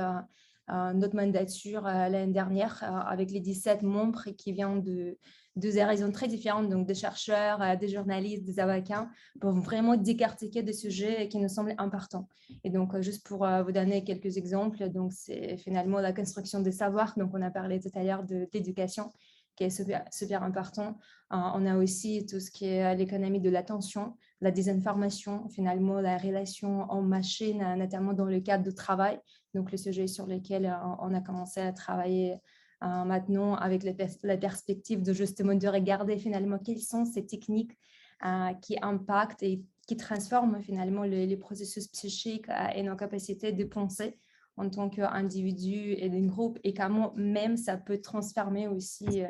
notre 0.68 1.16
mandature 1.16 1.82
l'année 1.82 2.32
dernière 2.32 2.82
avec 3.08 3.30
les 3.30 3.40
17 3.40 3.82
membres 3.82 4.24
qui 4.36 4.52
viennent 4.52 4.82
de, 4.82 5.18
deux 5.58 5.82
raisons 5.82 6.10
très 6.10 6.28
différentes, 6.28 6.68
donc 6.68 6.86
des 6.86 6.94
chercheurs, 6.94 7.60
euh, 7.60 7.76
des 7.76 7.88
journalistes, 7.88 8.44
des 8.44 8.60
avocats, 8.60 9.08
pour 9.40 9.52
vraiment 9.52 9.96
décartiquer 9.96 10.62
des 10.62 10.72
sujets 10.72 11.28
qui 11.28 11.38
nous 11.38 11.48
semblent 11.48 11.74
importants. 11.78 12.28
Et 12.64 12.70
donc, 12.70 12.94
euh, 12.94 13.02
juste 13.02 13.26
pour 13.26 13.44
euh, 13.44 13.62
vous 13.62 13.72
donner 13.72 14.04
quelques 14.04 14.36
exemples, 14.36 14.88
donc 14.88 15.12
c'est 15.12 15.56
finalement 15.58 15.98
la 15.98 16.12
construction 16.12 16.60
des 16.60 16.72
savoirs. 16.72 17.14
Donc, 17.16 17.30
on 17.34 17.42
a 17.42 17.50
parlé 17.50 17.80
tout 17.80 17.90
à 17.94 18.04
l'heure 18.04 18.24
de 18.24 18.48
l'éducation, 18.52 19.12
qui 19.58 19.64
est 19.64 20.10
super, 20.10 20.42
important. 20.44 20.96
on 21.30 21.66
a 21.66 21.76
aussi 21.76 22.24
tout 22.26 22.38
ce 22.38 22.50
qui 22.50 22.66
est 22.66 22.94
l'économie 22.94 23.40
de 23.40 23.50
l'attention, 23.50 24.16
la 24.40 24.52
désinformation, 24.52 25.48
finalement 25.48 26.00
la 26.00 26.16
relation 26.16 26.82
en 26.90 27.02
machine, 27.02 27.74
notamment 27.76 28.12
dans 28.12 28.26
le 28.26 28.38
cadre 28.38 28.62
du 28.62 28.72
travail. 28.72 29.18
Donc, 29.54 29.72
le 29.72 29.76
sujet 29.76 30.06
sur 30.06 30.26
lequel 30.26 30.72
on 31.00 31.12
a 31.12 31.20
commencé 31.20 31.60
à 31.60 31.72
travailler 31.72 32.36
euh, 32.84 33.04
maintenant 33.04 33.56
avec 33.56 33.82
la, 33.82 34.36
perspective 34.36 35.02
de 35.02 35.12
justement 35.12 35.56
de 35.56 35.66
regarder 35.66 36.16
finalement 36.16 36.58
quelles 36.58 36.80
sont 36.80 37.04
ces 37.04 37.26
techniques 37.26 37.76
euh, 38.24 38.52
qui 38.62 38.76
impactent 38.80 39.42
et 39.42 39.64
qui 39.88 39.96
transforment 39.96 40.62
finalement 40.62 41.02
les, 41.02 41.36
processus 41.36 41.88
psychiques 41.88 42.48
euh, 42.48 42.68
et 42.76 42.84
nos 42.84 42.94
capacités 42.94 43.50
de 43.50 43.64
penser 43.64 44.16
en 44.56 44.70
tant 44.70 44.88
qu'individu 44.90 45.94
et 45.94 46.08
d'un 46.08 46.26
groupe 46.26 46.60
et 46.62 46.72
comment 46.72 47.12
même 47.16 47.56
ça 47.56 47.76
peut 47.76 48.00
transformer 48.00 48.68
aussi 48.68 49.22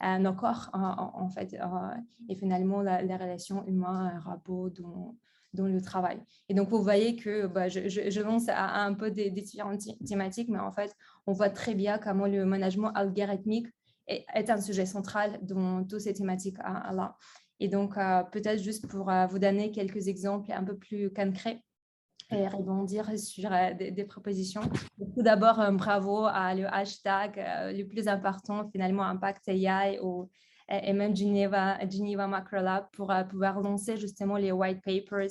nos 0.00 0.32
corps 0.32 0.70
en, 0.72 1.28
fait 1.28 1.56
et 2.28 2.34
finalement 2.36 2.82
la, 2.82 2.98
relation 3.16 3.66
humain-robot 3.66 4.70
dont, 4.70 5.16
dans 5.54 5.66
le 5.66 5.80
travail. 5.80 6.20
Et 6.48 6.54
donc, 6.54 6.68
vous 6.68 6.82
voyez 6.82 7.16
que 7.16 7.46
bah, 7.46 7.68
je, 7.68 7.88
je, 7.88 8.20
lance 8.20 8.48
à, 8.48 8.84
un 8.84 8.94
peu 8.94 9.10
des, 9.10 9.30
différentes 9.30 9.82
thématiques, 10.06 10.48
mais 10.48 10.58
en 10.58 10.72
fait, 10.72 10.94
on 11.26 11.32
voit 11.32 11.50
très 11.50 11.74
bien 11.74 11.98
comment 11.98 12.26
le 12.26 12.44
management 12.44 12.92
algorithmique 12.94 13.66
est, 14.06 14.50
un 14.50 14.60
sujet 14.60 14.86
central 14.86 15.38
dans 15.42 15.84
toutes 15.84 16.00
ces 16.00 16.14
thématiques-là. 16.14 17.16
Et 17.60 17.68
donc, 17.68 17.96
euh, 17.98 18.22
peut-être 18.22 18.62
juste 18.62 18.86
pour 18.86 19.10
euh, 19.10 19.26
vous 19.26 19.38
donner 19.38 19.72
quelques 19.72 20.06
exemples 20.06 20.52
un 20.52 20.62
peu 20.62 20.76
plus 20.76 21.12
concrets 21.12 21.60
et 22.30 22.48
rebondir 22.48 23.18
sur 23.18 23.52
euh, 23.52 23.72
des, 23.74 24.04
propositions. 24.04 24.62
Tout 25.14 25.22
d'abord, 25.22 25.60
bravo 25.72 26.26
à 26.26 26.54
le 26.54 26.66
hashtag 26.72 27.36
le 27.74 27.84
plus 27.84 28.08
important, 28.08 28.68
finalement, 28.70 29.04
Impact 29.04 29.48
AI 29.48 29.98
ou, 30.02 30.28
et 30.68 30.92
même 30.92 31.16
Geneva, 31.16 31.78
Geneva 31.88 32.26
Macro 32.26 32.56
Lab 32.56 32.86
pour 32.92 33.12
pouvoir 33.30 33.60
lancer 33.60 33.96
justement 33.96 34.36
les 34.36 34.52
white 34.52 34.82
papers 34.82 35.30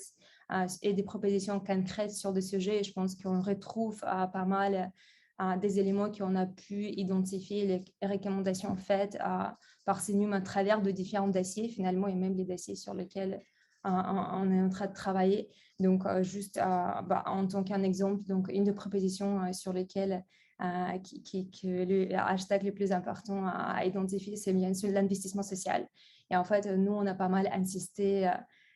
et 0.82 0.94
des 0.94 1.04
propositions 1.04 1.60
concrètes 1.60 2.12
sur 2.12 2.34
des 2.34 2.42
sujets. 2.42 2.80
Et 2.80 2.84
je 2.84 2.94
pense 2.94 3.16
qu'on 3.16 3.42
retrouve 3.42 4.00
pas 4.00 4.46
mal 4.46 4.92
des 5.62 5.80
éléments 5.80 6.12
qu'on 6.12 6.36
a 6.36 6.48
pu 6.48 6.88
identifier, 6.88 7.84
les 8.02 8.08
recommandations 8.08 8.76
faites 8.76 9.18
par 9.86 10.04
CNUM 10.04 10.34
à 10.34 10.42
travers 10.42 10.82
de 10.82 10.90
différents 10.90 11.28
dossiers 11.28 11.70
finalement 11.70 12.08
et 12.08 12.16
même 12.16 12.36
les 12.36 12.46
dossiers 12.46 12.76
sur 12.76 12.94
lesquels 12.94 13.40
on 13.84 14.52
est 14.52 14.62
en 14.62 14.70
train 14.70 14.88
de 14.88 14.94
travailler. 14.94 15.50
Donc, 15.80 16.06
euh, 16.06 16.24
juste 16.24 16.56
bah, 16.56 17.24
en 17.28 17.48
tant 17.48 17.64
qu'un 17.64 17.84
exemple, 17.84 18.24
donc 18.24 18.50
une 18.52 18.64
des 18.64 18.74
propositions 18.74 19.44
euh, 19.44 19.54
sur 19.54 19.74
lesquelles 19.74 20.24
euh, 20.62 20.98
qui, 21.00 21.48
le 21.64 22.16
hashtag 22.16 22.64
le 22.64 22.74
plus 22.74 22.92
important 22.92 23.46
à, 23.46 23.86
identifier, 23.86 24.36
c'est 24.36 24.54
bien 24.54 24.74
sûr 24.74 24.90
l'investissement 24.92 25.44
social. 25.44 25.88
Et 26.32 26.36
en 26.36 26.44
fait, 26.44 26.66
nous, 26.66 26.92
on 26.92 27.06
a 27.06 27.14
pas 27.14 27.30
mal 27.30 27.48
insisté 27.54 28.30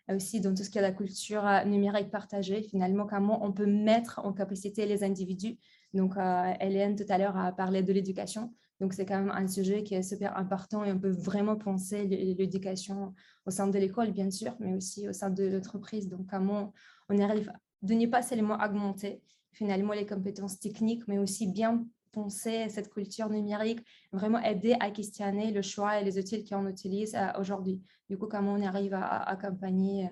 aussi 0.09 0.41
dans 0.41 0.53
tout 0.53 0.63
ce 0.63 0.69
qui 0.69 0.77
est 0.77 0.81
la 0.81 0.91
culture 0.91 1.43
numérique 1.65 2.11
partagée, 2.11 2.61
finalement, 2.61 3.07
comment 3.07 3.43
on 3.43 3.51
peut 3.51 3.65
mettre 3.65 4.21
en 4.23 4.31
capacité 4.31 4.85
les 4.85 5.03
individus 5.03 5.57
donc, 5.93 6.15
euh, 6.17 6.53
Hélène, 6.59 6.95
tout 6.95 7.05
à 7.09 7.17
l'heure, 7.17 7.37
a 7.37 7.51
parlé 7.51 7.83
de 7.83 7.91
l'éducation. 7.91 8.53
Donc, 8.81 8.95
c'est 8.95 9.05
quand 9.05 9.19
même 9.19 9.29
un 9.29 9.47
sujet 9.47 9.83
qui 9.83 9.93
est 9.93 10.01
super 10.01 10.35
important 10.35 10.83
et 10.83 10.91
on 10.91 10.97
peut 10.97 11.11
vraiment 11.11 11.55
penser 11.55 12.07
l'éducation 12.07 13.13
au 13.45 13.51
sein 13.51 13.67
de 13.67 13.77
l'école, 13.77 14.09
bien 14.11 14.31
sûr, 14.31 14.55
mais 14.59 14.73
aussi 14.73 15.07
au 15.07 15.13
sein 15.13 15.29
de 15.29 15.43
l'entreprise. 15.43 16.09
Donc, 16.09 16.25
comment 16.27 16.73
on 17.07 17.19
arrive 17.19 17.53
de 17.83 17.93
ne 17.93 18.07
pas 18.07 18.23
seulement 18.23 18.55
augmenter 18.55 19.21
finalement 19.51 19.93
les 19.93 20.07
compétences 20.07 20.59
techniques, 20.59 21.07
mais 21.07 21.19
aussi 21.19 21.45
bien 21.45 21.85
penser 22.11 22.69
cette 22.69 22.89
culture 22.89 23.29
numérique, 23.29 23.85
vraiment 24.11 24.39
aider 24.39 24.75
à 24.79 24.89
questionner 24.89 25.51
le 25.51 25.61
choix 25.61 26.01
et 26.01 26.03
les 26.03 26.17
outils 26.17 26.43
qu'on 26.43 26.67
utilise 26.67 27.13
euh, 27.13 27.39
aujourd'hui. 27.39 27.83
Du 28.09 28.17
coup, 28.17 28.25
comment 28.25 28.53
on 28.53 28.63
arrive 28.63 28.95
à, 28.95 29.29
accompagner 29.29 30.09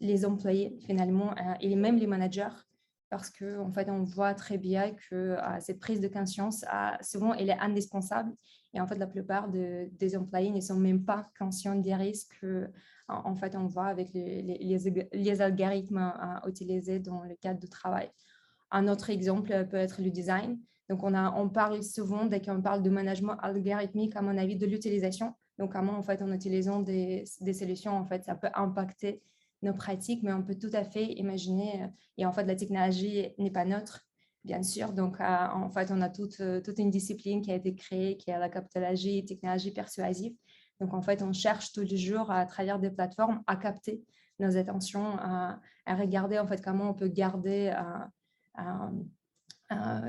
les 0.00 0.26
employés 0.26 0.76
finalement 0.86 1.30
euh, 1.38 1.54
et 1.60 1.76
même 1.76 1.98
les 1.98 2.08
managers 2.08 2.48
parce 3.10 3.30
qu'en 3.30 3.68
en 3.68 3.72
fait, 3.72 3.88
on 3.88 4.02
voit 4.02 4.34
très 4.34 4.58
bien 4.58 4.94
que 5.08 5.36
ah, 5.38 5.60
cette 5.60 5.80
prise 5.80 6.00
de 6.00 6.08
conscience, 6.08 6.64
souvent, 7.00 7.34
elle 7.34 7.50
est 7.50 7.58
indispensable. 7.58 8.32
Et 8.74 8.80
en 8.80 8.86
fait, 8.86 8.96
la 8.96 9.06
plupart 9.06 9.48
des 9.48 10.16
employés 10.16 10.50
ne 10.50 10.60
sont 10.60 10.76
même 10.76 11.04
pas 11.04 11.30
conscients 11.38 11.74
des 11.74 11.94
risques 11.94 12.36
qu'en 12.40 13.24
en 13.24 13.34
fait, 13.34 13.56
on 13.56 13.66
voit 13.66 13.86
avec 13.86 14.10
les, 14.12 15.40
algorithmes 15.40 16.12
utilisés 16.46 16.98
dans 16.98 17.24
le 17.24 17.34
cadre 17.36 17.60
du 17.60 17.68
travail. 17.68 18.10
Un 18.70 18.88
autre 18.88 19.08
exemple 19.08 19.66
peut 19.70 19.78
être 19.78 20.02
le 20.02 20.10
design. 20.10 20.58
Donc, 20.90 21.02
on 21.02 21.48
parle 21.48 21.82
souvent, 21.82 22.26
dès 22.26 22.40
qu'on 22.40 22.60
parle 22.60 22.82
de 22.82 22.90
management 22.90 23.36
algorithmique, 23.40 24.16
à 24.16 24.22
mon 24.22 24.36
avis, 24.36 24.56
de 24.56 24.66
l'utilisation. 24.66 25.34
Donc, 25.58 25.72
comment, 25.72 25.94
en 25.94 26.02
fait, 26.02 26.22
en 26.22 26.30
utilisant 26.32 26.80
des, 26.80 27.24
des 27.40 27.52
solutions, 27.54 27.96
en 27.96 28.04
fait, 28.04 28.24
ça 28.24 28.34
peut 28.34 28.48
impacter 28.54 29.22
nos 29.62 29.74
pratiques, 29.74 30.22
mais 30.22 30.32
on 30.32 30.42
peut 30.42 30.54
tout 30.54 30.70
à 30.72 30.84
fait 30.84 31.06
imaginer, 31.14 31.82
euh, 31.82 31.86
et 32.18 32.26
en 32.26 32.32
fait, 32.32 32.44
la 32.44 32.54
technologie 32.54 33.28
n'est 33.38 33.50
pas 33.50 33.64
neutre, 33.64 34.06
bien 34.44 34.62
sûr. 34.62 34.92
Donc, 34.92 35.20
euh, 35.20 35.24
en 35.24 35.68
fait, 35.70 35.90
on 35.90 36.00
a 36.00 36.08
toute, 36.08 36.40
euh, 36.40 36.60
toute 36.60 36.78
une 36.78 36.90
discipline 36.90 37.42
qui 37.42 37.50
a 37.50 37.56
été 37.56 37.74
créée, 37.74 38.16
qui 38.16 38.30
est 38.30 38.38
la 38.38 38.48
captologie, 38.48 39.24
technologie 39.24 39.72
persuasive. 39.72 40.34
Donc, 40.80 40.94
en 40.94 41.02
fait, 41.02 41.22
on 41.22 41.32
cherche 41.32 41.72
tous 41.72 41.82
les 41.82 41.96
jours 41.96 42.30
à 42.30 42.46
travers 42.46 42.78
des 42.78 42.90
plateformes 42.90 43.42
à 43.46 43.56
capter 43.56 44.02
nos 44.38 44.56
attentions, 44.56 45.18
à, 45.18 45.60
regarder 45.88 46.38
en 46.38 46.46
fait 46.46 46.62
comment 46.62 46.90
on 46.90 46.94
peut 46.94 47.08
garder 47.08 47.74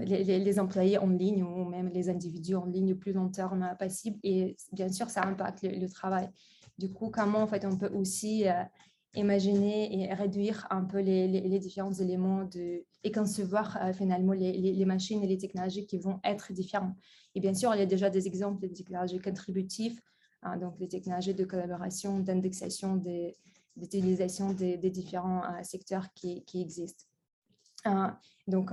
les, 0.01 0.39
les, 0.39 0.59
employés 0.59 0.99
en 0.99 1.07
ligne 1.07 1.41
ou 1.41 1.65
même 1.65 1.87
les 1.87 2.09
individus 2.09 2.53
en 2.53 2.65
ligne 2.65 2.89
le 2.89 2.97
plus 2.97 3.13
long 3.13 3.29
terme 3.29 3.75
possible. 3.79 4.19
Et 4.21 4.55
bien 4.73 4.89
sûr, 4.89 5.09
ça 5.09 5.23
impacte 5.25 5.63
le, 5.63 5.87
travail. 5.87 6.29
Du 6.77 6.91
coup, 6.91 7.09
comment 7.09 7.39
en 7.39 7.47
fait 7.47 7.65
on 7.65 7.75
peut 7.75 7.89
aussi 7.89 8.45
imaginer 9.16 10.03
et 10.03 10.14
réduire 10.14 10.68
un 10.70 10.84
peu 10.84 10.99
les, 10.99 11.60
différents 11.60 11.93
éléments 11.93 12.43
de, 12.43 12.86
et 13.03 13.12
concevoir 13.12 13.78
euh, 13.82 13.93
finalement 13.93 14.34
les, 14.34 14.86
machines 14.86 15.24
et 15.24 15.28
les 15.28 15.38
technologies 15.38 15.88
qui 15.88 15.97
vont 15.97 16.20
être 16.24 16.53
différentes. 16.53 16.95
Et 17.36 17.39
bien 17.39 17.53
sûr, 17.53 17.74
il 17.74 17.80
y 17.80 17.82
a 17.82 17.88
déjà 17.88 18.10
des 18.10 18.28
exemples 18.28 18.68
de 18.68 18.74
technologies 18.74 19.20
contributives, 19.20 19.99
hein, 20.43 20.57
donc 20.57 20.80
les 20.80 20.88
technologies 20.88 21.34
de 21.34 21.43
collaboration, 21.43 22.20
d'indexation, 22.20 23.01
d'utilisation 23.76 24.53
des, 24.53 24.78
différents 24.78 25.43
euh, 25.43 25.64
secteurs 25.64 26.14
qui, 26.14 26.43
existent. 26.53 27.05
Euh, 27.88 28.10
donc, 28.47 28.72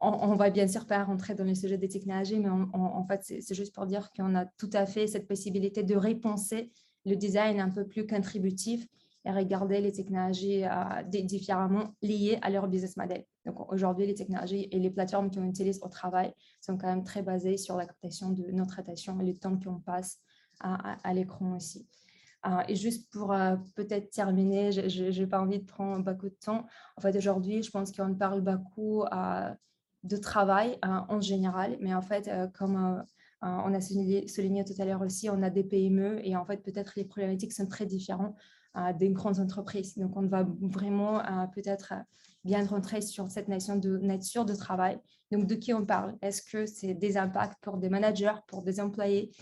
on, 0.00 0.34
va 0.34 0.50
bien 0.50 0.66
sûr 0.66 0.86
pas 0.86 1.04
rentrer 1.04 1.34
dans 1.34 1.44
le 1.44 1.54
sujet 1.54 1.76
des 1.76 1.88
technologies, 1.88 2.38
mais 2.38 2.48
en 2.48 3.04
fait, 3.06 3.20
c'est 3.22 3.54
juste 3.54 3.74
pour 3.74 3.86
dire 3.86 4.10
qu'on 4.16 4.34
a 4.34 4.46
tout 4.46 4.70
à 4.72 4.86
fait 4.86 5.06
cette 5.06 5.28
possibilité 5.28 5.82
de 5.82 5.94
repenser 5.94 6.72
le 7.04 7.16
design 7.16 7.60
un 7.60 7.70
peu 7.70 7.86
plus 7.86 8.06
contributif 8.06 8.86
et 9.24 9.30
regarder 9.30 9.80
les 9.80 9.92
technologies 9.92 10.64
euh, 10.64 11.22
différemment 11.22 11.94
liées 12.02 12.38
à 12.42 12.50
leur 12.50 12.66
business 12.66 12.96
model. 12.96 13.24
Donc 13.46 13.72
aujourd'hui, 13.72 14.06
les 14.06 14.14
technologies 14.14 14.68
et 14.70 14.78
les 14.78 14.90
plateformes 14.90 15.30
qu'on 15.30 15.48
utilise 15.48 15.80
au 15.82 15.88
travail 15.88 16.32
sont 16.60 16.76
quand 16.76 16.88
même 16.88 17.04
très 17.04 17.22
basées 17.22 17.56
sur 17.56 17.76
la 17.76 17.86
captation 17.86 18.30
de 18.30 18.50
notre 18.50 18.78
attention 18.80 19.18
et 19.20 19.24
le 19.24 19.34
temps 19.36 19.58
qu'on 19.58 19.78
passe 19.78 20.18
à, 20.60 21.14
l'écran 21.14 21.56
aussi. 21.56 21.88
Euh, 22.46 22.62
et 22.68 22.74
juste 22.74 23.12
pour 23.12 23.32
euh, 23.32 23.56
peut-être 23.74 24.10
terminer, 24.10 24.72
je 24.72 25.20
n'ai 25.20 25.26
pas 25.26 25.40
envie 25.40 25.60
de 25.60 25.64
prendre 25.64 26.04
beaucoup 26.04 26.28
de 26.28 26.36
temps. 26.44 26.66
En 26.96 27.00
fait, 27.00 27.16
aujourd'hui, 27.16 27.62
je 27.62 27.70
pense 27.70 27.92
qu'on 27.92 28.14
parle 28.14 28.40
beaucoup 28.40 29.04
de 30.02 30.16
travail 30.16 30.78
en 30.82 31.20
général, 31.20 31.76
mais 31.80 31.94
en 31.94 32.02
fait, 32.02 32.28
comme 32.54 33.04
on 33.42 33.74
a 33.74 33.80
souligné, 33.80 34.64
tout 34.64 34.80
à 34.80 34.84
l'heure 34.84 35.02
aussi, 35.02 35.28
on 35.28 35.42
a 35.42 35.50
des 35.50 35.64
PME 35.64 36.20
et 36.24 36.36
en 36.36 36.44
fait, 36.44 36.58
peut-être 36.58 36.92
les 36.96 37.04
problématiques 37.04 37.52
sont 37.52 37.66
très 37.66 37.86
différentes 37.86 38.36
euh, 38.76 38.92
des 38.92 39.10
grandes 39.10 39.40
entreprises. 39.40 39.98
Donc, 39.98 40.16
on 40.16 40.26
va 40.26 40.46
vraiment 40.60 41.18
euh, 41.18 41.46
peut-être 41.52 41.92
bien 42.44 42.64
rentrer 42.64 43.02
sur 43.02 43.30
cette 43.30 43.48
notion 43.48 43.76
de 43.76 43.98
nature 43.98 44.44
de 44.44 44.54
travail. 44.54 44.98
Donc, 45.32 45.46
de 45.46 45.56
qui 45.56 45.74
on 45.74 45.84
parle? 45.84 46.16
Est-ce 46.22 46.40
que 46.42 46.66
c'est 46.66 46.94
des 46.94 47.16
impacts 47.16 47.60
pour 47.62 47.78
des 47.78 47.88
managers, 47.88 48.34
pour 48.46 48.62
des 48.62 48.80
employés? 48.80 49.32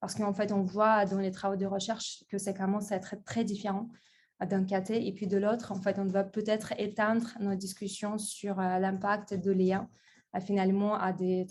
Parce 0.00 0.14
qu'en 0.14 0.32
fait, 0.32 0.52
on 0.52 0.62
voit 0.62 1.04
dans 1.04 1.18
les 1.18 1.30
travaux 1.30 1.56
de 1.56 1.66
recherche 1.66 2.24
que 2.30 2.38
ça 2.38 2.54
commence 2.54 2.92
à 2.92 2.96
être 2.96 3.14
très 3.24 3.44
différent 3.44 3.88
d'un 4.48 4.64
côté 4.64 5.06
et 5.06 5.12
puis 5.12 5.26
de 5.26 5.36
l'autre. 5.36 5.70
En 5.70 5.80
fait, 5.82 5.98
on 5.98 6.06
va 6.06 6.24
peut-être 6.24 6.72
éteindre 6.78 7.28
nos 7.40 7.54
discussions 7.54 8.16
sur 8.16 8.56
l'impact 8.56 9.34
de 9.34 9.50
l'IA 9.50 9.86
finalement 10.38 10.94
à 10.94 11.12
des, 11.12 11.46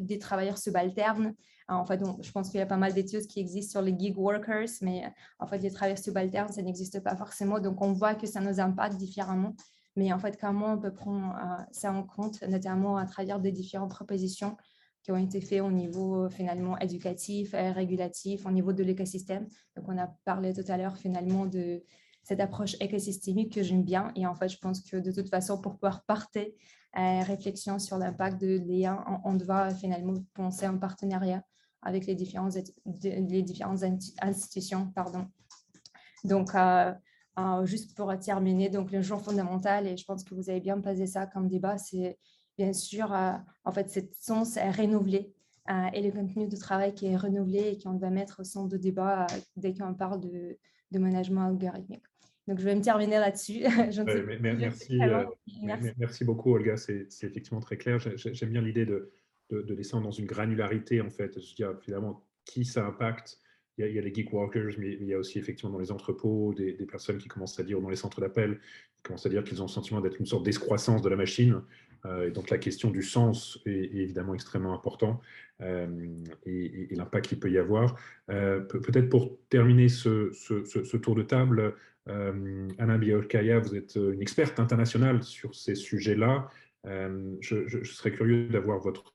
des 0.00 0.18
travailleurs 0.18 0.58
subalternes. 0.58 1.34
En 1.68 1.84
fait, 1.84 2.00
je 2.20 2.30
pense 2.32 2.50
qu'il 2.50 2.58
y 2.58 2.62
a 2.62 2.66
pas 2.66 2.76
mal 2.76 2.92
d'études 2.92 3.26
qui 3.26 3.40
existent 3.40 3.72
sur 3.72 3.82
les 3.82 3.98
gig 3.98 4.16
workers, 4.18 4.68
mais 4.82 5.04
en 5.38 5.46
fait, 5.46 5.58
les 5.58 5.70
travailleurs 5.70 5.98
subalternes, 5.98 6.52
ça 6.52 6.62
n'existe 6.62 7.00
pas 7.00 7.16
forcément. 7.16 7.60
Donc, 7.60 7.80
on 7.80 7.92
voit 7.92 8.14
que 8.14 8.26
ça 8.26 8.40
nous 8.40 8.58
impacte 8.60 8.96
différemment. 8.96 9.54
Mais 9.96 10.12
en 10.12 10.18
fait, 10.18 10.38
comment 10.40 10.74
on 10.74 10.78
peut 10.78 10.92
prendre 10.92 11.34
euh, 11.34 11.62
ça 11.72 11.92
en 11.92 12.04
compte, 12.04 12.42
notamment 12.42 12.96
à 12.96 13.06
travers 13.06 13.40
des 13.40 13.52
différentes 13.52 13.90
propositions 13.90 14.56
qui 15.02 15.12
ont 15.12 15.16
été 15.16 15.40
faites 15.40 15.60
au 15.60 15.70
niveau 15.70 16.28
finalement 16.28 16.78
éducatif, 16.78 17.52
régulatif, 17.52 18.46
au 18.46 18.50
niveau 18.50 18.72
de 18.72 18.82
l'écosystème. 18.82 19.46
Donc, 19.76 19.86
on 19.88 19.98
a 19.98 20.06
parlé 20.24 20.52
tout 20.52 20.70
à 20.70 20.76
l'heure 20.76 20.96
finalement 20.96 21.46
de 21.46 21.82
cette 22.28 22.40
approche 22.40 22.76
écosystémique 22.78 23.54
que 23.54 23.62
j'aime 23.62 23.82
bien. 23.82 24.12
Et 24.14 24.26
en 24.26 24.34
fait, 24.34 24.50
je 24.50 24.58
pense 24.58 24.82
que 24.82 24.98
de 24.98 25.10
toute 25.10 25.30
façon, 25.30 25.58
pour 25.58 25.76
pouvoir 25.76 26.04
partir 26.04 26.44
réflexion 26.94 27.78
sur 27.78 27.96
l'impact 27.96 28.40
de 28.40 28.58
l'IA, 28.58 29.02
on, 29.24 29.34
doit 29.34 29.70
finalement 29.70 30.14
penser 30.34 30.66
en 30.66 30.78
partenariat 30.78 31.42
avec 31.80 32.06
les 32.06 32.14
différentes, 32.14 32.54
les 33.02 33.42
différentes 33.42 33.82
institutions. 34.20 34.90
Pardon. 34.94 35.26
Donc, 36.24 36.54
euh, 36.54 36.92
euh, 37.38 37.64
juste 37.64 37.96
pour 37.96 38.18
terminer, 38.18 38.68
donc 38.68 38.90
le 38.90 39.00
genre 39.00 39.22
fondamental, 39.22 39.86
et 39.86 39.96
je 39.96 40.04
pense 40.04 40.22
que 40.22 40.34
vous 40.34 40.50
avez 40.50 40.60
bien 40.60 40.80
posé 40.80 41.06
ça 41.06 41.26
comme 41.26 41.48
débat, 41.48 41.78
c'est 41.78 42.18
bien 42.58 42.74
sûr, 42.74 43.10
euh, 43.14 43.32
en 43.64 43.72
fait, 43.72 43.88
cette 43.88 44.14
sens 44.14 44.58
est 44.58 44.70
renouvelé 44.70 45.32
et 45.92 46.00
le 46.00 46.10
contenu 46.10 46.48
de 46.48 46.56
travail 46.56 46.94
qui 46.94 47.04
est 47.06 47.16
renouvelé 47.16 47.58
et 47.58 47.78
qu'on 47.78 47.98
va 47.98 48.08
mettre 48.08 48.40
au 48.40 48.44
centre 48.44 48.70
de 48.70 48.78
débat 48.78 49.26
dès 49.54 49.74
qu'on 49.74 49.92
parle 49.92 50.18
de, 50.18 50.58
de 50.90 50.98
management 50.98 51.46
algorithmique. 51.46 52.04
Donc, 52.48 52.58
je 52.60 52.64
vais 52.64 52.74
me 52.74 52.80
terminer 52.80 53.18
là-dessus. 53.18 53.60
merci, 54.40 54.98
euh, 55.02 55.24
merci. 55.98 56.24
beaucoup, 56.24 56.54
Olga. 56.54 56.78
C'est 56.78 57.06
effectivement 57.22 57.60
très 57.60 57.76
clair. 57.76 57.98
J'aime 58.16 58.48
bien 58.48 58.62
l'idée 58.62 58.86
de, 58.86 59.12
de, 59.50 59.74
descendre 59.74 60.04
dans 60.04 60.10
une 60.10 60.24
granularité, 60.24 61.02
en 61.02 61.10
fait. 61.10 61.38
Je 61.38 61.46
veux 61.46 61.54
dire, 61.54 61.78
finalement, 61.82 62.24
qui 62.46 62.64
ça 62.64 62.86
impacte? 62.86 63.38
Il 63.76 63.86
y, 63.86 63.98
a, 63.98 64.02
les 64.02 64.12
geek 64.12 64.32
workers, 64.32 64.72
mais 64.78 64.94
il 64.94 65.04
y 65.04 65.14
a 65.14 65.18
aussi 65.18 65.38
effectivement 65.38 65.70
dans 65.70 65.78
les 65.78 65.92
entrepôts 65.92 66.52
des, 66.54 66.72
personnes 66.90 67.18
qui 67.18 67.28
commencent 67.28 67.60
à 67.60 67.62
dire, 67.62 67.80
dans 67.80 67.90
les 67.90 67.96
centres 67.96 68.20
d'appel, 68.20 68.58
qui 68.96 69.02
commencent 69.02 69.26
à 69.26 69.28
dire 69.28 69.44
qu'ils 69.44 69.60
ont 69.60 69.66
le 69.66 69.70
sentiment 69.70 70.00
d'être 70.00 70.18
une 70.18 70.26
sorte 70.26 70.44
d'escroissance 70.44 71.00
de 71.00 71.08
la 71.08 71.14
machine. 71.14 71.60
et 72.26 72.32
donc 72.32 72.50
la 72.50 72.58
question 72.58 72.90
du 72.90 73.04
sens 73.04 73.60
est, 73.66 73.94
évidemment 73.94 74.34
extrêmement 74.34 74.74
importante 74.74 75.22
et, 75.60 76.88
l'impact 76.90 77.28
qu'il 77.28 77.38
peut 77.38 77.52
y 77.52 77.58
avoir. 77.58 77.94
Peut-être 78.26 79.10
pour 79.10 79.38
terminer 79.48 79.88
ce, 79.88 80.32
ce, 80.32 80.96
tour 80.96 81.14
de 81.14 81.22
table, 81.22 81.76
Anna 82.08 82.98
Biolkaya, 82.98 83.58
vous 83.58 83.74
êtes 83.74 83.96
une 83.96 84.22
experte 84.22 84.58
internationale 84.58 85.22
sur 85.22 85.54
ces 85.54 85.74
sujets-là. 85.74 86.48
je, 86.84 87.84
serais 87.84 88.12
curieux 88.12 88.48
d'avoir 88.48 88.80
votre 88.80 89.12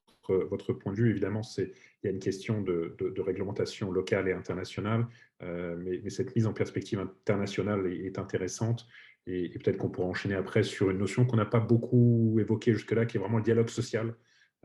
point 0.73 0.93
de 0.93 0.97
vue. 0.97 1.09
Évidemment, 1.09 1.41
il 1.57 1.71
y 2.03 2.07
a 2.07 2.11
une 2.11 2.19
question 2.19 2.61
de, 2.61 2.95
réglementation 3.19 3.91
locale 3.91 4.27
et 4.27 4.33
internationale, 4.33 5.07
euh, 5.41 5.75
mais, 5.77 6.09
cette 6.09 6.35
mise 6.35 6.47
en 6.47 6.53
perspective 6.53 6.99
internationale 6.99 7.87
est, 7.87 8.17
intéressante. 8.17 8.87
Et, 9.27 9.49
peut-être 9.49 9.77
qu'on 9.77 9.89
pourra 9.89 10.07
enchaîner 10.07 10.35
après 10.35 10.63
sur 10.63 10.89
une 10.89 10.97
notion 10.97 11.25
qu'on 11.25 11.37
n'a 11.37 11.45
pas 11.45 11.59
beaucoup 11.59 12.37
évoquée 12.39 12.73
jusque-là, 12.73 13.05
qui 13.05 13.17
est 13.17 13.19
vraiment 13.19 13.37
le 13.37 13.43
dialogue 13.43 13.69
social 13.69 14.15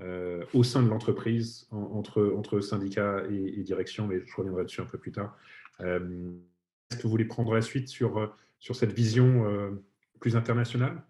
euh, 0.01 0.45
au 0.55 0.63
sein 0.63 0.83
de 0.83 0.89
l'entreprise, 0.89 1.69
entre, 1.71 2.61
syndicats 2.61 3.25
et, 3.31 3.63
direction, 3.63 4.07
mais 4.07 4.21
je 4.25 4.37
reviendrai 4.37 4.65
dessus 4.65 4.81
un 4.81 4.87
peu 4.87 4.99
plus 4.99 5.13
tard. 5.13 5.37
Euh, 5.81 6.31
que 6.97 7.03
vous 7.03 7.11
voulez 7.11 7.25
prendre 7.25 7.55
la 7.55 7.63
suite 7.63 7.89
sur, 7.89 8.35
sur 8.59 8.77
cette 8.77 8.93
vision 8.93 9.45
plus 10.21 10.37
internationale? 10.37 11.03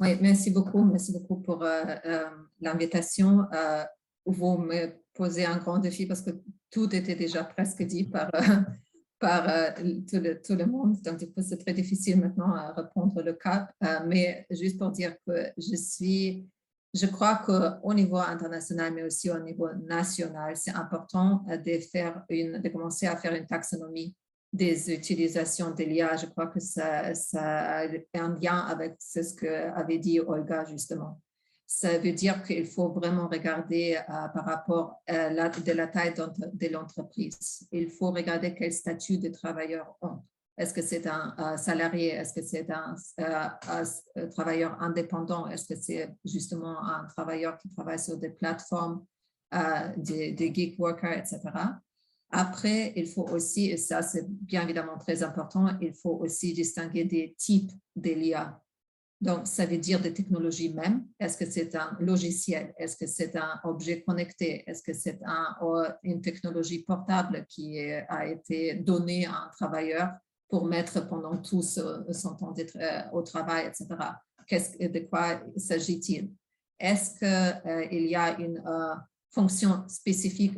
Oui, 0.00 0.08
merci 0.20 0.50
beaucoup. 0.50 0.84
Merci 0.84 1.12
beaucoup 1.12 1.36
pour 1.36 1.62
euh, 1.62 1.84
euh, 2.04 2.24
l'invitation. 2.60 3.46
Euh, 3.52 3.84
vous 4.26 4.58
me 4.58 4.92
posez 5.12 5.44
un 5.44 5.58
grand 5.58 5.78
défi 5.78 6.06
parce 6.06 6.22
que 6.22 6.30
tout 6.70 6.94
était 6.94 7.14
déjà 7.14 7.44
presque 7.44 7.82
dit 7.82 8.04
par, 8.04 8.30
par 9.18 9.74
tout, 9.74 10.20
le, 10.20 10.40
tout, 10.40 10.54
le, 10.54 10.66
monde. 10.66 11.00
Donc, 11.02 11.20
c'est 11.42 11.58
très 11.58 11.74
difficile 11.74 12.20
maintenant 12.20 12.52
à 12.52 12.72
reprendre 12.72 13.22
le 13.22 13.34
cap. 13.34 13.72
mais 14.06 14.46
juste 14.50 14.78
pour 14.78 14.90
dire 14.90 15.14
que 15.26 15.52
je 15.56 15.76
suis, 15.76 16.48
je 16.94 17.06
crois 17.06 17.42
qu'au 17.44 17.92
niveau 17.92 18.18
international, 18.18 18.94
mais 18.94 19.02
aussi 19.02 19.28
au 19.28 19.38
niveau 19.40 19.68
national, 19.84 20.56
c'est 20.56 20.74
important 20.74 21.44
de, 21.48 21.78
faire 21.80 22.22
une, 22.28 22.62
de 22.62 22.68
commencer 22.68 23.06
à 23.06 23.16
faire 23.16 23.34
une 23.34 23.46
taxonomie 23.46 24.14
des 24.52 24.92
utilisations 24.92 25.72
de 25.72 25.82
l'IA. 25.82 26.16
Je 26.16 26.26
crois 26.26 26.46
que 26.46 26.60
ça, 26.60 27.12
ça 27.14 27.80
a 27.80 27.86
un 28.14 28.38
lien 28.40 28.58
avec 28.58 28.94
ce 29.00 29.34
que 29.34 29.72
avait 29.76 29.98
dit 29.98 30.20
Olga 30.20 30.64
justement. 30.64 31.20
Ça 31.66 31.98
veut 31.98 32.12
dire 32.12 32.44
qu'il 32.44 32.66
faut 32.66 32.90
vraiment 32.90 33.26
regarder 33.26 33.96
euh, 33.96 34.28
par 34.28 34.44
rapport 34.44 35.02
à 35.08 35.30
la, 35.30 35.48
de 35.48 35.72
la 35.72 35.88
taille 35.88 36.14
de 36.14 36.68
l'entreprise. 36.68 37.66
Il 37.72 37.90
faut 37.90 38.12
regarder 38.12 38.54
quel 38.54 38.72
statut 38.72 39.18
de 39.18 39.28
travailleur 39.30 39.96
ont. 40.00 40.20
Est-ce 40.56 40.72
que 40.72 40.82
c'est 40.82 41.06
un 41.06 41.56
salarié? 41.56 42.10
Est-ce 42.10 42.32
que 42.32 42.46
c'est 42.46 42.70
un, 42.70 42.94
euh, 43.20 44.28
travailleur 44.30 44.80
indépendant? 44.80 45.48
Est-ce 45.48 45.66
que 45.66 45.80
c'est 45.80 46.14
justement 46.24 46.80
un 46.84 47.06
travailleur 47.06 47.58
qui 47.58 47.68
travaille 47.70 47.98
sur 47.98 48.16
des 48.16 48.30
plateformes, 48.30 49.04
euh, 49.54 49.92
des, 49.96 50.32
des 50.32 50.76
workers, 50.78 51.18
etc. 51.18 51.40
Après, 52.30 52.92
il 52.96 53.08
faut 53.08 53.28
aussi, 53.28 53.70
et 53.70 53.76
ça 53.76 54.02
c'est 54.02 54.28
bien 54.28 54.62
évidemment 54.62 54.98
très 54.98 55.22
important, 55.22 55.68
il 55.80 55.94
faut 55.94 56.18
aussi 56.20 56.52
distinguer 56.52 57.04
des 57.04 57.34
types 57.36 57.70
d'IA. 57.96 58.60
Donc, 59.20 59.46
ça 59.46 59.64
veut 59.64 59.78
dire 59.78 60.00
des 60.00 60.12
technologies 60.12 60.74
même. 60.74 61.06
Est-ce 61.18 61.36
que 61.36 61.46
c'est 61.50 61.74
un 61.76 61.96
logiciel? 62.00 62.74
Est-ce 62.76 62.96
que 62.96 63.06
c'est 63.06 63.34
un 63.36 63.60
objet 63.64 64.02
connecté? 64.02 64.68
Est-ce 64.68 64.82
que 64.82 64.92
c'est 64.92 65.20
un, 65.24 65.56
une 66.02 66.20
technologie 66.20 66.82
portable 66.82 67.46
qui 67.48 67.80
a 67.80 68.26
été 68.26 68.74
donnée 68.74 69.26
à 69.26 69.44
un 69.44 69.50
travailleur 69.56 70.10
pour 70.48 70.66
mettre 70.66 71.08
pendant 71.08 71.36
tout 71.38 71.62
son 71.62 72.36
temps 72.36 72.54
euh, 72.76 73.00
au 73.12 73.22
travail, 73.22 73.66
etc. 73.66 73.88
de 74.80 74.98
quoi 75.08 75.42
s'agit-il? 75.56 76.30
Est-ce 76.78 77.18
qu'il 77.18 77.70
euh, 77.70 78.08
y 78.08 78.14
a 78.14 78.38
une 78.38 78.62
euh, 78.66 78.94
fonction 79.30 79.84
spécifique 79.88 80.56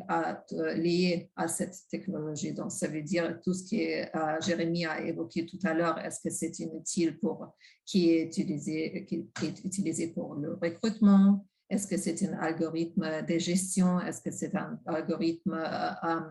liée 0.75 1.31
à 1.37 1.49
cette 1.49 1.77
technologie? 1.91 2.53
Donc, 2.53 2.73
ça 2.73 2.89
veut 2.89 3.03
dire 3.03 3.39
tout 3.43 3.55
ce 3.55 3.65
que 3.65 4.45
Jérémy 4.45 4.87
a 4.87 5.01
évoqué 5.03 5.47
tout 5.47 5.59
à 5.65 5.73
l'heure, 5.73 5.99
est-ce 5.99 6.21
que 6.21 6.31
c'est 6.31 6.59
utile 6.59 7.19
pour, 7.19 7.55
qui 7.85 8.11
est 8.11 8.25
utilisé, 8.25 9.07
qui 9.07 9.27
est 9.43 9.65
utilisé 9.65 10.09
pour 10.09 10.35
le 10.35 10.59
recrutement? 10.61 11.47
Est-ce 11.69 11.87
que 11.87 11.97
c'est 11.97 12.23
un 12.29 12.35
algorithme 12.35 13.25
de 13.27 13.39
gestion? 13.39 14.01
Est-ce 14.01 14.21
que 14.21 14.31
c'est 14.31 14.55
un 14.55 14.79
algorithme 14.87 15.59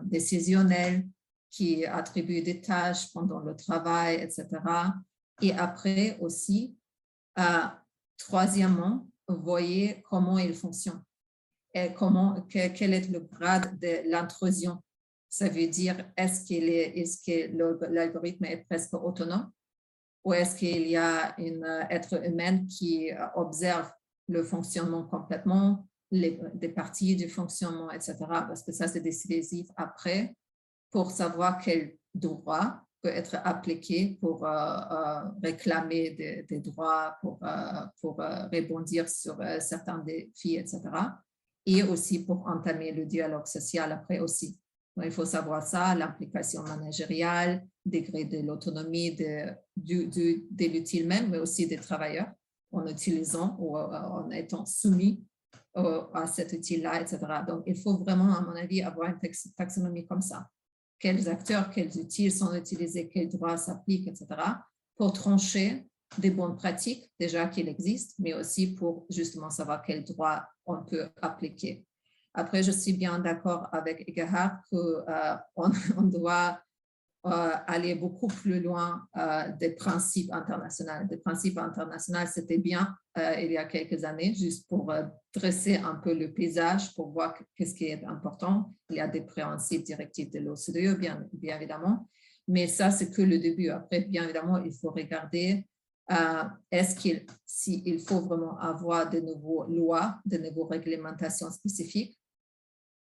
décisionnel? 0.04 1.06
Qui 1.50 1.84
attribue 1.86 2.42
des 2.42 2.60
tâches 2.60 3.12
pendant 3.12 3.40
le 3.40 3.56
travail, 3.56 4.16
etc. 4.16 4.46
Et 5.40 5.52
après 5.52 6.18
aussi, 6.20 6.76
troisièmement, 8.18 9.06
voyez 9.28 10.02
comment 10.08 10.38
il 10.38 10.54
fonctionne 10.54 11.02
comment, 11.94 12.46
quel 12.48 12.94
est 12.94 13.08
le 13.10 13.20
grade 13.20 13.78
de 13.78 14.08
l'intrusion. 14.10 14.82
Ça 15.28 15.48
veut 15.48 15.66
dire, 15.66 16.10
est-ce 16.16 16.52
est, 16.52 17.26
que 17.26 17.86
l'algorithme 17.92 18.44
est 18.44 18.64
presque 18.68 18.94
autonome 18.94 19.50
ou 20.24 20.32
est-ce 20.32 20.56
qu'il 20.56 20.86
y 20.88 20.96
a 20.96 21.36
un 21.38 21.88
être 21.90 22.24
humain 22.24 22.66
qui 22.66 23.10
observe 23.34 23.92
le 24.28 24.42
fonctionnement 24.42 25.04
complètement, 25.04 25.86
les, 26.10 26.40
des 26.54 26.68
parties 26.68 27.14
du 27.14 27.28
fonctionnement, 27.28 27.90
etc. 27.90 28.16
Parce 28.18 28.62
que 28.62 28.72
ça, 28.72 28.88
c'est 28.88 29.00
décisif 29.00 29.68
après 29.76 30.34
pour 30.96 31.10
savoir 31.10 31.58
quel 31.58 31.98
droit 32.14 32.80
peut 33.02 33.10
être 33.10 33.36
appliqué 33.44 34.16
pour 34.18 34.46
euh, 34.46 34.50
euh, 34.50 35.20
réclamer 35.42 36.12
des, 36.48 36.60
droits, 36.60 37.18
pour, 37.20 37.38
euh, 37.42 37.82
pour 38.00 38.16
rebondir 38.16 39.06
sur 39.06 39.36
certains 39.60 39.98
défis, 39.98 40.56
etc 40.56 40.80
et 41.66 41.82
aussi 41.82 42.24
pour 42.24 42.46
entamer 42.46 42.92
le 42.92 43.04
dialogue 43.04 43.44
social 43.44 43.92
après 43.92 44.20
aussi. 44.20 44.58
il 45.04 45.10
faut 45.10 45.26
savoir 45.26 45.62
ça, 45.62 45.94
l'implication 45.94 46.62
managériale, 46.62 47.66
degré 47.84 48.24
de 48.24 48.38
l'autonomie 48.38 49.14
de, 49.16 49.50
de, 49.76 50.64
l'utile 50.66 51.06
même, 51.06 51.28
mais 51.28 51.38
aussi 51.38 51.66
des 51.66 51.76
travailleurs 51.76 52.30
en 52.72 52.86
utilisant 52.86 53.54
ou 53.58 53.76
en 53.76 54.30
étant 54.30 54.64
soumis 54.64 55.22
à 55.74 56.26
cet 56.26 56.52
outil-là, 56.54 57.02
etc. 57.02 57.18
Donc, 57.46 57.64
il 57.66 57.76
faut 57.76 57.98
vraiment, 57.98 58.32
à 58.34 58.40
mon 58.40 58.54
avis, 58.54 58.80
avoir 58.80 59.10
une 59.10 59.18
taxonomie 59.56 60.06
comme 60.06 60.22
ça. 60.22 60.46
Quels 60.98 61.28
acteurs, 61.28 61.70
quels 61.70 61.96
outils 61.98 62.30
sont 62.30 62.54
utilisés, 62.54 63.08
quels 63.08 63.28
droits 63.28 63.56
s'appliquent, 63.56 64.08
etc. 64.08 64.26
pour 64.96 65.12
trancher 65.12 65.86
des 66.18 66.30
bonnes 66.30 66.56
pratiques 66.56 67.10
déjà 67.18 67.46
qu'il 67.48 67.68
existe, 67.68 68.14
mais 68.18 68.32
aussi 68.32 68.74
pour 68.74 69.06
justement 69.10 69.50
savoir 69.50 69.82
quels 69.82 70.04
droits 70.04 70.46
on 70.64 70.82
peut 70.84 71.08
appliquer. 71.20 71.84
Après, 72.32 72.62
je 72.62 72.70
suis 72.70 72.92
bien 72.92 73.18
d'accord 73.18 73.66
avec 73.72 74.04
Gerhard 74.14 74.60
qu'on 74.70 74.78
euh, 74.78 75.36
on 75.56 76.02
doit 76.02 76.60
aller 77.32 77.94
beaucoup 77.94 78.28
plus 78.28 78.60
loin 78.60 79.06
euh, 79.16 79.52
des 79.58 79.70
principes 79.70 80.32
internationaux. 80.32 81.06
Des 81.08 81.16
principes 81.16 81.58
internationaux, 81.58 82.26
c'était 82.32 82.58
bien 82.58 82.94
il 83.38 83.50
y 83.50 83.56
a 83.56 83.64
quelques 83.64 84.04
années, 84.04 84.34
juste 84.34 84.68
pour 84.68 84.92
dresser 85.34 85.76
un 85.76 85.94
peu 85.94 86.12
le 86.12 86.34
paysage, 86.34 86.94
pour 86.94 87.12
voir 87.12 87.34
qu'est-ce 87.56 87.74
qui 87.74 87.86
est 87.86 88.04
important. 88.04 88.74
Il 88.90 88.96
y 88.96 89.00
a 89.00 89.08
des 89.08 89.22
principes 89.22 89.84
directifs 89.84 90.30
de 90.30 90.40
l'OCDE, 90.40 90.98
bien, 90.98 91.26
bien 91.32 91.56
évidemment, 91.56 92.06
mais 92.46 92.66
ça, 92.66 92.90
c'est 92.90 93.10
que 93.10 93.22
le 93.22 93.38
début. 93.38 93.70
Après, 93.70 94.00
bien 94.00 94.24
évidemment, 94.24 94.62
il 94.62 94.72
faut 94.72 94.90
regarder 94.90 95.66
euh, 96.10 96.44
est-ce 96.70 96.94
qu'il 96.94 97.26
s'il 97.44 98.00
faut 98.00 98.20
vraiment 98.20 98.58
avoir 98.60 99.10
de 99.10 99.18
nouvelles 99.18 99.76
lois, 99.76 100.20
de 100.24 100.38
nouvelles 100.38 100.78
réglementations 100.78 101.50
spécifiques 101.50 102.16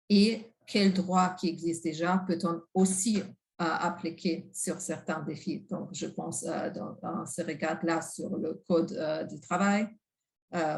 et 0.09 0.51
quels 0.67 0.95
droits 0.95 1.37
qui 1.39 1.49
existent 1.49 1.89
déjà 1.89 2.25
peut-on 2.27 2.63
aussi 2.73 3.23
euh, 3.63 3.67
appliquer 3.67 4.51
sur 4.53 4.81
certains 4.81 5.21
défis. 5.21 5.65
Donc, 5.71 5.91
je 5.93 6.07
pense 6.07 6.45
euh, 6.45 6.71
dans, 6.71 7.25
ce 7.25 7.41
regard-là 7.41 8.03
sur 8.03 8.37
le 8.37 8.61
code 8.67 8.93
du 9.31 9.39
travail 9.39 9.87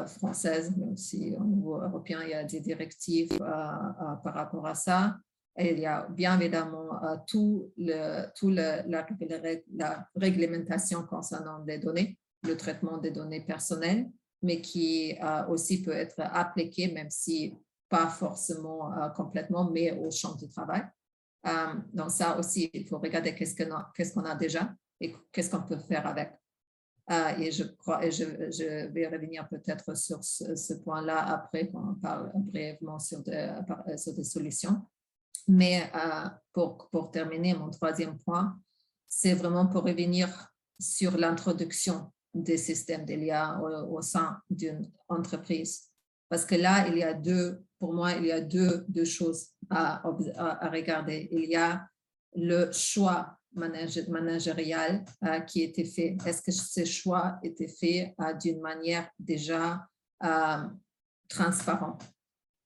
française, 0.05 0.71
mais 0.77 0.85
aussi 0.85 1.35
au 1.39 1.43
niveau 1.43 1.81
européen, 1.81 2.21
il 2.23 2.29
y 2.29 2.33
a 2.33 2.43
des 2.43 2.59
directives 2.59 3.35
par 3.37 4.33
rapport 4.33 4.65
à 4.67 4.75
ça. 4.75 5.17
Et 5.57 5.73
il 5.73 5.79
y 5.79 5.87
a 5.87 6.07
bien 6.09 6.39
évidemment 6.39 6.99
tout, 7.27 7.71
le, 7.77 8.25
tout 8.35 8.49
le, 8.49 8.83
la, 8.87 9.07
la, 9.75 10.07
réglementation 10.15 11.03
concernant 11.03 11.63
les 11.65 11.79
données, 11.79 12.17
le 12.43 12.57
traitement 12.57 12.97
des 12.97 13.11
données 13.11 13.41
personnelles, 13.41 14.07
mais 14.41 14.61
qui 14.61 15.15
aussi 15.49 15.81
peut 15.81 15.91
être 15.91 16.19
appliqué, 16.19 16.91
même 16.91 17.09
si 17.09 17.55
pas 17.89 18.07
forcément 18.07 18.91
complètement, 19.15 19.69
mais 19.69 19.91
au 19.91 20.11
champ 20.11 20.35
du 20.35 20.47
travail. 20.47 20.83
Donc 21.93 22.11
ça 22.11 22.37
aussi, 22.37 22.69
il 22.73 22.87
faut 22.87 22.99
regarder 22.99 23.33
qu'est-ce 23.33 24.13
qu'on 24.13 24.25
a, 24.25 24.35
déjà 24.35 24.73
et 24.99 25.15
qu'est-ce 25.31 25.49
qu'on 25.49 25.63
peut 25.63 25.77
faire 25.77 26.05
avec. 26.07 26.33
et 27.39 27.51
je 27.51 27.63
crois, 27.63 28.05
et 28.05 28.11
je, 28.11 28.87
vais 28.87 29.07
revenir 29.07 29.47
peut-être 29.47 29.95
sur 29.97 30.23
ce, 30.23 30.73
point-là 30.83 31.25
après 31.33 31.69
quand 31.69 31.91
on 31.91 31.95
parle 31.95 32.31
brièvement 32.35 32.99
sur, 32.99 33.23
sur 33.97 34.13
des 34.13 34.23
solutions. 34.23 34.81
Mais 35.47 35.89
pour, 36.51 37.11
terminer, 37.11 37.53
mon 37.53 37.69
troisième 37.69 38.17
point, 38.19 38.59
c'est 39.07 39.33
vraiment 39.33 39.67
pour 39.67 39.83
revenir 39.83 40.53
sur 40.79 41.17
l'introduction 41.17 42.11
des 42.33 42.57
systèmes 42.57 43.05
d'IA 43.05 43.59
au 43.61 44.01
sein 44.01 44.39
d'une 44.49 44.91
entreprise. 45.07 45.86
Parce 46.29 46.45
que 46.45 46.55
là, 46.55 46.87
il 46.87 46.97
y 46.97 47.03
a 47.03 47.13
deux, 47.13 47.63
pour 47.79 47.93
moi, 47.93 48.13
il 48.13 48.25
y 48.25 48.31
a 48.31 48.41
deux, 48.41 48.85
choses 49.05 49.47
à, 49.69 50.01
regarder. 50.71 51.29
Il 51.31 51.45
y 51.45 51.55
a 51.55 51.87
le 52.35 52.71
choix 52.71 53.37
managérial 53.53 55.05
euh, 55.23 55.39
qui 55.41 55.63
était 55.63 55.85
fait. 55.85 56.17
Est-ce 56.25 56.41
que 56.41 56.51
ce 56.51 56.85
choix 56.85 57.39
était 57.43 57.67
fait 57.67 58.13
euh, 58.21 58.33
d'une 58.33 58.61
manière 58.61 59.09
déjà 59.17 59.87
euh, 60.23 60.63
transparente? 61.27 62.03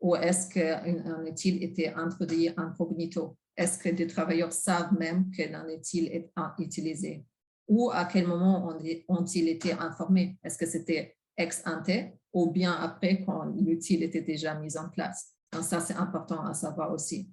Ou 0.02 0.16
est-ce 0.16 0.50
qu'un 0.50 1.24
outil 1.24 1.60
était 1.62 1.94
introduit 1.94 2.50
incognito? 2.58 3.38
Est-ce 3.56 3.78
que 3.78 3.90
les 3.90 4.08
travailleurs 4.08 4.52
savent 4.52 4.94
même 4.98 5.30
qu'un 5.30 5.70
outil 5.70 6.08
est 6.08 6.32
utilisé? 6.58 7.24
Ou 7.68 7.92
à 7.92 8.06
quel 8.06 8.28
moment 8.28 8.76
ont-ils 9.08 9.48
été 9.48 9.74
informés? 9.74 10.38
Est-ce 10.44 10.58
que 10.58 10.66
c'était 10.66 11.16
ex 11.38 11.62
ante 11.66 11.92
ou 12.34 12.52
bien 12.52 12.74
après 12.74 13.24
quand 13.26 13.46
l'outil 13.46 13.96
était 13.96 14.22
déjà 14.22 14.56
mis 14.56 14.78
en 14.78 14.90
place? 14.90 15.34
Donc 15.52 15.64
ça, 15.64 15.80
c'est 15.80 15.96
important 15.96 16.46
à 16.46 16.54
savoir 16.54 16.92
aussi. 16.92 17.30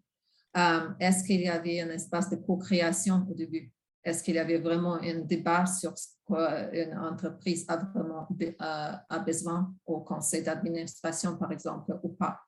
Euh, 0.56 0.90
est-ce 0.98 1.24
qu'il 1.24 1.40
y 1.40 1.48
avait 1.48 1.80
un 1.80 1.90
espace 1.90 2.30
de 2.30 2.36
co-création 2.36 3.26
au 3.30 3.34
début? 3.34 3.70
Est-ce 4.02 4.22
qu'il 4.22 4.36
y 4.36 4.38
avait 4.38 4.58
vraiment 4.58 4.94
un 4.94 5.20
débat 5.20 5.66
sur 5.66 5.96
ce 5.96 6.08
qu'une 6.26 6.96
entreprise 6.98 7.64
a 7.68 7.76
vraiment 7.76 8.26
euh, 8.40 9.18
besoin 9.24 9.74
au 9.86 10.00
conseil 10.00 10.42
d'administration, 10.42 11.36
par 11.36 11.52
exemple, 11.52 11.98
ou 12.02 12.08
pas? 12.10 12.40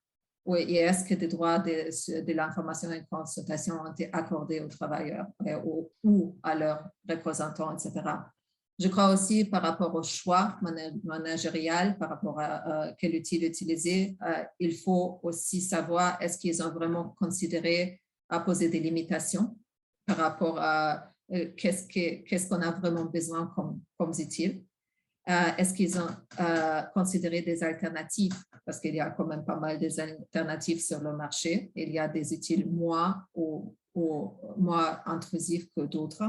Oui, 0.47 0.61
et 0.61 0.77
est-ce 0.77 1.05
que 1.05 1.15
des 1.15 1.29
droits 1.29 1.59
de, 1.59 2.23
de 2.23 2.33
l'information 2.33 2.91
et 2.91 3.01
de 3.03 3.07
consultation 3.11 3.75
ont 3.83 3.93
été 3.93 4.09
accordés 4.13 4.61
aux 4.61 4.69
travailleurs 4.69 5.27
euh, 5.47 5.61
ou 6.03 6.39
à 6.43 6.55
leurs 6.55 6.89
représentants, 7.09 7.73
etc. 7.73 7.93
Je 8.81 8.89
crois 8.89 9.13
aussi 9.13 9.45
par 9.45 9.61
rapport 9.61 9.95
au 9.95 10.03
choix 10.03 10.59
managérial, 11.05 11.99
par 11.99 12.09
rapport 12.09 12.41
à 12.41 12.95
quel 12.99 13.15
outil 13.15 13.37
utiliser, 13.45 14.17
euh, 14.27 14.43
il 14.59 14.75
faut 14.75 15.21
aussi 15.23 15.61
savoir 15.61 16.17
est-ce 16.23 16.39
qu'ils 16.39 16.63
ont 16.63 16.71
vraiment 16.71 17.15
considéré 17.19 18.01
à 18.31 18.41
poser 18.41 18.71
des 18.71 18.81
limitations 18.81 19.55
par 20.07 20.17
rapport 20.17 20.59
à 20.59 21.13
euh, 21.31 21.51
qu'est-ce 21.59 22.49
qu'on 22.49 22.63
a 22.63 22.71
vraiment 22.71 23.05
besoin 23.05 23.53
comme, 23.55 23.83
comme. 23.99 24.13
Euh, 24.13 25.33
est-ce 25.59 25.75
qu'ils 25.75 26.01
ont 26.01 26.09
considéré 26.95 27.43
des 27.43 27.63
alternatives? 27.63 28.33
Parce 28.65 28.81
qu'il 28.81 28.95
y 28.95 29.01
a 29.01 29.11
quand 29.11 29.27
même 29.27 29.45
pas 29.45 29.57
mal 29.57 29.79
d'alternatives 29.79 30.81
sur 30.81 31.01
le 31.01 31.15
marché. 31.15 31.71
Il 31.75 31.91
y 31.91 31.99
a 31.99 32.09
des 32.09 32.33
outils 32.33 32.65
moins, 32.65 33.27
ou 33.35 33.77
moins 34.57 35.01
intrusifs 35.05 35.69
que 35.77 35.83
d'autres. 35.83 36.25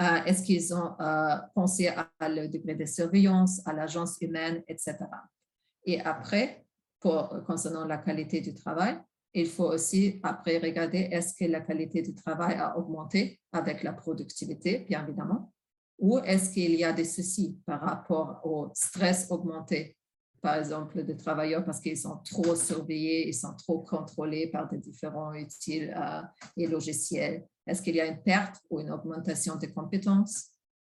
Euh, 0.00 0.24
est-ce 0.26 0.42
qu'ils 0.42 0.74
ont 0.74 1.00
euh, 1.00 1.36
pensé 1.54 1.88
à, 1.88 2.10
le 2.28 2.48
degré 2.48 2.74
de 2.74 2.84
surveillance, 2.84 3.60
à 3.66 3.72
l'agence 3.72 4.16
humaine, 4.20 4.62
etc. 4.66 4.96
Et 5.84 6.00
après, 6.00 6.64
concernant 7.00 7.84
la 7.84 7.98
qualité 7.98 8.40
du 8.40 8.54
travail, 8.54 8.98
il 9.34 9.46
faut 9.46 9.66
aussi 9.66 10.20
après 10.22 10.58
regarder 10.58 11.08
est-ce 11.10 11.34
que 11.34 11.50
la 11.50 11.60
qualité 11.60 12.02
du 12.02 12.14
travail 12.14 12.54
a 12.54 12.78
augmenté 12.78 13.40
avec 13.52 13.82
la 13.82 13.92
productivité, 13.92 14.78
bien 14.88 15.04
évidemment, 15.06 15.52
ou 15.98 16.18
est-ce 16.20 16.50
qu'il 16.50 16.74
y 16.74 16.84
a 16.84 16.92
des 16.92 17.04
soucis 17.04 17.58
par 17.66 17.80
rapport 17.80 18.40
au 18.44 18.70
stress 18.74 19.26
augmenté, 19.30 19.96
par 20.40 20.56
exemple, 20.56 21.02
des 21.04 21.16
travailleurs 21.16 21.64
parce 21.64 21.80
qu'ils 21.80 21.98
sont 21.98 22.18
trop 22.18 22.54
surveillés, 22.54 23.28
ils 23.28 23.34
sont 23.34 23.54
trop 23.54 23.80
contrôlés 23.80 24.48
par 24.48 24.68
des 24.68 24.78
différents 24.78 25.32
outils 25.34 25.88
euh, 25.88 26.22
et 26.56 26.66
logiciels. 26.66 27.46
Est-ce 27.66 27.82
qu'il 27.82 27.96
y 27.96 28.00
a 28.00 28.06
une 28.06 28.22
perte 28.22 28.60
ou 28.70 28.80
une 28.80 28.90
augmentation 28.90 29.56
des 29.56 29.72
compétences? 29.72 30.50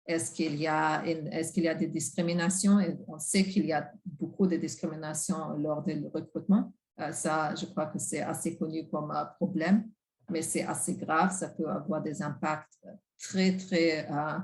Est-ce 0.05 0.31
qu'il 0.31 0.55
y, 0.55 0.67
a 0.67 1.05
est 1.05 1.51
qu'il 1.53 1.63
y 1.63 1.67
a 1.67 1.75
des 1.75 1.87
discriminations? 1.87 2.79
On 3.07 3.19
sait 3.19 3.43
qu'il 3.43 3.65
y 3.65 3.73
a 3.73 3.91
beaucoup 4.05 4.47
de 4.47 4.55
discriminations 4.55 5.49
lors 5.57 5.83
du 5.83 6.07
recrutement. 6.13 6.71
Euh, 6.99 7.11
ça, 7.11 7.53
je 7.55 7.65
crois 7.65 7.87
que 7.87 7.99
c'est 7.99 8.21
assez 8.21 8.57
connu 8.57 8.87
comme 8.87 9.11
un 9.11 9.25
problème, 9.25 9.89
mais 10.29 10.41
c'est 10.41 10.63
assez 10.63 10.95
grave. 10.95 11.31
Ça 11.31 11.49
peut 11.49 11.69
avoir 11.69 12.01
des 12.01 12.21
impacts 12.21 12.79
très, 13.19 13.57
très 13.57 14.09
euh, 14.09 14.39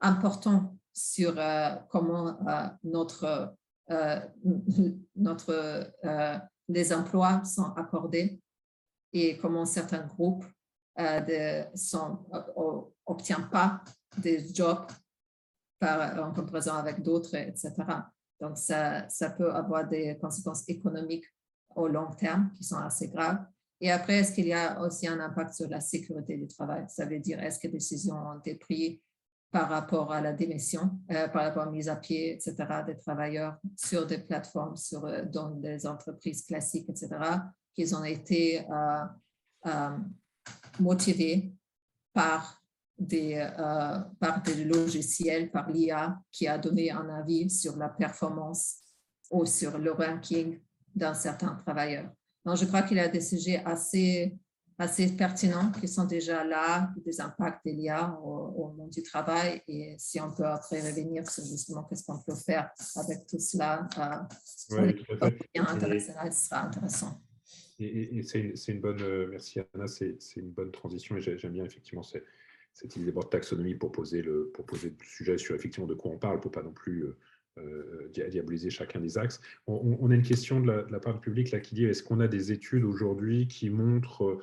importants 0.00 0.76
sur 0.92 1.34
euh, 1.36 1.74
comment 1.88 2.38
notre, 2.84 3.54
notre, 5.16 5.92
les 6.68 6.92
emplois 6.92 7.44
sont 7.44 7.72
accordés 7.74 8.40
et 9.12 9.36
comment 9.38 9.64
certains 9.64 10.06
groupes 10.06 10.44
euh, 11.00 11.64
n'obtient 13.08 13.42
pas 13.42 13.82
des 14.18 14.52
jobs 14.54 14.86
par, 15.78 16.28
en 16.28 16.32
comparaison 16.32 16.74
avec 16.74 17.02
d'autres, 17.02 17.34
etc. 17.34 17.72
Donc, 18.40 18.56
ça, 18.56 19.08
ça 19.08 19.30
peut 19.30 19.52
avoir 19.52 19.88
des 19.88 20.18
conséquences 20.20 20.68
économiques 20.68 21.26
au 21.74 21.88
long 21.88 22.10
terme 22.10 22.50
qui 22.54 22.64
sont 22.64 22.78
assez 22.78 23.08
graves. 23.08 23.44
Et 23.80 23.90
après, 23.90 24.18
est-ce 24.18 24.32
qu'il 24.32 24.46
y 24.46 24.52
a 24.52 24.80
aussi 24.80 25.06
un 25.08 25.20
impact 25.20 25.54
sur 25.54 25.68
la 25.68 25.80
sécurité 25.80 26.36
du 26.36 26.46
travail? 26.46 26.84
Ça 26.88 27.06
veut 27.06 27.18
dire, 27.18 27.42
est-ce 27.42 27.58
que 27.58 27.66
des 27.68 27.74
décisions 27.74 28.14
ont 28.14 28.38
été 28.38 28.56
prises 28.56 28.98
par 29.50 29.68
rapport 29.68 30.12
à 30.12 30.20
la 30.20 30.32
démission, 30.32 31.00
euh, 31.10 31.28
par 31.28 31.42
rapport 31.42 31.62
à 31.62 31.66
la 31.66 31.72
mise 31.72 31.88
à 31.88 31.96
pied, 31.96 32.34
etc., 32.34 32.54
des 32.86 32.96
travailleurs 32.96 33.56
sur 33.76 34.06
des 34.06 34.18
plateformes, 34.18 34.76
sur, 34.76 35.04
euh, 35.04 35.24
dans 35.24 35.50
des 35.50 35.86
entreprises 35.86 36.44
classiques, 36.44 36.88
etc., 36.88 37.08
qu'ils 37.74 37.96
ont 37.96 38.04
été 38.04 38.64
euh, 38.70 39.98
motivé 40.80 41.52
par 42.12 42.60
des, 43.00 43.34
euh, 43.36 43.98
par 44.18 44.42
des 44.42 44.64
logiciels, 44.64 45.50
par 45.50 45.70
l'IA 45.70 46.20
qui 46.30 46.46
a 46.46 46.58
donné 46.58 46.90
un 46.90 47.08
avis 47.08 47.48
sur 47.48 47.76
la 47.76 47.88
performance 47.88 48.76
ou 49.30 49.46
sur 49.46 49.78
le 49.78 49.92
ranking 49.92 50.60
d'un 50.94 51.14
certain 51.14 51.54
travailleur. 51.54 52.10
Donc, 52.44 52.56
je 52.56 52.66
crois 52.66 52.82
qu'il 52.82 52.98
y 52.98 53.00
a 53.00 53.08
des 53.08 53.20
sujets 53.20 53.62
assez, 53.64 54.36
assez 54.78 55.14
pertinents 55.16 55.70
qui 55.72 55.88
sont 55.88 56.04
déjà 56.04 56.44
là, 56.44 56.90
des 57.04 57.20
impacts 57.20 57.64
de 57.66 57.72
l'IA 57.72 58.18
au, 58.22 58.72
monde 58.72 58.90
du 58.90 59.02
travail. 59.02 59.62
Et 59.68 59.94
si 59.98 60.20
on 60.20 60.32
peut 60.32 60.46
après 60.46 60.80
revenir 60.80 61.28
sur 61.28 61.44
justement 61.44 61.84
qu'est-ce 61.84 62.04
qu'on 62.04 62.18
peut 62.18 62.34
faire 62.34 62.70
avec 62.96 63.26
tout 63.26 63.38
cela, 63.38 63.88
euh, 63.98 64.82
oui, 64.82 65.04
international, 65.54 66.32
ce 66.32 66.46
sera 66.46 66.62
intéressant. 66.64 67.20
C'est 67.80 68.72
une 68.72 68.80
bonne, 68.80 69.00
euh, 69.00 69.26
merci 69.30 69.58
Anna, 69.74 69.86
c'est 69.86 70.18
une 70.36 70.50
bonne 70.50 70.70
transition 70.70 71.16
et 71.16 71.20
j'aime 71.20 71.52
bien 71.52 71.64
effectivement 71.64 72.02
cette, 72.02 72.24
idée 72.96 73.10
de 73.10 73.20
taxonomie 73.22 73.74
pour 73.74 73.90
poser, 73.90 74.20
le, 74.20 74.50
pour 74.52 74.66
poser 74.66 74.90
le 74.90 75.04
sujet 75.04 75.38
sur 75.38 75.54
effectivement 75.54 75.86
de 75.86 75.94
quoi 75.94 76.10
on 76.10 76.18
parle, 76.18 76.40
pour 76.40 76.50
pas 76.50 76.62
non 76.62 76.72
plus 76.72 77.04
euh, 77.04 77.16
euh, 77.58 78.08
diaboliser 78.28 78.68
chacun 78.68 79.00
des 79.00 79.16
axes. 79.16 79.40
On, 79.66 80.10
a 80.10 80.14
une 80.14 80.22
question 80.22 80.60
de 80.60 80.70
la, 80.90 81.00
part 81.00 81.14
du 81.14 81.20
public 81.20 81.52
là, 81.52 81.60
qui 81.60 81.74
dit 81.74 81.86
est-ce 81.86 82.02
qu'on 82.02 82.20
a 82.20 82.28
des 82.28 82.52
études 82.52 82.84
aujourd'hui 82.84 83.48
qui 83.48 83.70
montrent 83.70 84.38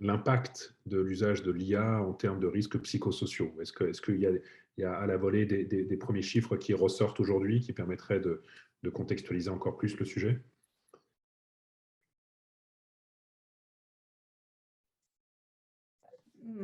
l'impact 0.00 0.76
de 0.86 1.00
l'usage 1.00 1.42
de 1.42 1.50
l'IA 1.50 2.00
en 2.02 2.12
termes 2.12 2.40
de 2.40 2.46
risques 2.46 2.78
psychosociaux? 2.78 3.52
Est-ce 3.60 4.00
qu'il 4.00 4.24
est 4.24 4.42
y, 4.78 4.80
y, 4.80 4.84
a 4.84 4.94
à 4.94 5.06
la 5.06 5.16
volée 5.16 5.44
des, 5.44 5.96
premiers 5.96 6.22
chiffres 6.22 6.56
qui 6.56 6.72
ressortent 6.72 7.18
aujourd'hui 7.18 7.60
qui 7.60 7.72
permettraient 7.72 8.20
de 8.20 8.90
contextualiser 8.90 9.50
encore 9.50 9.76
plus 9.76 9.98
le 9.98 10.04
sujet? 10.04 10.40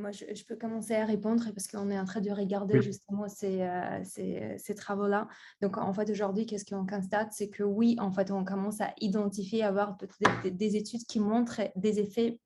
Moi, 0.04 0.12
je, 0.12 0.44
peux 0.44 0.54
commencer 0.54 0.94
à 0.94 1.06
répondre 1.06 1.42
parce 1.54 1.66
qu'on 1.66 1.90
est 1.90 1.98
en 1.98 2.04
train 2.04 2.20
de 2.20 2.30
regarder 2.30 2.82
justement 2.82 3.26
ces, 3.26 3.62
euh, 3.62 4.04
ces, 4.04 4.54
ces 4.58 4.74
travaux-là. 4.74 5.28
Donc, 5.62 5.78
en 5.78 5.94
fait, 5.94 6.10
aujourd'hui, 6.10 6.44
qu'est-ce 6.44 6.66
qu'on 6.66 6.84
constate? 6.84 7.32
C'est 7.32 7.48
que 7.48 7.62
oui, 7.62 7.96
en 7.98 8.12
fait, 8.12 8.30
on 8.30 8.44
commence 8.44 8.82
à 8.82 8.92
identifier, 9.00 9.62
à 9.62 9.68
avoir 9.68 9.96
peut-être 9.96 10.46
des, 10.54 10.76
études 10.76 11.06
qui 11.06 11.20
montrent 11.20 11.62
des 11.74 12.00
effets 12.00 12.38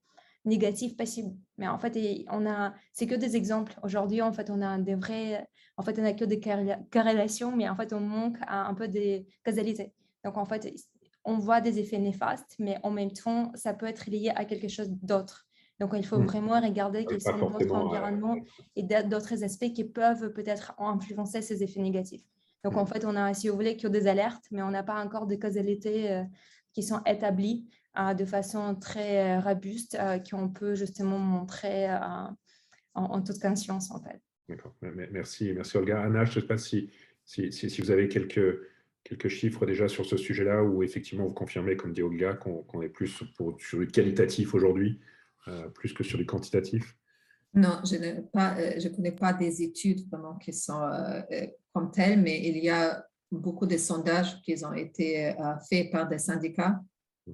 négatifs 0.45 0.97
possibles. 0.97 1.35
Mais 1.57 1.67
en 1.67 1.81
fait, 1.81 1.99
on 2.31 2.47
a, 2.47 2.75
c'est 2.93 3.09
que 3.09 3.17
des 3.17 3.35
exemples. 3.35 3.75
Aujourd'hui, 3.83 4.23
en 4.23 4.33
fait, 4.33 4.51
on 4.51 4.63
a 4.63 4.79
des 4.79 4.95
vrais, 4.95 5.45
en 5.77 5.83
fait, 5.83 5.99
on 5.99 6.05
a 6.05 6.13
que 6.13 6.25
des 6.25 6.39
corrélations, 6.93 7.57
mais 7.57 7.69
en 7.69 7.75
fait, 7.75 7.93
on 7.93 8.01
manque 8.01 8.39
un 8.47 8.75
peu 8.75 8.87
des 8.87 9.27
causalités. 9.45 9.93
Donc, 10.25 10.37
en 10.37 10.45
fait, 10.45 10.73
on 11.25 11.39
voit 11.39 11.61
des 11.61 11.81
effets 11.81 11.99
néfastes, 11.99 12.55
mais 12.61 12.79
en 12.85 12.93
même 12.93 13.11
temps, 13.11 13.51
ça 13.57 13.75
peut 13.75 13.87
être 13.87 14.09
lié 14.09 14.31
à 14.37 14.45
quelque 14.45 14.69
chose 14.69 14.91
d'autre. 14.91 15.48
Donc, 15.81 15.93
il 15.95 16.05
faut 16.05 16.19
mmh. 16.19 16.27
vraiment 16.27 16.61
regarder 16.61 17.05
quels 17.05 17.21
sont 17.21 17.37
d'autres 17.37 17.73
environnements 17.73 18.37
et 18.75 18.83
d'autres 18.83 19.45
aspects 19.45 19.73
qui 19.73 19.85
peuvent 19.85 20.33
peut-être 20.33 20.75
influencer 20.79 21.41
ces 21.41 21.63
effets 21.63 21.81
négatifs. 21.81 22.25
Donc, 22.65 22.77
en 22.77 22.83
mmh. 22.83 22.89
fait, 22.89 23.05
on 23.05 23.15
a, 23.15 23.33
si 23.35 23.49
vous 23.49 23.55
voulez, 23.55 23.77
que 23.77 23.87
des 23.87 24.09
alertes, 24.09 24.45
mais 24.51 24.63
on 24.63 24.71
n'a 24.71 24.83
pas 24.83 25.03
encore 25.03 25.27
de 25.27 25.37
causalités 25.37 26.11
euh, 26.11 26.25
qui 26.73 26.83
sont 26.83 27.01
établies 27.05 27.69
euh, 27.99 28.13
de 28.15 28.25
façon 28.25 28.75
très 28.75 29.37
euh, 29.37 29.41
robuste, 29.41 29.97
qu'on 30.29 30.49
peut 30.49 30.75
justement 30.75 31.19
montrer 31.19 31.89
en, 32.95 33.23
toute 33.23 33.39
conscience, 33.39 33.93
en 33.93 34.03
fait. 34.03 34.21
D'accord. 34.49 34.75
Merci, 35.13 35.53
merci 35.53 35.77
Olga. 35.77 36.03
Anna, 36.03 36.25
je 36.25 36.31
ne 36.31 36.41
sais 36.41 36.47
pas 36.47 36.59
si, 36.59 36.91
si, 37.25 37.53
si, 37.53 37.81
vous 37.81 37.91
avez 37.93 38.09
quelques, 38.09 38.61
quelques 39.05 39.29
chiffres 39.29 39.67
déjà 39.67 39.87
sur 39.87 40.05
ce 40.07 40.17
sujet-là, 40.17 40.65
ou 40.65 40.83
effectivement 40.83 41.27
vous 41.27 41.35
confirmez, 41.35 41.77
comme 41.77 41.93
dit 41.93 42.03
Olga, 42.03 42.33
qu'on 42.33 42.83
est 42.83 42.89
plus 42.89 43.23
pour, 43.37 43.61
sur 43.61 43.79
le 43.79 43.87
qualitatif 43.87 44.55
aujourd'hui 44.55 44.99
plus 45.75 45.93
que 45.93 46.05
sur 46.05 46.19
du 46.19 46.27
quantitatif 46.27 46.97
Non, 47.55 47.81
je 47.85 47.97
ne 47.97 48.21
pas, 48.21 48.79
je 48.79 48.89
connais 48.89 49.13
pas 49.13 49.33
des 49.33 49.63
études 49.63 50.09
vraiment 50.11 50.37
qui 50.37 50.53
sont 50.53 50.81
comme 51.73 51.91
telles, 51.91 52.21
mais 52.21 52.47
il 52.49 52.59
y 52.59 52.71
a 52.71 53.05
beaucoup 53.31 53.67
de 53.67 53.77
sondages 53.77 54.41
qui 54.43 54.65
ont 54.65 54.73
été 54.73 55.35
faits 55.69 55.91
par 55.91 56.09
des 56.09 56.19
syndicats 56.19 56.81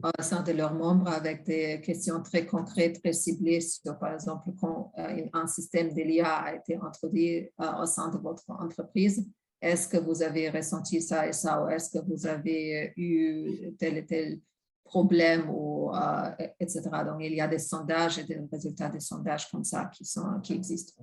au 0.03 0.23
sein 0.23 0.43
de 0.43 0.51
leurs 0.53 0.75
membres 0.75 1.09
avec 1.09 1.45
des 1.45 1.81
questions 1.81 2.21
très 2.21 2.47
concrètes, 2.47 3.01
très 3.01 3.12
ciblées 3.12 3.61
sur, 3.61 3.97
par 3.99 4.15
exemple, 4.15 4.51
quand 4.61 4.93
un 4.97 5.47
système 5.47 5.93
d'ELIA 5.93 6.27
a 6.27 6.57
été 6.57 6.77
introduit 6.77 7.49
au 7.59 7.87
sein 7.87 8.09
de 8.09 8.19
votre 8.19 8.45
entreprise. 8.49 9.25
Est-ce 9.62 9.89
que 9.89 9.97
vous 9.97 10.23
avez 10.23 10.51
ressenti 10.51 11.01
ça 11.01 11.27
et 11.29 11.33
ça, 11.33 11.62
ou 11.65 11.69
est-ce 11.69 11.91
que 11.91 12.05
vous 12.05 12.27
avez 12.27 12.93
eu 12.97 13.73
tel 13.79 13.97
et 13.97 14.05
tel 14.05 14.41
problème, 14.85 15.49
ou, 15.49 15.91
euh, 15.95 16.30
etc. 16.61 16.82
Donc, 17.07 17.16
il 17.20 17.35
y 17.35 17.41
a 17.41 17.49
des 17.49 17.59
sondages 17.59 18.18
et 18.18 18.24
des 18.24 18.39
résultats 18.53 18.89
des 18.89 19.01
sondages 19.01 19.51
comme 19.51 19.64
ça 19.64 19.91
qui, 19.93 20.05
sont, 20.05 20.41
qui 20.43 20.53
existent. 20.53 21.03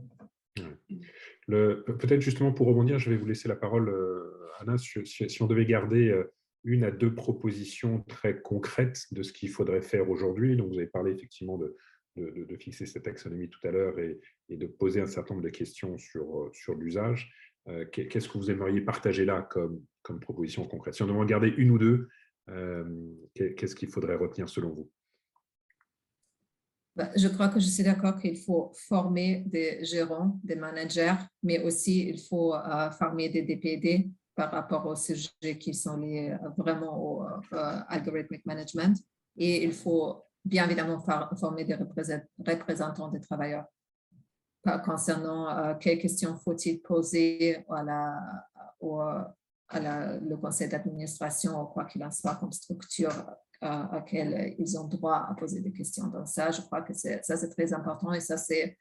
Peut-être 1.48 2.22
justement 2.22 2.54
pour 2.54 2.68
rebondir, 2.68 3.00
je 3.00 3.10
vais 3.10 3.18
vous 3.18 3.26
laisser 3.26 3.50
la 3.50 3.56
parole, 3.56 3.90
euh, 3.90 4.48
Anna, 4.60 4.78
si, 4.78 5.42
on 5.42 5.48
devait 5.48 5.66
garder 5.66 6.10
euh, 6.10 6.32
une 6.64 6.84
à 6.84 6.92
deux 6.92 7.14
propositions 7.14 8.04
très 8.08 8.40
concrètes 8.42 9.06
de 9.12 9.24
ce 9.24 9.34
qu'il 9.34 9.50
faudrait 9.50 9.82
faire 9.82 10.10
aujourd'hui. 10.10 10.56
Donc, 10.56 10.70
vous 10.70 10.78
avez 10.78 10.88
parlé 10.88 11.12
effectivement 11.12 11.58
de, 11.58 11.76
de, 12.16 12.56
fixer 12.58 12.86
cette 12.86 13.04
taxonomie 13.04 13.50
tout 13.50 13.66
à 13.68 13.72
l'heure 13.72 13.98
et, 14.00 14.20
de 14.50 14.68
poser 14.68 15.02
un 15.02 15.08
certain 15.08 15.34
nombre 15.34 15.46
de 15.46 15.52
questions 15.52 15.98
sur, 15.98 16.50
sur 16.54 16.76
l'usage. 16.76 17.34
Qu'est-ce 17.92 18.28
que 18.28 18.38
vous 18.38 18.52
aimeriez 18.52 18.82
partager 18.82 19.24
là 19.24 19.48
comme, 19.50 19.82
comme 20.02 20.20
proposition 20.20 20.68
concrète? 20.68 20.94
Si 20.94 21.04
on 21.04 21.08
devait 21.08 21.20
en 21.20 21.26
garder 21.26 21.54
une 21.58 21.72
ou 21.72 21.78
deux, 21.78 22.10
qu'est-ce 22.48 23.76
qu'il 23.76 23.90
faudrait 23.90 24.16
retenir 24.16 24.50
selon 24.50 24.70
vous? 24.70 24.90
Bah, 26.96 27.10
je 27.16 27.30
crois 27.30 27.48
que 27.48 27.60
je 27.60 27.68
suis 27.68 27.84
d'accord 27.84 28.18
qu'il 28.18 28.38
faut 28.38 28.72
former 28.76 29.44
des 29.48 29.84
gérants, 29.86 30.40
des 30.44 30.56
managers, 30.56 31.16
mais 31.42 31.64
aussi 31.64 32.10
il 32.10 32.20
faut 32.20 32.54
euh, 32.54 32.92
former 32.92 33.30
des 33.30 33.44
DPD 33.44 34.12
par 34.36 34.52
rapport 34.52 34.86
aux 34.86 34.96
sujets 34.96 35.58
qui 35.58 35.74
sont 35.74 35.98
liés 35.98 36.36
vraiment 36.58 36.98
au 37.02 37.26
algorithmic 37.88 38.46
management. 38.46 38.98
Et 39.38 39.64
il 39.64 39.72
faut 39.72 40.24
bien 40.44 40.66
évidemment 40.66 41.00
former 41.00 41.64
des 41.64 41.76
représentants 41.76 43.10
des 43.10 43.22
travailleurs 43.22 43.66
concernant 44.86 45.50
euh, 45.50 45.74
quelles 45.76 46.00
questions 46.00 46.38
faut-il 46.38 46.82
poser 46.82 47.66
à, 47.70 47.84
la, 47.84 49.36
à 49.72 49.80
la, 49.80 50.18
le 50.18 50.38
conseil 50.38 50.70
d'administration 50.70 51.62
ou 51.62 51.66
quoi 51.66 51.86
qu'il 51.86 52.04
en 52.04 52.12
soit 52.12 52.36
comme 52.36 52.52
structure 52.52 53.12
euh, 53.64 53.68
à 53.68 53.90
laquelle 53.94 54.56
ils 54.58 54.78
ont 54.78 54.88
droit 54.88 55.28
à 55.30 55.36
poser 55.36 55.62
des 55.62 55.72
questions. 55.72 56.08
Donc 56.08 56.28
ça, 56.28 56.52
je 56.52 56.62
crois 56.62 56.82
que 56.82 56.94
ça, 56.94 57.22
c'est 57.22 57.50
très 57.50 57.74
important 57.74 58.12
et 58.14 58.20
ça, 58.20 58.38
c'est 58.38 58.78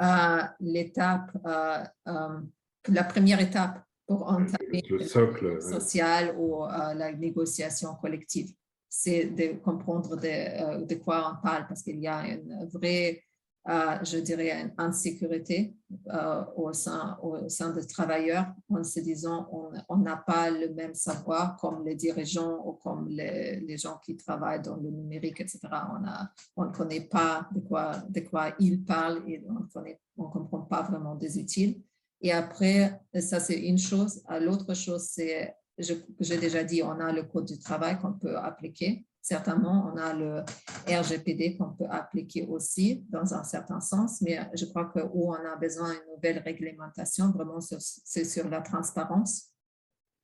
euh, 0.00 0.42
l'étape, 0.60 1.30
la 1.44 3.04
première 3.04 3.40
étape 3.40 3.82
pour 4.06 4.28
entamer 4.28 4.82
le 4.88 5.00
socle 5.04 5.60
social 5.60 6.34
ou 6.38 6.64
la 6.66 7.12
négociation 7.12 7.94
collective. 7.94 8.52
C'est 8.88 9.24
de 9.24 9.58
comprendre 9.58 10.16
de, 10.16 10.84
de, 10.84 10.94
quoi 10.96 11.32
on 11.32 11.42
parle 11.42 11.66
parce 11.66 11.82
qu'il 11.82 11.98
y 11.98 12.06
a 12.06 12.26
une 12.26 12.66
vraie 12.66 13.24
je 13.66 14.18
dirais, 14.18 14.50
une 14.50 14.72
insécurité 14.78 15.76
euh, 16.08 16.44
au, 16.56 16.72
sein, 16.72 17.18
au 17.22 17.48
sein 17.48 17.70
des 17.70 17.86
travailleurs 17.86 18.46
en 18.68 18.82
se 18.82 19.00
disant 19.00 19.48
on 19.88 19.96
n'a 19.98 20.16
pas 20.16 20.50
le 20.50 20.72
même 20.74 20.94
savoir 20.94 21.56
comme 21.56 21.84
les 21.84 21.94
dirigeants 21.94 22.60
ou 22.66 22.72
comme 22.72 23.08
les, 23.08 23.60
les, 23.60 23.76
gens 23.76 23.98
qui 24.04 24.16
travaillent 24.16 24.62
dans 24.62 24.76
le 24.76 24.90
numérique, 24.90 25.40
etc. 25.40 25.60
On 25.94 26.00
ne 26.00 26.68
on 26.68 26.72
connaît 26.72 27.02
pas 27.02 27.48
de 27.54 27.60
quoi, 27.60 27.98
de 28.08 28.20
quoi 28.20 28.52
ils 28.58 28.84
parlent 28.84 29.22
et 29.28 29.44
on 29.46 30.24
ne 30.24 30.30
comprend 30.30 30.62
pas 30.62 30.82
vraiment 30.82 31.14
des 31.14 31.38
utiles. 31.38 31.80
Et 32.20 32.32
après, 32.32 33.00
ça 33.20 33.38
c'est 33.38 33.60
une 33.60 33.78
chose. 33.78 34.22
L'autre 34.40 34.74
chose, 34.74 35.02
c'est, 35.02 35.54
j'ai 35.78 36.38
déjà 36.38 36.64
dit, 36.64 36.82
on 36.82 36.98
a 37.00 37.12
le 37.12 37.24
code 37.24 37.46
du 37.46 37.58
travail 37.58 37.98
qu'on 37.98 38.14
peut 38.14 38.36
appliquer 38.36 39.04
Certainement, 39.22 39.92
on 39.92 39.96
a 39.96 40.12
le 40.12 40.42
RGPD 40.88 41.56
qu'on 41.56 41.70
peut 41.74 41.86
appliquer 41.88 42.44
aussi 42.48 43.06
dans 43.08 43.32
un 43.34 43.44
certain 43.44 43.80
sens, 43.80 44.20
mais 44.20 44.40
je 44.52 44.64
crois 44.64 44.86
que 44.86 44.98
où 45.14 45.30
on 45.30 45.34
a 45.34 45.54
besoin 45.54 45.92
d'une 45.92 46.14
nouvelle 46.16 46.40
réglementation, 46.40 47.30
vraiment, 47.30 47.60
c'est 47.60 48.24
sur 48.24 48.48
la 48.48 48.60
transparence. 48.60 49.52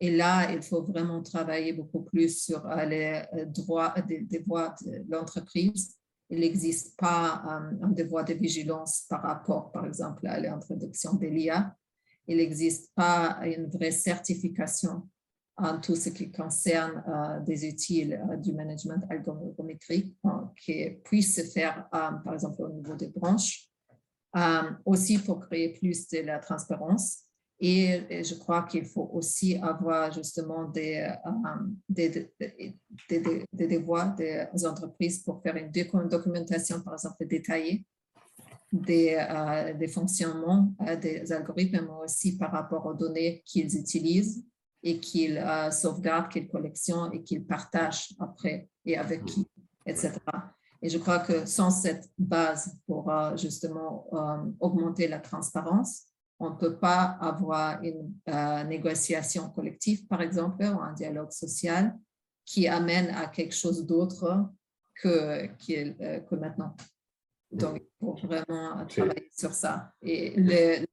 Et 0.01 0.11
là, 0.17 0.53
il 0.53 0.63
faut 0.63 0.83
vraiment 0.83 1.23
travailler 1.23 1.73
beaucoup 1.73 2.03
plus 2.03 2.43
sur 2.43 2.65
euh, 2.67 2.85
les 2.85 3.23
euh, 3.35 3.45
droits 3.47 3.95
des, 4.07 4.21
devoirs 4.21 4.77
de 4.85 5.05
l'entreprise. 5.09 5.97
Il 6.31 6.41
n'existe 6.41 6.97
pas 6.97 7.43
euh, 7.45 7.85
un 7.85 7.89
devoir 7.89 8.25
de 8.25 8.35
vigilance 8.35 9.07
par 9.09 9.23
rapport, 9.23 9.73
par 9.73 9.87
exemple, 9.87 10.27
à 10.27 10.39
l'introduction 10.39 11.15
de 11.15 11.27
l'IA. 11.27 11.75
Il 12.29 12.37
n'existe 12.37 12.93
pas 12.95 13.41
une 13.45 13.69
vraie 13.69 13.91
certification 13.91 15.09
en 15.59 15.81
tout 15.81 15.97
ce 15.97 16.11
qui 16.11 16.31
concerne 16.31 17.03
euh, 17.09 17.41
des 17.41 17.69
outils 17.69 18.13
euh, 18.13 18.37
du 18.37 18.53
management 18.53 19.03
algorithmique 19.11 20.17
euh, 20.25 20.31
qui 20.57 20.91
puissent 21.05 21.35
se 21.35 21.43
faire, 21.43 21.89
par 21.91 22.33
exemple, 22.33 22.63
au 22.63 22.69
niveau 22.71 22.95
des 22.95 23.09
branches. 23.09 23.69
aussi 24.85 25.19
pour 25.19 25.41
créer 25.41 25.73
plus 25.73 26.09
de 26.09 26.21
la 26.21 26.39
transparence. 26.39 27.25
Et, 27.61 28.23
je 28.23 28.35
crois 28.37 28.63
qu'il 28.63 28.85
faut 28.85 29.11
aussi 29.13 29.57
avoir 29.57 30.13
justement 30.13 30.65
des, 30.67 31.11
des, 31.89 32.31
des, 33.09 33.67
devoirs 33.67 34.15
des 34.15 34.47
entreprises 34.65 35.25
pour 35.25 35.43
faire 35.43 35.57
une 35.57 35.73
documentation, 36.09 36.81
par 36.83 36.95
exemple, 36.95 37.27
détaillée 37.27 37.85
des, 38.71 39.19
des 39.77 39.89
fonctionnements 39.89 40.73
des 41.03 41.33
algorithmes, 41.33 41.81
mais 41.89 42.05
aussi 42.05 42.37
par 42.37 42.53
rapport 42.53 42.87
aux 42.87 42.95
données 42.95 43.43
qu'ils 43.45 43.77
utilisent 43.77 44.45
et 44.83 45.01
qu'il 45.01 45.39
euh, 45.39 45.71
sauvegarde, 45.71 46.31
qu'il 46.31 46.49
collectionne 46.49 47.13
et 47.13 47.23
qu'il 47.23 47.45
partage 47.45 48.15
après 48.19 48.69
et 48.85 48.97
avec 48.97 49.25
qui, 49.25 49.47
etc. 49.87 50.13
Et 50.81 50.89
je 50.89 50.99
crois 50.99 51.19
que 51.19 51.45
sans 51.47 51.71
cette 51.71 52.09
base 52.17 52.77
pour 52.87 53.11
euh, 53.11 53.37
justement 53.37 54.07
euh, 54.13 54.51
augmenter 54.61 55.09
la 55.09 55.19
transparence, 55.19 56.05
on 56.41 56.51
ne 56.51 56.55
peut 56.55 56.77
pas 56.77 57.19
avoir 57.21 57.83
une 57.83 58.15
négociation 58.69 59.51
collective, 59.51 60.07
par 60.07 60.23
exemple, 60.23 60.63
ou 60.63 60.81
un 60.81 60.93
dialogue 60.93 61.33
social 61.33 61.99
qui 62.45 62.69
amène 62.69 63.11
à 63.11 63.27
quelque 63.27 63.57
chose 63.57 63.85
d'autre 63.85 64.49
que, 65.03 65.49
que 65.57 66.35
maintenant. 66.37 66.77
Donc, 67.51 67.81
il 67.81 67.89
faut 67.99 68.15
vraiment 68.27 68.85
travailler 68.87 69.31
sur 69.31 69.53
ça. 69.53 69.93
Et 70.03 70.35
les, 70.37 70.87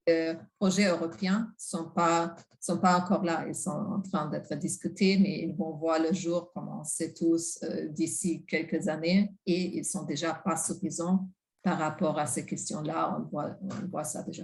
projets 0.57 0.87
européens 0.87 1.47
ne 1.49 1.53
sont 1.57 1.89
pas, 1.89 2.35
sont 2.59 2.79
pas 2.79 2.97
encore 2.97 3.23
là. 3.23 3.45
Ils 3.47 3.55
sont 3.55 3.71
en 3.71 4.01
train 4.01 4.29
d'être 4.29 4.55
discutés, 4.55 5.17
mais 5.17 5.39
ils 5.39 5.55
vont 5.55 5.75
voir 5.75 5.99
le 5.99 6.13
jour, 6.13 6.51
comme 6.53 6.69
on 6.69 6.83
sait 6.83 7.13
tous, 7.13 7.59
euh, 7.63 7.87
d'ici 7.89 8.45
quelques 8.45 8.87
années. 8.87 9.33
Et 9.45 9.75
ils 9.75 9.79
ne 9.79 9.83
sont 9.83 10.03
déjà 10.03 10.33
pas 10.33 10.55
suffisants 10.55 11.27
par 11.61 11.79
rapport 11.79 12.17
à 12.17 12.25
ces 12.25 12.45
questions-là. 12.45 13.17
On 13.19 13.23
voit, 13.23 13.57
on 13.61 13.87
voit 13.87 14.03
ça 14.03 14.23
déjà. 14.23 14.43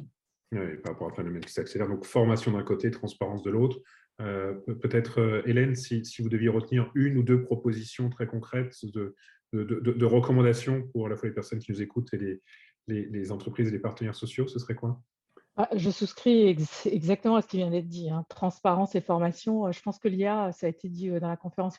Oui, 0.51 0.78
par 0.84 0.93
rapport 0.93 1.07
à 1.07 1.12
un 1.12 1.16
phénomène 1.16 1.45
qui 1.45 1.53
s'accélère. 1.53 1.88
Donc, 1.88 2.05
formation 2.05 2.51
d'un 2.51 2.64
côté, 2.64 2.91
transparence 2.91 3.41
de 3.41 3.51
l'autre. 3.51 3.80
Euh, 4.20 4.53
peut-être, 4.82 5.22
euh, 5.22 5.41
Hélène, 5.45 5.76
si, 5.76 6.03
si, 6.03 6.22
vous 6.22 6.30
deviez 6.30 6.49
retenir 6.49 6.91
une 6.93 7.18
ou 7.18 7.24
deux 7.24 7.41
propositions 7.41 8.09
très 8.09 8.28
concrètes 8.28 8.76
de, 8.84 9.16
de, 9.54 10.06
recommandations 10.06 10.88
pour 10.93 11.08
à 11.08 11.10
la 11.10 11.18
fois 11.18 11.28
les 11.28 11.36
personnes 11.36 11.60
qui 11.60 11.72
nous 11.72 11.82
écoutent 11.82 12.14
et 12.14 12.41
les, 12.88 13.32
entreprises 13.32 13.68
et 13.68 13.72
les 13.72 13.80
partenaires 13.80 14.16
sociaux, 14.16 14.47
ce 14.47 14.60
serait 14.60 14.76
quoi? 14.76 15.02
Ah, 15.58 15.68
je 15.76 15.89
souscris 15.89 16.56
exactement 16.86 17.36
à 17.36 17.41
ce 17.41 17.47
qui 17.47 17.58
vient 17.58 17.70
d'être 17.70 17.88
dit. 17.88 18.10
Hein. 18.10 18.26
Transparence 18.30 18.95
et 18.95 19.02
formation. 19.02 19.68
Euh, 19.68 19.72
je 19.72 19.82
pense 19.82 19.99
que 19.99 20.08
l'IA, 20.08 20.52
ça 20.54 20.68
a 20.68 20.70
été 20.70 20.88
dit 20.88 21.10
euh, 21.10 21.20
dans 21.20 21.28
la 21.28 21.36
conférence 21.36 21.78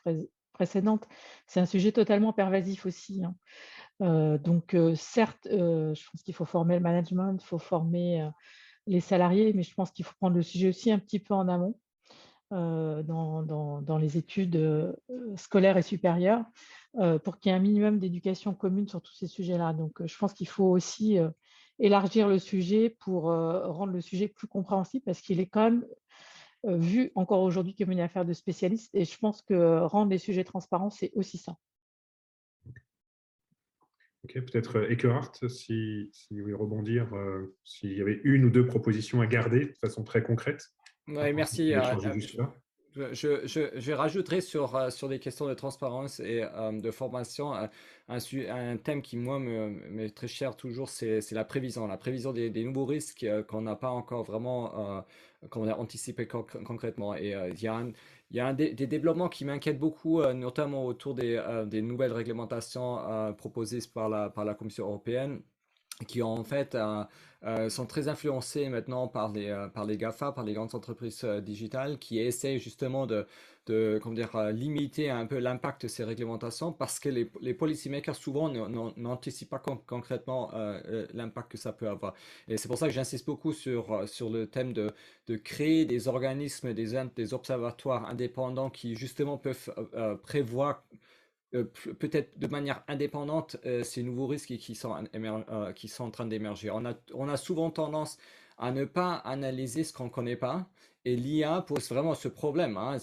précédente, 0.53 1.09
c'est 1.47 1.61
un 1.61 1.66
sujet 1.66 1.91
totalement 1.91 2.35
pervasif 2.35 2.85
aussi. 2.85 3.25
Hein. 3.25 3.35
Euh, 4.03 4.37
donc, 4.37 4.77
certes, 4.95 5.49
je 5.51 6.11
pense 6.11 6.23
qu'il 6.23 6.35
faut 6.35 6.45
former 6.45 6.75
le 6.75 6.83
management, 6.83 7.39
il 7.43 7.47
faut 7.47 7.59
former 7.59 8.29
les 8.87 9.01
salariés, 9.01 9.53
mais 9.55 9.62
je 9.62 9.75
pense 9.75 9.91
qu'il 9.91 10.05
faut 10.05 10.14
prendre 10.20 10.37
le 10.37 10.43
sujet 10.43 10.68
aussi 10.68 10.91
un 10.93 10.99
petit 10.99 11.18
peu 11.18 11.35
en 11.35 11.49
amont. 11.49 11.79
dans, 12.51 13.99
les 13.99 14.18
études 14.18 14.95
scolaires 15.37 15.79
et 15.79 15.83
supérieures 15.83 16.45
pour 17.24 17.38
qu'il 17.38 17.51
y 17.51 17.55
ait 17.55 17.57
un 17.57 17.61
minimum 17.61 17.99
d'éducation 17.99 18.55
commune 18.55 18.88
sur 18.88 19.01
tous 19.01 19.14
ces 19.14 19.26
sujets-là. 19.26 19.72
Donc, 19.72 20.01
euh, 20.01 20.07
je 20.07 20.16
pense 20.18 20.34
qu'il 20.34 20.49
faut 20.49 20.70
aussi 20.70 21.18
euh, 21.18 21.30
élargir 21.78 22.28
le 22.28 22.38
sujet 22.38 22.90
pour 23.01 23.24
rendre 23.24 23.93
le 23.93 24.01
sujet 24.01 24.28
plus 24.28 24.47
compréhensible 24.47 25.05
parce 25.05 25.20
qu'il 25.20 25.40
est 25.40 25.47
quand 25.47 25.64
même 25.64 25.86
vu 26.64 27.11
encore 27.16 27.40
aujourd'hui 27.40 27.74
comme 27.74 27.90
une 27.90 28.01
affaire 28.01 28.24
de 28.24 28.32
spécialistes. 28.32 28.95
Et 28.95 29.05
je 29.05 29.18
pense 29.18 29.43
que 29.43 29.80
rendre 29.80 30.11
les 30.11 30.18
sujets 30.18 30.45
transparents, 30.45 30.90
c'est 30.90 31.11
aussi 31.14 31.38
ça. 31.38 31.57
Ok, 34.24 34.34
peut-être 34.34 34.88
Eckehart, 34.88 35.32
si, 35.49 36.11
si 36.12 36.34
vous 36.34 36.43
voulez 36.43 36.55
rebondir, 36.55 37.11
s'il 37.64 37.99
y 37.99 38.01
avait 38.01 38.20
une 38.22 38.45
ou 38.45 38.51
deux 38.51 38.66
propositions 38.66 39.20
à 39.20 39.26
garder 39.26 39.66
de 39.66 39.78
façon 39.80 40.05
très 40.05 40.22
concrète. 40.22 40.68
Oui, 41.09 41.32
merci. 41.32 41.72
Je, 43.12 43.70
je, 43.76 43.93
rajouterai 43.93 44.40
sur, 44.40 44.76
euh, 44.76 44.90
sur 44.90 45.09
les 45.09 45.18
questions 45.18 45.47
de 45.47 45.55
transparence 45.55 46.20
et 46.20 46.43
euh, 46.43 46.72
de 46.72 46.90
formation 46.90 47.55
un, 47.55 47.70
un, 48.09 48.76
thème 48.76 49.03
qui, 49.03 49.16
moi, 49.16 49.38
m'est 49.38 50.14
très 50.14 50.28
cher 50.28 50.57
toujours, 50.57 50.88
c'est 50.88 51.30
la 51.32 51.45
prévision. 51.45 51.86
La 51.86 51.97
prévision 51.97 52.32
des, 52.32 52.51
nouveaux 52.64 52.86
risques 52.86 53.26
qu'on 53.49 53.62
n'a 53.62 53.76
pas 53.76 53.90
encore 53.90 54.22
vraiment 54.24 55.05
qu'on 55.51 55.66
a 55.66 55.74
anticipé 55.74 56.26
concrètement. 56.26 57.14
Et 57.16 57.30
il 57.30 57.62
y 57.62 58.40
a, 58.40 58.53
des, 58.53 58.74
développements 58.74 59.28
qui 59.28 59.45
m'inquiètent 59.45 59.78
beaucoup, 59.78 60.22
notamment 60.34 60.84
autour 60.84 61.14
des, 61.14 61.82
nouvelles 61.82 62.12
réglementations 62.12 63.34
proposées 63.38 63.80
par 63.95 64.09
la 64.09 64.55
Commission 64.55 64.86
européenne 64.86 65.40
qui 66.07 66.22
en 66.22 66.44
fait 66.44 66.74
euh, 66.74 67.05
euh, 67.44 67.68
sont 67.70 67.86
très 67.86 68.09
influencés 68.09 68.68
maintenant 68.68 69.09
par 69.09 69.32
les, 69.32 69.48
euh, 69.48 69.68
par 69.68 69.84
les 69.84 69.96
GAFA, 69.96 70.32
par 70.32 70.44
les 70.44 70.55
grandes 70.55 70.74
entreprises 70.74 71.24
digitales, 71.24 71.98
qui 71.98 72.18
essaient 72.18 72.59
justement 72.59 73.07
de, 73.07 73.26
de 73.66 73.98
comment 74.03 74.14
dire, 74.14 74.50
limiter 74.53 75.11
un 75.11 75.26
peu 75.26 75.38
l'impact 75.38 75.82
de 75.82 75.88
ces 75.88 76.05
réglementations 76.05 76.72
parce 76.72 76.98
que 76.98 77.09
les, 77.09 77.30
les 77.40 77.55
policymakers 77.55 78.16
souvent 78.16 78.48
n'anticipent 78.96 79.50
pas 79.50 79.62
concrètement 79.86 80.50
l'impact 81.14 81.53
que 81.53 81.59
ça 81.59 81.72
peut 81.72 81.88
avoir. 81.88 82.14
Et 82.48 82.57
c'est 82.57 82.68
pour 82.68 82.78
ça 82.78 82.86
que 82.86 82.92
j'insiste 82.92 83.26
beaucoup 83.26 83.53
sur, 83.53 84.09
sur 84.09 84.30
le 84.30 84.46
thème 84.48 84.72
de, 84.72 84.92
de 85.28 85.36
créer 85.36 85.84
des 85.84 86.09
organismes, 86.09 86.74
des, 86.74 87.00
des 87.14 87.34
observatoires 87.34 88.09
indépendants 88.09 88.70
qui 88.70 88.96
justement 88.96 89.38
peuvent 89.38 89.72
prévoir 90.22 90.82
peut-être 91.53 92.38
de 92.38 92.46
manière 92.46 92.82
indépendante 92.88 93.57
euh, 93.66 93.82
ces 93.82 94.03
nouveaux 94.03 94.26
risques 94.26 94.57
qui 94.57 94.74
sont, 94.74 94.94
euh, 95.14 95.72
en 95.98 96.11
train 96.11 96.26
d'émerger. 96.26 96.70
On 96.70 96.84
a, 96.84 96.94
on 97.14 97.36
souvent 97.36 97.70
tendance 97.70 98.18
à 98.59 98.72
ne 98.72 98.84
pas 98.84 99.14
analyser 99.16 99.84
ce 99.84 99.92
qu'on 99.92 100.05
ne 100.05 100.11
connaît 100.11 100.36
pas. 100.36 100.66
Et 101.05 101.16
l'IA 101.16 101.62
pose 101.62 101.88
vraiment 101.88 102.14
ce 102.14 102.28
problème. 102.28 102.76
Hein. 102.76 102.98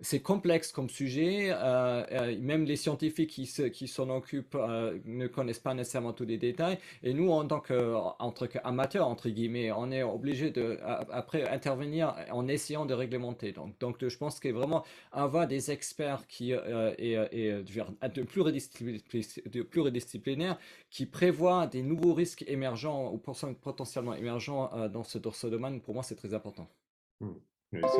C'est 0.00 0.20
complexe 0.20 0.72
comme 0.72 0.88
sujet. 0.90 1.50
Euh, 1.50 2.04
euh, 2.12 2.38
même 2.40 2.64
les 2.64 2.76
scientifiques 2.76 3.30
qui 3.30 3.88
s'en 3.88 4.10
occupent 4.10 4.54
euh, 4.54 4.98
ne 5.04 5.26
connaissent 5.26 5.60
pas 5.60 5.74
nécessairement 5.74 6.12
tous 6.12 6.24
les 6.24 6.38
détails. 6.38 6.78
Et 7.02 7.14
nous, 7.14 7.30
en 7.30 7.46
tant 7.46 7.60
qu'amateurs, 7.60 9.08
entre 9.08 9.28
guillemets, 9.28 9.72
on 9.72 9.90
est 9.90 10.02
obligé 10.02 10.50
de, 10.50 10.78
après, 10.82 11.48
intervenir 11.48 12.14
en 12.30 12.48
essayant 12.48 12.86
de 12.86 12.94
réglementer. 12.94 13.54
Donc, 13.80 14.06
je 14.06 14.16
pense 14.16 14.40
a 14.44 14.52
vraiment 14.52 14.84
avoir 15.12 15.46
des 15.46 15.70
experts 15.70 16.26
qui, 16.26 16.52
et, 16.52 17.12
et 17.32 17.52
de, 17.52 18.22
pluridisciplinaires 19.62 20.58
qui 20.90 21.06
prévoient 21.06 21.66
des 21.66 21.82
nouveaux 21.82 22.14
risques 22.14 22.44
émergents 22.46 23.12
ou 23.12 23.18
potentiellement 23.18 24.14
émergents 24.14 24.70
dans 24.88 25.04
ce, 25.04 25.18
dans 25.18 25.32
ce 25.32 25.46
domaine, 25.46 25.80
pour 25.80 25.94
moi, 25.94 26.02
c'est 26.02 26.16
très 26.16 26.34
important. 26.34 26.68
Mmh 27.20 27.53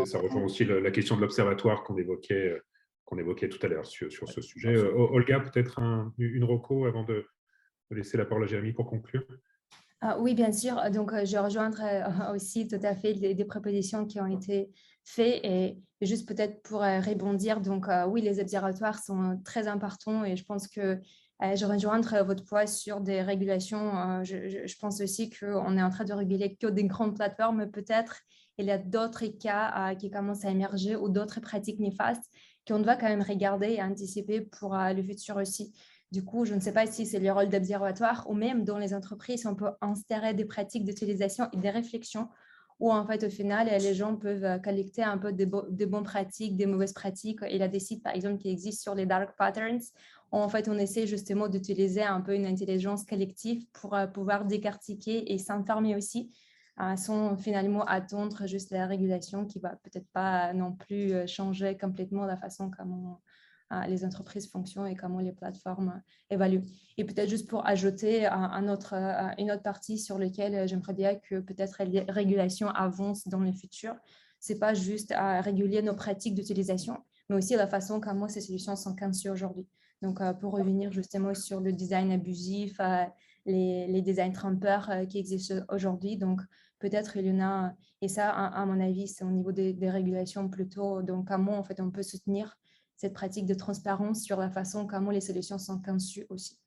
ça 0.07 0.19
rejoint 0.19 0.43
aussi 0.43 0.65
la, 0.65 0.91
question 0.91 1.17
de 1.17 1.21
l'observatoire 1.21 1.83
qu'on 1.83 1.97
évoquait, 1.97 2.51
euh, 2.51 2.65
qu'on 3.05 3.19
évoquait 3.19 3.49
tout 3.49 3.65
à 3.65 3.69
l'heure 3.69 3.87
sur, 3.87 4.11
sur, 4.11 4.29
ce 4.29 4.41
sujet. 4.41 4.75
Euh, 4.75 4.93
Olga, 4.95 5.41
peut-être 5.41 5.81
une 6.19 6.45
reco 6.45 6.87
avant 6.87 7.05
de, 7.05 7.27
laisser 7.91 8.17
la 8.17 8.25
parole 8.25 8.45
à 8.45 8.47
Jérémy 8.47 8.73
pour 8.73 8.87
conclure? 8.87 9.25
Ah, 10.01 10.19
Oui, 10.19 10.35
bien 10.35 10.53
sûr. 10.53 10.81
Donc, 10.91 11.13
euh, 11.13 11.25
je 11.25 11.37
rejoindrai 11.37 12.03
aussi 12.35 12.67
tout 12.67 12.81
à 12.83 12.95
fait 12.95 13.15
des, 13.15 13.45
propositions 13.45 14.07
qui 14.07 14.21
ont 14.21 14.27
été 14.27 14.71
faites. 15.05 15.45
Et 15.45 15.77
juste 16.01 16.27
peut-être 16.27 16.63
pour 16.63 16.81
rebondir, 16.81 17.61
donc 17.61 17.87
oui, 18.09 18.21
les 18.21 18.41
observatoires 18.41 18.99
sont 18.99 19.41
très 19.45 19.69
importants 19.69 20.25
et 20.25 20.37
je 20.37 20.45
pense 20.45 20.69
que 20.69 20.99
je 21.41 21.65
rejoindrai 21.67 22.23
votre 22.25 22.45
point 22.45 22.67
sur 22.67 23.01
des 23.01 23.23
régulations. 23.23 24.23
Je, 24.25 24.67
je 24.67 24.79
pense 24.79 25.01
aussi 25.01 25.31
qu'on 25.31 25.77
est 25.77 25.83
en 25.83 25.91
train 25.91 26.05
de 26.05 26.13
réguler 26.13 26.57
que 26.57 26.67
des 26.67 26.85
grandes 26.85 27.17
plateformes 27.17 27.71
peut-être 27.71 28.23
il 28.59 28.67
y 28.67 28.71
a 28.71 28.79
d'autres 28.79 29.27
cas 29.27 29.91
euh, 29.91 29.95
qui 29.95 30.11
commencent 30.11 30.45
à 30.45 30.51
émerger 30.51 30.97
ou 30.97 31.09
d'autres 31.09 31.41
pratiques 31.41 31.81
néfastes 31.81 32.31
qu'on 32.67 32.79
doit 32.79 32.97
quand 32.97 33.09
même 33.09 33.23
regarder 33.23 33.73
et 33.73 33.83
anticiper 33.83 34.41
pour 34.41 34.75
euh, 34.75 34.93
le 34.93 35.03
futur 35.03 35.37
aussi. 35.37 35.75
Du 36.13 36.25
coup, 36.25 36.45
je 36.45 36.55
ne 36.55 36.61
sais 36.61 36.73
pas 36.73 36.87
si 36.87 37.07
c'est 37.07 37.19
le 37.19 37.33
rôle 37.33 37.49
d'observatoire 37.49 38.25
ou 38.29 38.35
même 38.35 38.65
dans 38.65 38.79
les 38.79 38.95
entreprises, 38.95 39.47
on 39.47 39.55
peut 39.55 39.71
instaurer 39.81 40.33
des 40.33 40.45
pratiques 40.45 40.85
d'utilisation 40.85 41.49
et 41.53 41.57
des 41.57 41.71
réflexions 41.71 42.29
où 42.81 42.93
en 42.93 43.07
fait 43.07 43.23
au 43.25 43.31
final 43.31 43.69
les 43.69 43.95
gens 43.95 44.17
peuvent 44.17 44.45
euh, 44.45 44.59
collecter 44.59 45.03
un 45.03 45.19
peu 45.19 45.33
de, 45.33 45.45
bonnes 45.45 46.05
pratiques, 46.05 46.57
des 46.57 46.67
mauvaises 46.67 46.93
pratiques. 46.93 47.41
Il 47.51 47.57
y 47.57 47.63
a 47.63 47.69
des 47.69 47.81
sites 47.81 48.03
par 48.03 48.15
exemple 48.15 48.39
qui 48.39 48.49
existent 48.49 48.83
sur 48.83 48.95
les 48.95 49.07
dark 49.07 49.37
patterns 49.37 49.81
où 50.33 50.39
en 50.39 50.49
fait 50.49 50.69
on 50.69 50.79
essaie 50.79 51.07
justement 51.07 51.49
d'utiliser 51.49 52.03
un 52.03 52.21
peu 52.21 52.35
une 52.35 52.47
intelligence 52.47 53.05
collective 53.05 53.65
pour 53.73 53.97
pouvoir 54.13 54.45
décartiquer 54.45 55.33
et 55.33 55.39
s'informer 55.39 55.95
aussi 55.95 56.33
sans 56.97 57.37
finalement 57.37 57.85
attendre 57.85 58.47
juste 58.47 58.71
la 58.71 58.87
régulation 58.87 59.47
qui 59.47 59.61
va 59.61 59.77
peut-être 59.77 60.09
pas 60.13 60.53
non 60.53 60.73
plus 60.73 61.13
euh, 61.13 61.27
changer 61.27 61.79
complètement 61.79 62.27
la 62.27 62.37
façon 62.37 62.71
comment 62.71 63.21
euh, 63.73 63.87
les 63.87 64.05
entreprises 64.05 64.51
fonctionnent 64.51 64.89
et 64.89 64.97
comment 64.97 65.21
les 65.21 65.33
plateformes 65.33 66.03
évaluent. 66.31 66.65
Et 66.99 67.05
peut-être 67.05 67.29
juste 67.29 67.49
pour 67.49 67.65
ajouter 67.67 68.27
un 68.27 68.69
autre, 68.69 68.95
euh, 68.95 69.31
une 69.39 69.53
autre 69.53 69.63
partie 69.63 69.99
sur 69.99 70.19
laquelle 70.19 70.67
j'aimerais 70.69 70.95
bien 70.95 71.15
que 71.15 71.41
peut-être 71.41 71.83
les 71.85 72.01
régulations 72.09 72.69
avancent 72.69 73.29
dans 73.29 73.41
le 73.41 73.53
futur, 73.53 73.95
c'est 74.41 74.59
pas 74.59 74.75
juste 74.75 75.13
à 75.13 75.41
réguler 75.41 75.81
nos 75.81 75.95
pratiques 75.95 76.35
d'utilisation, 76.35 76.99
mais 77.29 77.37
aussi 77.37 77.55
la 77.55 77.69
façon 77.69 78.01
comment 78.01 78.29
ces 78.29 78.41
solutions 78.41 78.77
sont 78.77 78.95
conçues 78.95 79.31
aujourd'hui. 79.31 79.67
Donc, 80.03 80.21
pour 80.39 80.53
revenir 80.53 80.93
justement 80.93 81.33
sur 81.33 81.61
le 81.61 81.73
design 81.73 82.13
abusif, 82.13 82.79
les, 83.47 83.87
les 83.87 84.03
designs 84.03 84.33
trompeurs 84.33 84.91
qui 85.09 85.19
existent 85.19 85.65
aujourd'hui. 85.69 86.17
Donc, 86.17 86.41
peut-être 86.85 87.17
il 87.17 87.27
y 87.27 87.31
en 87.31 87.41
a, 87.41 87.75
et 88.03 88.09
ça, 88.09 88.29
à, 88.31 88.67
mon 88.67 88.79
avis, 88.81 89.09
c'est 89.09 89.25
au 89.25 89.31
niveau 89.31 89.53
des, 89.53 89.75
régulations 89.89 90.49
plutôt, 90.51 91.03
donc 91.03 91.29
comment 91.29 91.59
en 91.59 91.65
fait 91.65 91.81
on 91.81 91.91
peut 91.91 92.03
soutenir 92.03 92.59
cette 92.97 93.15
pratique 93.15 93.47
de 93.47 93.55
transparence 93.55 94.23
sur 94.23 94.39
la 94.39 94.51
façon 94.51 94.87
comment 94.87 95.11
les 95.11 95.23
solutions 95.23 95.59
sont 95.59 95.81
conçues 95.81 96.27
aussi. 96.29 96.59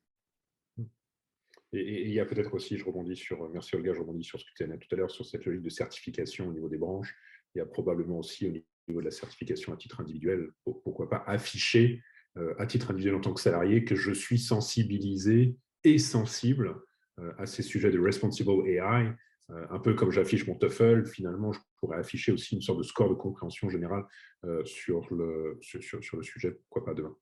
Et, 1.73 2.07
il 2.07 2.13
y 2.13 2.19
a 2.19 2.25
peut-être 2.25 2.53
aussi, 2.53 2.77
je 2.77 2.85
rebondis 2.85 3.15
sur, 3.15 3.47
merci 3.49 3.75
Olga, 3.75 3.93
je 3.93 3.99
rebondis 3.99 4.23
sur 4.23 4.39
ce 4.39 4.45
que 4.45 4.51
tu 4.55 4.63
as 4.63 4.77
tout 4.77 4.87
à 4.91 4.95
l'heure, 4.95 5.11
sur 5.11 5.25
cette 5.25 5.45
logique 5.45 5.61
de 5.61 5.69
certification 5.69 6.47
au 6.47 6.53
niveau 6.53 6.69
des 6.69 6.77
branches. 6.77 7.15
Il 7.53 7.59
y 7.59 7.61
a 7.61 7.65
probablement 7.65 8.17
aussi 8.17 8.47
au 8.47 8.51
niveau 8.87 9.01
de 9.01 9.05
la 9.05 9.11
certification 9.11 9.71
à 9.73 9.77
titre 9.77 10.01
individuel, 10.01 10.49
pourquoi 10.63 11.09
pas 11.09 11.23
afficher 11.27 12.01
euh, 12.37 12.55
à 12.57 12.65
titre 12.65 12.89
individuel 12.89 13.15
en 13.15 13.21
tant 13.21 13.33
que 13.33 13.41
salarié 13.41 13.83
que 13.83 13.95
je 13.95 14.11
suis 14.11 14.39
sensibilisé 14.39 15.55
et 15.83 15.97
sensible 15.97 16.75
euh, 17.19 17.33
à 17.37 17.45
ces 17.45 17.63
sujets 17.63 17.91
de 17.91 17.99
responsible 17.99 18.67
AI 18.67 19.13
euh, 19.49 19.65
un 19.69 19.79
peu 19.79 19.93
comme 19.93 20.11
j'affiche 20.11 20.45
mon 20.45 20.55
TOEFL, 20.55 21.05
finalement, 21.05 21.53
je 21.53 21.59
pourrais 21.79 21.97
afficher 21.97 22.33
aussi 22.33 22.55
une 22.55 22.61
sorte 22.61 22.79
de 22.79 22.83
score 22.83 23.09
de 23.09 23.13
compréhension 23.13 23.69
générale 23.69 24.03
euh, 24.43 24.63
sur, 24.65 25.07
le, 25.13 25.57
sur, 25.61 26.17
le 26.17 26.23
sujet, 26.23 26.51
pourquoi 26.51 26.83
pas 26.83 26.93
demain. 26.93 27.15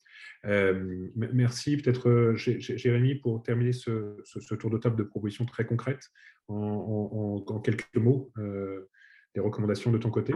Euh, 0.45 1.07
merci. 1.15 1.77
Peut-être, 1.77 2.33
Jérémy, 2.35 3.15
pour 3.15 3.43
terminer 3.43 3.73
ce, 3.73 4.55
tour 4.55 4.71
de 4.71 4.79
table 4.79 4.95
de 4.95 5.03
propositions 5.03 5.45
très 5.45 5.65
concrètes, 5.65 6.09
en, 6.47 7.61
quelques 7.63 7.95
mots, 7.95 8.31
des 9.35 9.41
recommandations 9.41 9.91
de 9.91 9.99
ton 9.99 10.09
côté 10.09 10.33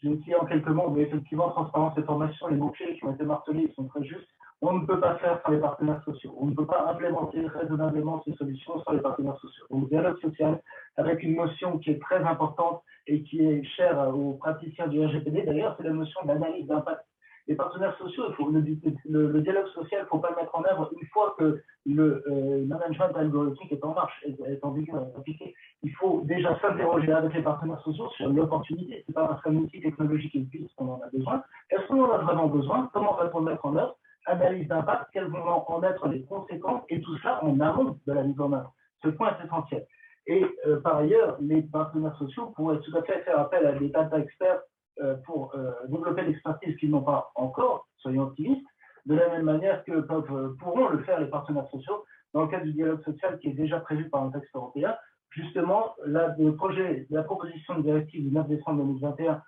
Je 0.00 0.08
vais 0.08 0.34
en 0.34 0.46
quelques 0.46 0.68
mots, 0.68 0.90
mais 0.90 1.02
effectivement, 1.02 1.50
transparence 1.50 1.98
et 1.98 2.04
formation, 2.04 2.46
les 2.48 2.56
mots-clés 2.56 2.96
qui 2.96 3.04
ont 3.04 3.14
été 3.14 3.24
martelés 3.24 3.72
sont 3.74 3.88
très 3.88 4.04
justes 4.04 4.28
on 4.62 4.74
ne 4.74 4.86
peut 4.86 5.00
pas 5.00 5.16
faire 5.16 5.40
sans 5.44 5.50
les 5.50 5.58
partenaires 5.58 6.02
sociaux. 6.04 6.34
On 6.38 6.46
ne 6.46 6.54
peut 6.54 6.66
pas 6.66 6.88
implémenter 6.88 7.44
raisonnablement 7.46 8.22
ces 8.24 8.32
solutions 8.34 8.80
sans 8.84 8.92
les 8.92 9.00
partenaires 9.00 9.36
sociaux. 9.38 9.64
Donc, 9.70 9.88
dialogue 9.88 10.20
social, 10.20 10.62
avec 10.96 11.22
une 11.24 11.34
notion 11.34 11.78
qui 11.78 11.90
est 11.90 12.00
très 12.00 12.22
importante 12.22 12.82
et 13.08 13.24
qui 13.24 13.44
est 13.44 13.64
chère 13.64 14.16
aux 14.16 14.34
praticiens 14.34 14.86
du 14.86 15.04
RGPD, 15.04 15.42
d'ailleurs, 15.42 15.74
c'est 15.76 15.82
la 15.82 15.92
notion 15.92 16.20
d'analyse 16.24 16.66
d'impact. 16.68 17.04
Les 17.48 17.56
partenaires 17.56 17.98
sociaux, 17.98 18.22
le, 18.38 19.40
dialogue 19.40 19.66
social, 19.74 20.02
il 20.02 20.04
ne 20.04 20.08
faut 20.08 20.18
pas 20.18 20.30
le 20.30 20.36
mettre 20.36 20.54
en 20.54 20.64
œuvre 20.64 20.92
une 20.92 21.08
fois 21.08 21.34
que 21.36 21.60
le 21.84 22.22
euh, 22.28 22.64
management 22.64 23.16
algorithmique 23.16 23.72
est 23.72 23.84
en 23.84 23.94
marche, 23.94 24.24
est, 24.24 24.64
en 24.64 24.70
vigueur, 24.70 25.02
est 25.02 25.18
appliqué. 25.18 25.52
Il 25.82 25.90
faut 25.96 26.20
déjà 26.22 26.56
s'interroger 26.60 27.12
avec 27.12 27.34
les 27.34 27.42
partenaires 27.42 27.80
sociaux 27.80 28.08
sur 28.10 28.28
l'opportunité. 28.28 29.02
Ce 29.04 29.10
n'est 29.10 29.14
pas 29.14 29.26
parce 29.26 29.42
qu'un 29.42 29.56
outil 29.56 29.80
technologique 29.80 30.36
existe 30.36 30.72
qu'on 30.76 30.92
en 30.92 31.00
a 31.00 31.08
besoin. 31.12 31.42
Est-ce 31.70 31.84
qu'on 31.88 32.04
en 32.04 32.12
a 32.12 32.18
vraiment 32.18 32.46
besoin? 32.46 32.88
Comment 32.92 33.16
va-t-on 33.16 33.40
le 33.40 33.46
mettre 33.46 33.66
en 33.66 33.74
œuvre? 33.74 33.96
Analyse 34.26 34.68
d'impact, 34.68 35.06
quelles 35.12 35.28
vont 35.28 35.44
en 35.44 35.82
être 35.82 36.08
les 36.08 36.22
conséquences, 36.24 36.82
et 36.88 37.00
tout 37.00 37.18
ça 37.18 37.42
en 37.44 37.58
amont 37.60 37.98
de 38.06 38.12
la 38.12 38.22
mise 38.22 38.40
en 38.40 38.52
œuvre. 38.52 38.74
Ce 39.02 39.08
point 39.08 39.36
est 39.36 39.44
essentiel. 39.44 39.86
Et 40.26 40.44
euh, 40.66 40.80
par 40.80 40.98
ailleurs, 40.98 41.36
les 41.40 41.62
partenaires 41.62 42.16
sociaux 42.16 42.52
pourraient 42.54 42.78
tout 42.80 42.96
à 42.96 43.02
fait 43.02 43.22
faire 43.22 43.38
appel 43.40 43.66
à 43.66 43.72
des 43.72 43.88
data 43.88 44.18
experts 44.18 44.60
euh, 45.00 45.16
pour 45.26 45.54
euh, 45.54 45.72
développer 45.88 46.22
l'expertise 46.22 46.76
qu'ils 46.76 46.90
n'ont 46.90 47.02
pas 47.02 47.32
encore, 47.34 47.88
soyons 47.98 48.24
optimistes, 48.24 48.66
de 49.06 49.16
la 49.16 49.28
même 49.30 49.44
manière 49.44 49.82
que 49.84 50.00
pourront 50.00 50.88
le 50.88 51.02
faire 51.02 51.18
les 51.18 51.26
partenaires 51.26 51.68
sociaux 51.70 52.04
dans 52.34 52.42
le 52.42 52.48
cadre 52.48 52.64
du 52.64 52.72
dialogue 52.72 53.02
social 53.02 53.38
qui 53.40 53.48
est 53.48 53.54
déjà 53.54 53.80
prévu 53.80 54.08
par 54.08 54.22
un 54.22 54.30
texte 54.30 54.54
européen. 54.54 54.94
Justement, 55.30 55.94
la, 56.06 56.36
le 56.38 56.54
projet, 56.54 57.06
la 57.10 57.24
proposition 57.24 57.78
de 57.78 57.82
directive 57.82 58.22
du 58.22 58.32
9 58.32 58.46
décembre 58.48 58.84
2021 58.84 59.42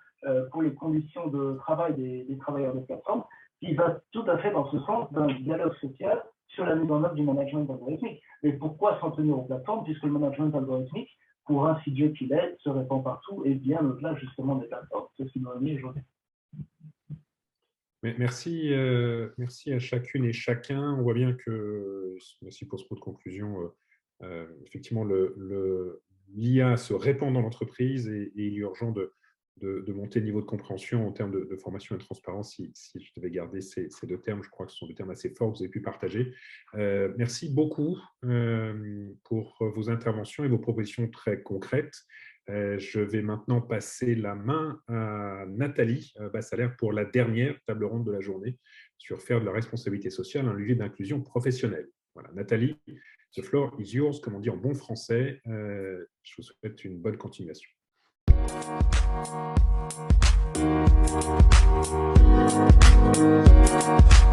pour 0.51 0.63
les 0.63 0.73
conditions 0.73 1.27
de 1.27 1.53
travail 1.57 1.93
des, 1.93 2.23
des 2.23 2.37
travailleurs 2.37 2.73
de 2.73 2.79
plateforme 2.79 3.23
qui 3.65 3.73
va 3.73 3.99
tout 4.11 4.23
à 4.27 4.37
fait 4.37 4.51
dans 4.51 4.69
ce 4.71 4.79
sens 4.81 5.11
d'un 5.11 5.27
dialogue 5.39 5.75
social 5.75 6.23
sur 6.49 6.65
la 6.65 6.75
mise 6.75 6.91
en 6.91 7.03
œuvre 7.03 7.15
du 7.15 7.23
management 7.23 7.69
algorithmique. 7.69 8.21
Mais 8.43 8.53
pourquoi 8.53 8.99
s'en 8.99 9.11
tenir 9.11 9.37
aux 9.39 9.43
plateformes 9.43 9.83
Puisque 9.83 10.03
le 10.03 10.11
management 10.11 10.55
algorithmique 10.55 11.09
pour 11.45 11.67
insidieux 11.67 12.09
qu'il 12.09 12.31
est, 12.33 12.55
se 12.59 12.69
répand 12.69 13.03
partout 13.03 13.43
et 13.45 13.55
bien 13.55 13.83
au-delà 13.83 14.15
justement 14.15 14.55
des 14.55 14.67
plateformes? 14.67 15.07
C'est 15.17 15.25
ce 15.25 15.31
qui 15.31 15.39
nous 15.39 15.59
mis 15.59 15.75
aujourd'hui. 15.77 16.03
Merci, 18.03 18.71
euh, 18.71 19.29
merci 19.39 19.73
à 19.73 19.79
chacune 19.79 20.25
et 20.25 20.33
chacun. 20.33 20.93
On 20.93 21.01
voit 21.01 21.15
bien 21.15 21.33
que, 21.33 22.15
merci 22.43 22.67
pour 22.67 22.79
ce 22.79 22.85
mot 22.91 22.95
de 22.95 23.01
conclusion, 23.01 23.61
euh, 23.61 23.67
euh, 24.21 24.47
effectivement, 24.67 25.03
l'IA 25.03 26.69
le, 26.69 26.77
se 26.77 26.93
répand 26.93 27.33
dans 27.33 27.41
l'entreprise 27.41 28.07
et, 28.07 28.31
il 28.35 28.53
est 28.53 28.57
urgent 28.57 28.91
de, 28.91 29.11
de, 29.61 29.91
monter 29.93 30.19
le 30.19 30.25
niveau 30.25 30.41
de 30.41 30.45
compréhension 30.45 31.07
en 31.07 31.11
termes 31.11 31.31
de, 31.31 31.55
formation 31.55 31.95
et 31.95 31.97
de 31.97 32.03
transparence. 32.03 32.55
Si, 32.73 32.99
je 32.99 33.11
devais 33.15 33.31
garder 33.31 33.61
ces, 33.61 33.89
deux 34.03 34.19
termes, 34.19 34.43
je 34.43 34.49
crois 34.49 34.65
que 34.65 34.71
ce 34.71 34.77
sont 34.77 34.87
des 34.87 34.95
termes 34.95 35.11
assez 35.11 35.29
forts 35.29 35.51
que 35.51 35.57
vous 35.57 35.63
avez 35.63 35.71
pu 35.71 35.81
partager. 35.81 36.33
merci 36.73 37.53
beaucoup 37.53 37.97
pour 39.23 39.57
vos 39.59 39.89
interventions 39.89 40.43
et 40.43 40.47
vos 40.47 40.59
propositions 40.59 41.07
très 41.09 41.41
concrètes. 41.41 42.05
Euh, 42.49 42.77
je 42.77 42.99
vais 42.99 43.23
maintenant 43.23 43.59
passer 43.59 44.13
la 44.13 44.35
main 44.35 44.79
à 44.87 45.45
Nathalie 45.47 46.13
euh, 46.19 46.29
Bassalaire 46.29 46.75
pour 46.77 46.93
la 46.93 47.03
dernière 47.03 47.59
table 47.65 47.85
ronde 47.85 48.05
de 48.05 48.11
la 48.11 48.21
journée 48.21 48.59
sur 48.97 49.21
faire 49.21 49.39
de 49.39 49.45
la 49.45 49.51
responsabilité 49.51 50.11
sociale 50.11 50.47
un 50.47 50.53
levier 50.53 50.75
d'inclusion 50.75 51.21
professionnelle. 51.21 51.89
Voilà, 52.13 52.31
Nathalie, 52.33 52.77
the 53.35 53.41
floor 53.41 53.75
is 53.79 53.95
yours, 53.95 54.21
comme 54.21 54.35
on 54.35 54.39
dit 54.39 54.51
en 54.51 54.57
bon 54.57 54.75
français. 54.75 55.41
Euh, 55.47 56.05
je 56.21 56.35
vous 56.37 56.43
souhaite 56.43 56.85
une 56.85 56.99
bonne 56.99 57.17
continuation. 57.17 57.69
Thank 59.15 59.29
you. 64.19 64.24